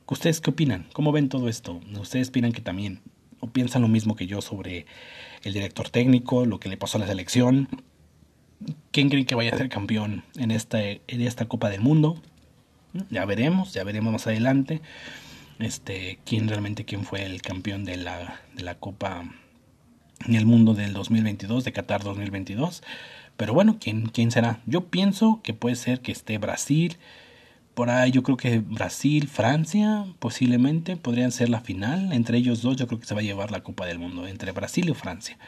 ¿Ustedes 0.07 0.43
qué 0.43 0.51
opinan? 0.51 0.89
¿Cómo 0.93 1.11
ven 1.11 1.31
todo 1.31 1.49
esto? 1.49 1.81
¿Ustedes 1.99 2.29
opinan 2.29 2.53
que 2.53 2.61
también 2.61 3.01
o 3.41 3.47
piensan 3.47 3.81
lo 3.81 3.89
mismo 3.89 4.15
que 4.15 4.27
yo 4.27 4.43
sobre 4.43 4.85
el 5.43 5.55
director 5.55 5.89
técnico, 5.89 6.45
lo 6.45 6.61
que 6.61 6.69
le 6.69 6.77
pasó 6.77 6.99
a 6.99 7.01
la 7.01 7.07
selección? 7.07 7.67
¿Quién 8.91 9.09
cree 9.09 9.25
que 9.25 9.35
vaya 9.35 9.53
a 9.53 9.59
ser 9.59 9.69
campeón 9.69 10.25
en 10.37 10.51
esta, 10.51 10.83
en 10.83 11.01
esta 11.09 11.47
Copa 11.47 11.71
del 11.71 11.81
Mundo? 11.81 12.21
Ya 13.11 13.25
veremos, 13.25 13.73
ya 13.73 13.85
veremos 13.85 14.13
más 14.13 14.27
adelante. 14.27 14.81
Este, 15.59 16.19
quién 16.25 16.49
realmente 16.49 16.85
quién 16.85 17.05
fue 17.05 17.25
el 17.25 17.41
campeón 17.41 17.85
de 17.85 17.97
la, 17.97 18.41
de 18.55 18.63
la 18.63 18.75
Copa 18.75 19.25
en 20.27 20.35
el 20.35 20.47
mundo 20.47 20.75
del 20.75 20.93
2022, 20.93 21.65
de 21.65 21.73
Qatar 21.73 22.03
2022. 22.03 22.83
Pero 23.37 23.55
bueno, 23.55 23.79
¿quién, 23.81 24.07
¿quién 24.07 24.31
será? 24.31 24.61
Yo 24.67 24.89
pienso 24.89 25.41
que 25.43 25.55
puede 25.55 25.77
ser 25.77 26.01
que 26.01 26.13
esté 26.13 26.39
Brasil. 26.39 26.97
Por 27.75 27.89
ahí 27.89 28.11
yo 28.11 28.23
creo 28.23 28.37
que 28.37 28.59
Brasil, 28.59 29.29
Francia, 29.29 30.05
posiblemente 30.19 30.97
podrían 30.97 31.33
ser 31.33 31.49
la 31.49 31.61
final. 31.61 32.13
Entre 32.13 32.37
ellos 32.39 32.61
dos 32.63 32.77
yo 32.77 32.87
creo 32.87 33.01
que 33.01 33.07
se 33.07 33.15
va 33.15 33.21
a 33.21 33.25
llevar 33.25 33.51
la 33.51 33.63
Copa 33.63 33.87
del 33.87 33.99
Mundo, 33.99 34.27
entre 34.27 34.53
Brasil 34.53 34.89
y 34.89 34.95
Francia. 34.95 35.39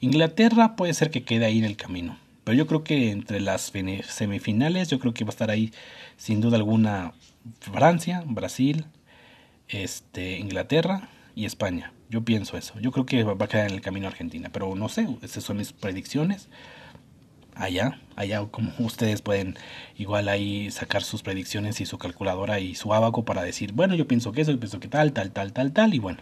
Inglaterra 0.00 0.76
puede 0.76 0.94
ser 0.94 1.10
que 1.10 1.24
quede 1.24 1.46
ahí 1.46 1.58
en 1.58 1.64
el 1.64 1.76
camino. 1.76 2.16
Pero 2.44 2.56
yo 2.56 2.66
creo 2.66 2.84
que 2.84 3.10
entre 3.10 3.40
las 3.40 3.72
semifinales, 4.06 4.90
yo 4.90 4.98
creo 4.98 5.14
que 5.14 5.24
va 5.24 5.30
a 5.30 5.32
estar 5.32 5.50
ahí 5.50 5.72
sin 6.16 6.40
duda 6.40 6.56
alguna 6.56 7.14
Francia, 7.60 8.22
Brasil, 8.26 8.84
este, 9.68 10.38
Inglaterra 10.38 11.08
y 11.34 11.46
España. 11.46 11.92
Yo 12.10 12.22
pienso 12.22 12.56
eso. 12.56 12.78
Yo 12.80 12.92
creo 12.92 13.06
que 13.06 13.24
va 13.24 13.44
a 13.44 13.48
quedar 13.48 13.68
en 13.68 13.74
el 13.74 13.80
camino 13.80 14.06
Argentina. 14.06 14.50
Pero 14.52 14.74
no 14.74 14.88
sé, 14.88 15.08
esas 15.22 15.42
son 15.42 15.56
mis 15.56 15.72
predicciones 15.72 16.48
allá, 17.56 17.98
allá 18.16 18.44
como 18.50 18.72
ustedes 18.78 19.22
pueden 19.22 19.56
igual 19.96 20.28
ahí 20.28 20.70
sacar 20.70 21.02
sus 21.02 21.22
predicciones 21.22 21.80
y 21.80 21.86
su 21.86 21.98
calculadora 21.98 22.60
y 22.60 22.74
su 22.74 22.92
abaco 22.92 23.24
para 23.24 23.42
decir, 23.42 23.72
bueno, 23.72 23.94
yo 23.94 24.06
pienso 24.06 24.32
que 24.32 24.42
eso, 24.42 24.52
yo 24.52 24.58
pienso 24.58 24.80
que 24.80 24.88
tal, 24.88 25.12
tal, 25.12 25.30
tal, 25.32 25.52
tal, 25.52 25.72
tal, 25.72 25.94
y 25.94 25.98
bueno, 25.98 26.18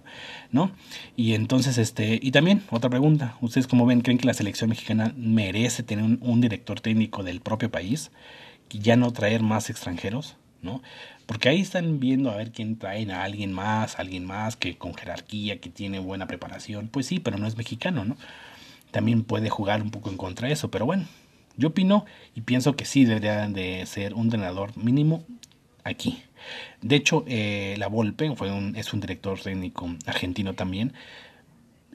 ¿no? 0.51 0.73
Y 1.17 1.35
entonces, 1.35 1.79
este, 1.79 2.19
y 2.23 2.31
también, 2.31 2.63
otra 2.71 2.91
pregunta, 2.91 3.37
¿ustedes 3.41 3.67
como 3.67 3.87
ven, 3.87 4.01
creen 4.01 4.19
que 4.19 4.27
la 4.27 4.35
selección 4.35 4.71
mexicana 4.71 5.13
merece 5.17 5.83
tener 5.83 6.05
un, 6.05 6.41
director 6.43 6.81
técnico 6.81 7.23
del 7.23 7.41
propio 7.41 7.71
país 7.71 8.11
y 8.71 8.81
ya 8.81 8.97
no 8.97 9.13
traer 9.13 9.43
más 9.43 9.71
extranjeros, 9.71 10.37
¿no? 10.61 10.83
Porque 11.27 11.49
ahí 11.49 11.61
están 11.61 12.01
viendo 12.01 12.31
a 12.31 12.37
ver 12.37 12.51
quién 12.51 12.77
traen 12.79 13.11
a 13.13 13.23
alguien 13.23 13.53
más, 13.53 13.99
alguien 13.99 14.25
más 14.25 14.57
que 14.57 14.77
con 14.77 14.95
jerarquía, 14.95 15.61
que 15.61 15.71
tiene 15.71 16.01
buena 16.01 16.27
preparación, 16.27 16.89
pues 16.89 17.07
sí, 17.07 17.21
pero 17.21 17.39
no 17.39 17.47
es 17.47 17.57
mexicano, 17.57 18.05
¿no? 18.05 18.17
También 18.91 19.23
puede 19.23 19.49
jugar 19.49 19.83
un 19.83 19.91
poco 19.91 20.11
en 20.11 20.17
contra 20.17 20.49
de 20.49 20.55
eso, 20.55 20.71
pero 20.71 20.85
bueno, 20.85 21.07
yo 21.57 21.69
opino 21.69 22.05
y 22.35 22.43
pienso 22.43 22.75
que 22.75 22.85
sí 22.85 23.05
debería 23.05 23.49
de 23.49 23.85
ser 23.87 24.15
un 24.15 24.25
entrenador 24.25 24.77
mínimo 24.77 25.25
aquí. 25.85 26.23
De 26.81 26.97
hecho, 26.97 27.25
eh, 27.27 27.77
la 27.79 27.89
Volpe 27.89 28.35
fue 28.37 28.51
un, 28.51 28.75
es 28.77 28.93
un 28.93 29.01
director 29.01 29.41
técnico 29.41 29.89
argentino 30.07 30.55
también 30.55 30.93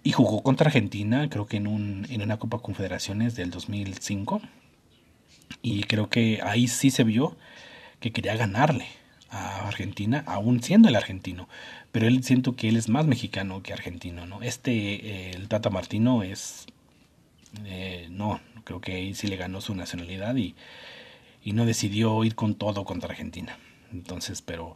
y 0.08 0.14
jugó 0.14 0.42
contra 0.42 0.68
Argentina, 0.68 1.30
creo 1.30 1.48
que 1.48 1.58
en, 1.58 1.68
un, 1.68 2.08
en 2.10 2.22
una 2.22 2.38
Copa 2.38 2.60
Confederaciones 2.60 3.36
del 3.36 3.52
2005. 3.52 4.42
Y 5.62 5.84
creo 5.84 6.10
que 6.10 6.40
ahí 6.44 6.70
sí 6.70 6.92
se 6.92 7.04
vio 7.04 7.36
que 8.00 8.14
quería 8.14 8.38
ganarle 8.38 8.86
a 9.30 9.68
Argentina, 9.68 10.24
aún 10.26 10.64
siendo 10.64 10.88
el 10.88 10.96
argentino. 10.96 11.50
Pero 11.92 12.08
él 12.08 12.24
siento 12.24 12.56
que 12.56 12.70
él 12.70 12.78
es 12.78 12.88
más 12.88 13.06
mexicano 13.06 13.62
que 13.64 13.74
argentino, 13.74 14.26
¿no? 14.26 14.42
Este, 14.44 14.72
eh, 14.72 15.32
el 15.32 15.50
Tata 15.50 15.70
Martino 15.70 16.24
es... 16.24 16.68
Eh, 17.66 18.08
no, 18.10 18.40
creo 18.64 18.82
que 18.82 18.94
ahí 18.94 19.14
sí 19.14 19.28
le 19.28 19.38
ganó 19.38 19.62
su 19.62 19.76
nacionalidad 19.76 20.36
y, 20.36 20.56
y 21.44 21.54
no 21.54 21.66
decidió 21.66 22.24
ir 22.24 22.36
con 22.36 22.56
todo 22.56 22.86
contra 22.86 23.10
Argentina. 23.10 23.58
Entonces, 23.92 24.42
pero 24.42 24.76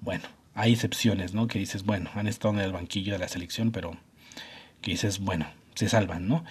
bueno, 0.00 0.24
hay 0.54 0.72
excepciones, 0.72 1.34
¿no? 1.34 1.46
Que 1.46 1.58
dices, 1.58 1.84
bueno, 1.84 2.10
han 2.14 2.26
estado 2.26 2.54
en 2.54 2.60
el 2.60 2.72
banquillo 2.72 3.12
de 3.12 3.18
la 3.18 3.28
selección, 3.28 3.70
pero 3.72 3.96
que 4.82 4.92
dices, 4.92 5.18
bueno, 5.18 5.46
se 5.74 5.88
salvan, 5.88 6.28
¿no? 6.28 6.44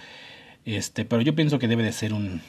Este, 0.64 1.04
pero 1.04 1.22
yo 1.22 1.34
pienso 1.34 1.58
que 1.58 1.68
debe 1.68 1.82
de 1.82 1.92
ser 1.92 2.12
un, 2.12 2.42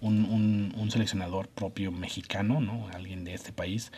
un, 0.00 0.72
un, 0.76 0.90
seleccionador 0.90 1.48
propio 1.48 1.92
mexicano, 1.92 2.60
¿no? 2.60 2.88
Alguien 2.92 3.24
de 3.24 3.34
este 3.34 3.52
país, 3.52 3.92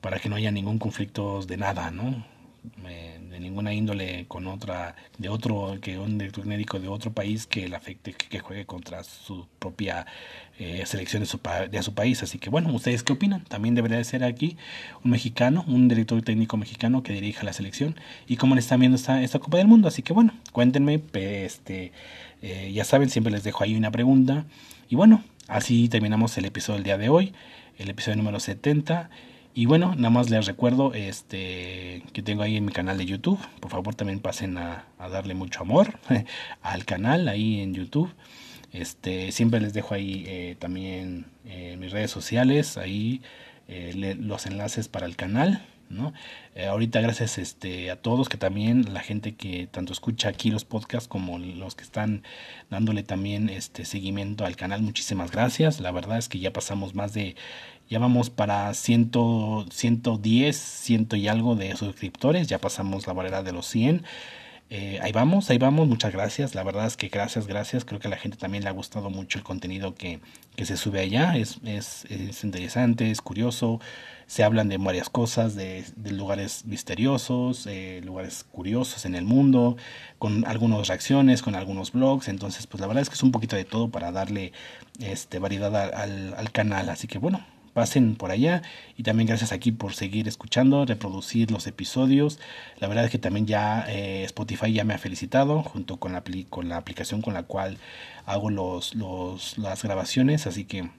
para 0.00 0.18
que 0.18 0.28
no 0.28 0.36
haya 0.36 0.50
ningún 0.50 0.78
conflicto 0.78 1.42
de 1.42 1.56
nada, 1.56 1.90
¿no? 1.90 2.24
De 3.30 3.40
ninguna 3.40 3.72
índole 3.72 4.26
con 4.28 4.46
otra, 4.46 4.96
de 5.18 5.28
otro, 5.28 5.78
que 5.80 5.98
un 5.98 6.18
director 6.18 6.44
médico 6.46 6.78
de 6.78 6.88
otro 6.88 7.12
país 7.12 7.46
que 7.46 7.68
le 7.68 7.76
afecte 7.76 8.12
que, 8.12 8.40
juegue 8.40 8.66
contra 8.66 9.04
su 9.04 9.46
propia 9.58 10.06
eh, 10.58 10.82
selección 10.86 11.20
de 11.22 11.26
su, 11.26 11.40
de 11.70 11.82
su 11.82 11.94
país. 11.94 12.22
Así 12.22 12.38
que 12.38 12.50
bueno, 12.50 12.72
¿ustedes 12.72 13.02
qué 13.02 13.12
opinan? 13.12 13.44
También 13.44 13.74
debería 13.74 13.98
de 13.98 14.04
ser 14.04 14.24
aquí 14.24 14.56
un 15.04 15.10
mexicano, 15.12 15.64
un 15.66 15.88
director 15.88 16.20
técnico 16.22 16.56
mexicano 16.56 17.02
que 17.02 17.12
dirija 17.12 17.44
la 17.44 17.52
selección 17.52 17.96
y 18.26 18.36
cómo 18.36 18.54
le 18.54 18.60
están 18.60 18.80
viendo 18.80 18.96
esta, 18.96 19.22
esta 19.22 19.38
Copa 19.38 19.58
del 19.58 19.68
Mundo. 19.68 19.88
Así 19.88 20.02
que 20.02 20.12
bueno, 20.12 20.32
cuéntenme, 20.52 21.00
este, 21.12 21.92
eh, 22.42 22.72
ya 22.72 22.84
saben, 22.84 23.10
siempre 23.10 23.32
les 23.32 23.44
dejo 23.44 23.64
ahí 23.64 23.76
una 23.76 23.90
pregunta. 23.90 24.46
Y 24.88 24.96
bueno, 24.96 25.22
así 25.46 25.88
terminamos 25.88 26.36
el 26.38 26.46
episodio 26.46 26.76
del 26.76 26.84
día 26.84 26.98
de 26.98 27.08
hoy, 27.08 27.32
el 27.78 27.90
episodio 27.90 28.16
número 28.16 28.40
70. 28.40 29.10
Y 29.58 29.66
bueno, 29.66 29.96
nada 29.96 30.10
más 30.10 30.30
les 30.30 30.46
recuerdo 30.46 30.94
este 30.94 32.04
que 32.12 32.22
tengo 32.22 32.44
ahí 32.44 32.56
en 32.56 32.64
mi 32.64 32.70
canal 32.70 32.96
de 32.96 33.06
YouTube. 33.06 33.40
Por 33.58 33.72
favor 33.72 33.92
también 33.92 34.20
pasen 34.20 34.56
a, 34.56 34.84
darle 35.00 35.34
mucho 35.34 35.62
amor 35.62 35.98
al 36.62 36.84
canal 36.84 37.26
ahí 37.26 37.60
en 37.60 37.74
YouTube. 37.74 38.08
Este, 38.72 39.32
siempre 39.32 39.58
les 39.60 39.72
dejo 39.72 39.94
ahí 39.94 40.22
eh, 40.28 40.56
también 40.60 41.26
eh, 41.44 41.76
mis 41.76 41.90
redes 41.90 42.12
sociales, 42.12 42.78
ahí 42.78 43.20
eh, 43.66 44.14
los 44.20 44.46
enlaces 44.46 44.86
para 44.86 45.06
el 45.06 45.16
canal. 45.16 45.66
¿No? 45.90 46.12
ahorita 46.68 47.00
gracias 47.00 47.38
este, 47.38 47.90
a 47.90 47.96
todos, 47.96 48.28
que 48.28 48.36
también 48.36 48.92
la 48.92 49.00
gente 49.00 49.34
que 49.34 49.68
tanto 49.70 49.92
escucha 49.92 50.28
aquí 50.28 50.50
los 50.50 50.64
podcasts 50.64 51.08
como 51.08 51.38
los 51.38 51.74
que 51.74 51.84
están 51.84 52.24
dándole 52.68 53.02
también 53.02 53.48
este 53.48 53.84
seguimiento 53.84 54.44
al 54.44 54.56
canal, 54.56 54.82
muchísimas 54.82 55.30
gracias. 55.30 55.80
La 55.80 55.92
verdad 55.92 56.18
es 56.18 56.28
que 56.28 56.40
ya 56.40 56.52
pasamos 56.52 56.94
más 56.94 57.14
de 57.14 57.36
ya 57.88 57.98
vamos 57.98 58.28
para 58.28 58.74
100, 58.74 59.10
110, 59.70 60.56
ciento 60.56 61.16
y 61.16 61.28
algo 61.28 61.56
de 61.56 61.74
suscriptores. 61.74 62.46
Ya 62.46 62.58
pasamos 62.58 63.06
la 63.06 63.14
barrera 63.14 63.42
de 63.42 63.52
los 63.52 63.66
100. 63.66 64.04
Eh, 64.70 64.98
ahí 65.00 65.12
vamos, 65.12 65.48
ahí 65.48 65.56
vamos, 65.56 65.88
muchas 65.88 66.12
gracias. 66.12 66.54
La 66.54 66.62
verdad 66.62 66.86
es 66.86 66.98
que 66.98 67.08
gracias, 67.08 67.46
gracias. 67.46 67.86
Creo 67.86 67.98
que 67.98 68.08
a 68.08 68.10
la 68.10 68.18
gente 68.18 68.36
también 68.36 68.62
le 68.64 68.68
ha 68.68 68.72
gustado 68.72 69.08
mucho 69.08 69.38
el 69.38 69.44
contenido 69.44 69.94
que, 69.94 70.20
que 70.54 70.66
se 70.66 70.76
sube 70.76 71.00
allá. 71.00 71.36
Es, 71.36 71.60
es, 71.64 72.04
interesante, 72.44 73.10
es 73.10 73.22
curioso. 73.22 73.80
Se 74.28 74.44
hablan 74.44 74.68
de 74.68 74.76
varias 74.76 75.10
cosas, 75.10 75.56
de, 75.56 75.84
lugares 76.12 76.64
misteriosos, 76.64 77.66
eh, 77.66 78.00
lugares 78.04 78.44
curiosos 78.44 79.04
en 79.04 79.16
el 79.16 79.24
mundo, 79.24 79.76
con 80.20 80.46
algunas 80.46 80.86
reacciones, 80.86 81.42
con 81.42 81.56
algunos 81.56 81.90
blogs. 81.90 82.28
Entonces, 82.28 82.68
pues 82.68 82.80
la 82.80 82.86
verdad 82.86 83.02
es 83.02 83.08
que 83.08 83.16
es 83.16 83.22
un 83.24 83.32
poquito 83.32 83.56
de 83.56 83.64
todo 83.64 83.88
para 83.90 84.12
darle 84.12 84.52
este, 85.00 85.40
variedad 85.40 85.74
al, 85.74 86.34
al 86.34 86.52
canal. 86.52 86.88
Así 86.90 87.08
que 87.08 87.18
bueno, 87.18 87.44
pasen 87.78 88.16
por 88.16 88.32
allá 88.32 88.62
y 88.96 89.04
también 89.04 89.28
gracias 89.28 89.52
aquí 89.52 89.70
por 89.70 89.94
seguir 89.94 90.26
escuchando, 90.26 90.84
reproducir 90.84 91.52
los 91.52 91.68
episodios. 91.68 92.40
La 92.80 92.88
verdad 92.88 93.04
es 93.04 93.10
que 93.12 93.18
también 93.18 93.46
ya 93.46 93.84
eh, 93.88 94.24
Spotify 94.24 94.72
ya 94.72 94.82
me 94.82 94.94
ha 94.94 94.98
felicitado 94.98 95.62
junto 95.62 95.98
con 95.98 96.12
la, 96.12 96.24
con 96.50 96.68
la 96.68 96.76
aplicación 96.76 97.22
con 97.22 97.34
la 97.34 97.44
cual 97.44 97.78
hago 98.26 98.50
los, 98.50 98.96
los, 98.96 99.58
las 99.58 99.84
grabaciones, 99.84 100.48
así 100.48 100.64
que 100.64 100.90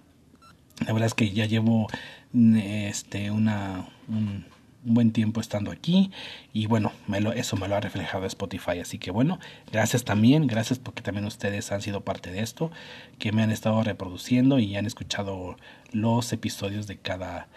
la 0.85 0.93
verdad 0.93 1.07
es 1.07 1.13
que 1.13 1.31
ya 1.31 1.45
llevo 1.45 1.87
este 2.33 3.31
una 3.31 3.87
un 4.07 4.45
buen 4.83 5.11
tiempo 5.11 5.41
estando 5.41 5.71
aquí 5.71 6.11
y 6.53 6.67
bueno, 6.67 6.91
eso 7.35 7.57
me 7.57 7.67
lo 7.67 7.75
ha 7.75 7.79
reflejado 7.79 8.25
Spotify. 8.25 8.79
Así 8.79 8.97
que 8.97 9.11
bueno, 9.11 9.39
gracias 9.71 10.03
también, 10.03 10.47
gracias 10.47 10.79
porque 10.79 11.01
también 11.01 11.25
ustedes 11.25 11.71
han 11.71 11.81
sido 11.81 12.01
parte 12.01 12.31
de 12.31 12.41
esto, 12.41 12.71
que 13.17 13.31
me 13.31 13.43
han 13.43 13.51
estado 13.51 13.83
reproduciendo 13.83 14.59
y 14.59 14.75
han 14.75 14.85
escuchado 14.85 15.57
los 15.91 16.31
episodios 16.33 16.87
de 16.87 16.97
cada... 16.97 17.47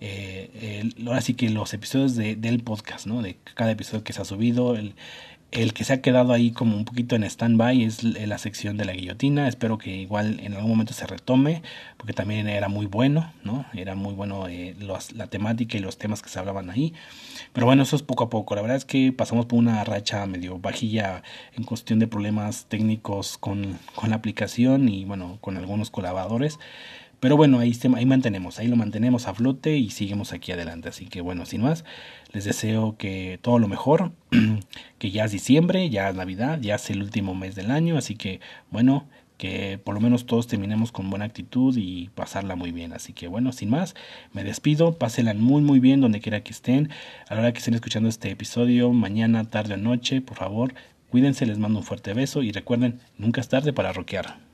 Eh, 0.00 0.92
ahora 1.04 1.20
sí 1.20 1.34
que 1.34 1.50
los 1.50 1.74
episodios 1.74 2.14
de, 2.14 2.36
del 2.36 2.62
podcast, 2.62 3.06
¿no? 3.06 3.20
De 3.20 3.36
cada 3.54 3.72
episodio 3.72 4.04
que 4.04 4.12
se 4.12 4.22
ha 4.22 4.24
subido, 4.24 4.76
el, 4.76 4.94
el 5.50 5.72
que 5.72 5.84
se 5.84 5.94
ha 5.94 6.02
quedado 6.02 6.34
ahí 6.34 6.50
como 6.50 6.76
un 6.76 6.84
poquito 6.84 7.16
en 7.16 7.24
stand-by 7.24 7.82
es 7.82 8.04
la 8.04 8.36
sección 8.36 8.76
de 8.76 8.84
la 8.84 8.92
guillotina. 8.92 9.48
Espero 9.48 9.78
que 9.78 9.96
igual 9.96 10.40
en 10.40 10.52
algún 10.52 10.70
momento 10.70 10.92
se 10.92 11.06
retome, 11.06 11.62
porque 11.96 12.12
también 12.12 12.48
era 12.48 12.68
muy 12.68 12.84
bueno, 12.84 13.32
¿no? 13.44 13.64
Era 13.72 13.94
muy 13.94 14.12
bueno 14.12 14.46
eh, 14.46 14.76
la 15.14 15.26
temática 15.28 15.78
y 15.78 15.80
los 15.80 15.96
temas 15.96 16.20
que 16.20 16.28
se 16.28 16.38
hablaban 16.38 16.68
ahí. 16.68 16.92
Pero 17.54 17.66
bueno, 17.66 17.82
eso 17.82 17.96
es 17.96 18.02
poco 18.02 18.24
a 18.24 18.30
poco. 18.30 18.54
La 18.56 18.60
verdad 18.60 18.76
es 18.76 18.84
que 18.84 19.10
pasamos 19.12 19.46
por 19.46 19.58
una 19.58 19.82
racha 19.84 20.26
medio 20.26 20.58
bajilla 20.58 21.22
en 21.56 21.64
cuestión 21.64 21.98
de 21.98 22.08
problemas 22.08 22.66
técnicos 22.66 23.38
con, 23.38 23.78
con 23.94 24.10
la 24.10 24.16
aplicación 24.16 24.88
y 24.90 25.06
bueno, 25.06 25.38
con 25.40 25.56
algunos 25.56 25.90
colaboradores. 25.90 26.58
Pero 27.20 27.36
bueno, 27.36 27.58
ahí, 27.58 27.76
ahí 27.96 28.06
mantenemos, 28.06 28.58
ahí 28.58 28.68
lo 28.68 28.76
mantenemos 28.76 29.26
a 29.26 29.34
flote 29.34 29.76
y 29.76 29.90
seguimos 29.90 30.32
aquí 30.32 30.52
adelante. 30.52 30.88
Así 30.88 31.06
que 31.06 31.20
bueno, 31.20 31.46
sin 31.46 31.62
más, 31.62 31.84
les 32.32 32.44
deseo 32.44 32.96
que 32.96 33.38
todo 33.42 33.58
lo 33.58 33.66
mejor, 33.66 34.12
que 34.98 35.10
ya 35.10 35.24
es 35.24 35.32
diciembre, 35.32 35.90
ya 35.90 36.08
es 36.10 36.14
Navidad, 36.14 36.60
ya 36.60 36.76
es 36.76 36.90
el 36.90 37.02
último 37.02 37.34
mes 37.34 37.54
del 37.56 37.70
año, 37.72 37.98
así 37.98 38.14
que 38.14 38.40
bueno, 38.70 39.08
que 39.38 39.78
por 39.82 39.94
lo 39.94 40.00
menos 40.00 40.26
todos 40.26 40.46
terminemos 40.46 40.92
con 40.92 41.10
buena 41.10 41.24
actitud 41.24 41.76
y 41.76 42.10
pasarla 42.14 42.56
muy 42.56 42.72
bien. 42.72 42.92
Así 42.92 43.12
que 43.12 43.28
bueno, 43.28 43.52
sin 43.52 43.70
más, 43.70 43.94
me 44.32 44.44
despido, 44.44 44.98
pásenla 44.98 45.34
muy 45.34 45.62
muy 45.62 45.80
bien 45.80 46.00
donde 46.00 46.20
quiera 46.20 46.42
que 46.42 46.52
estén. 46.52 46.90
A 47.28 47.34
la 47.34 47.40
hora 47.40 47.52
que 47.52 47.58
estén 47.58 47.74
escuchando 47.74 48.08
este 48.08 48.30
episodio, 48.30 48.92
mañana, 48.92 49.44
tarde 49.44 49.74
o 49.74 49.76
noche, 49.76 50.20
por 50.20 50.36
favor, 50.36 50.74
cuídense, 51.10 51.46
les 51.46 51.58
mando 51.58 51.78
un 51.80 51.84
fuerte 51.84 52.14
beso 52.14 52.42
y 52.42 52.52
recuerden, 52.52 53.00
nunca 53.16 53.40
es 53.40 53.48
tarde 53.48 53.72
para 53.72 53.92
rockear. 53.92 54.47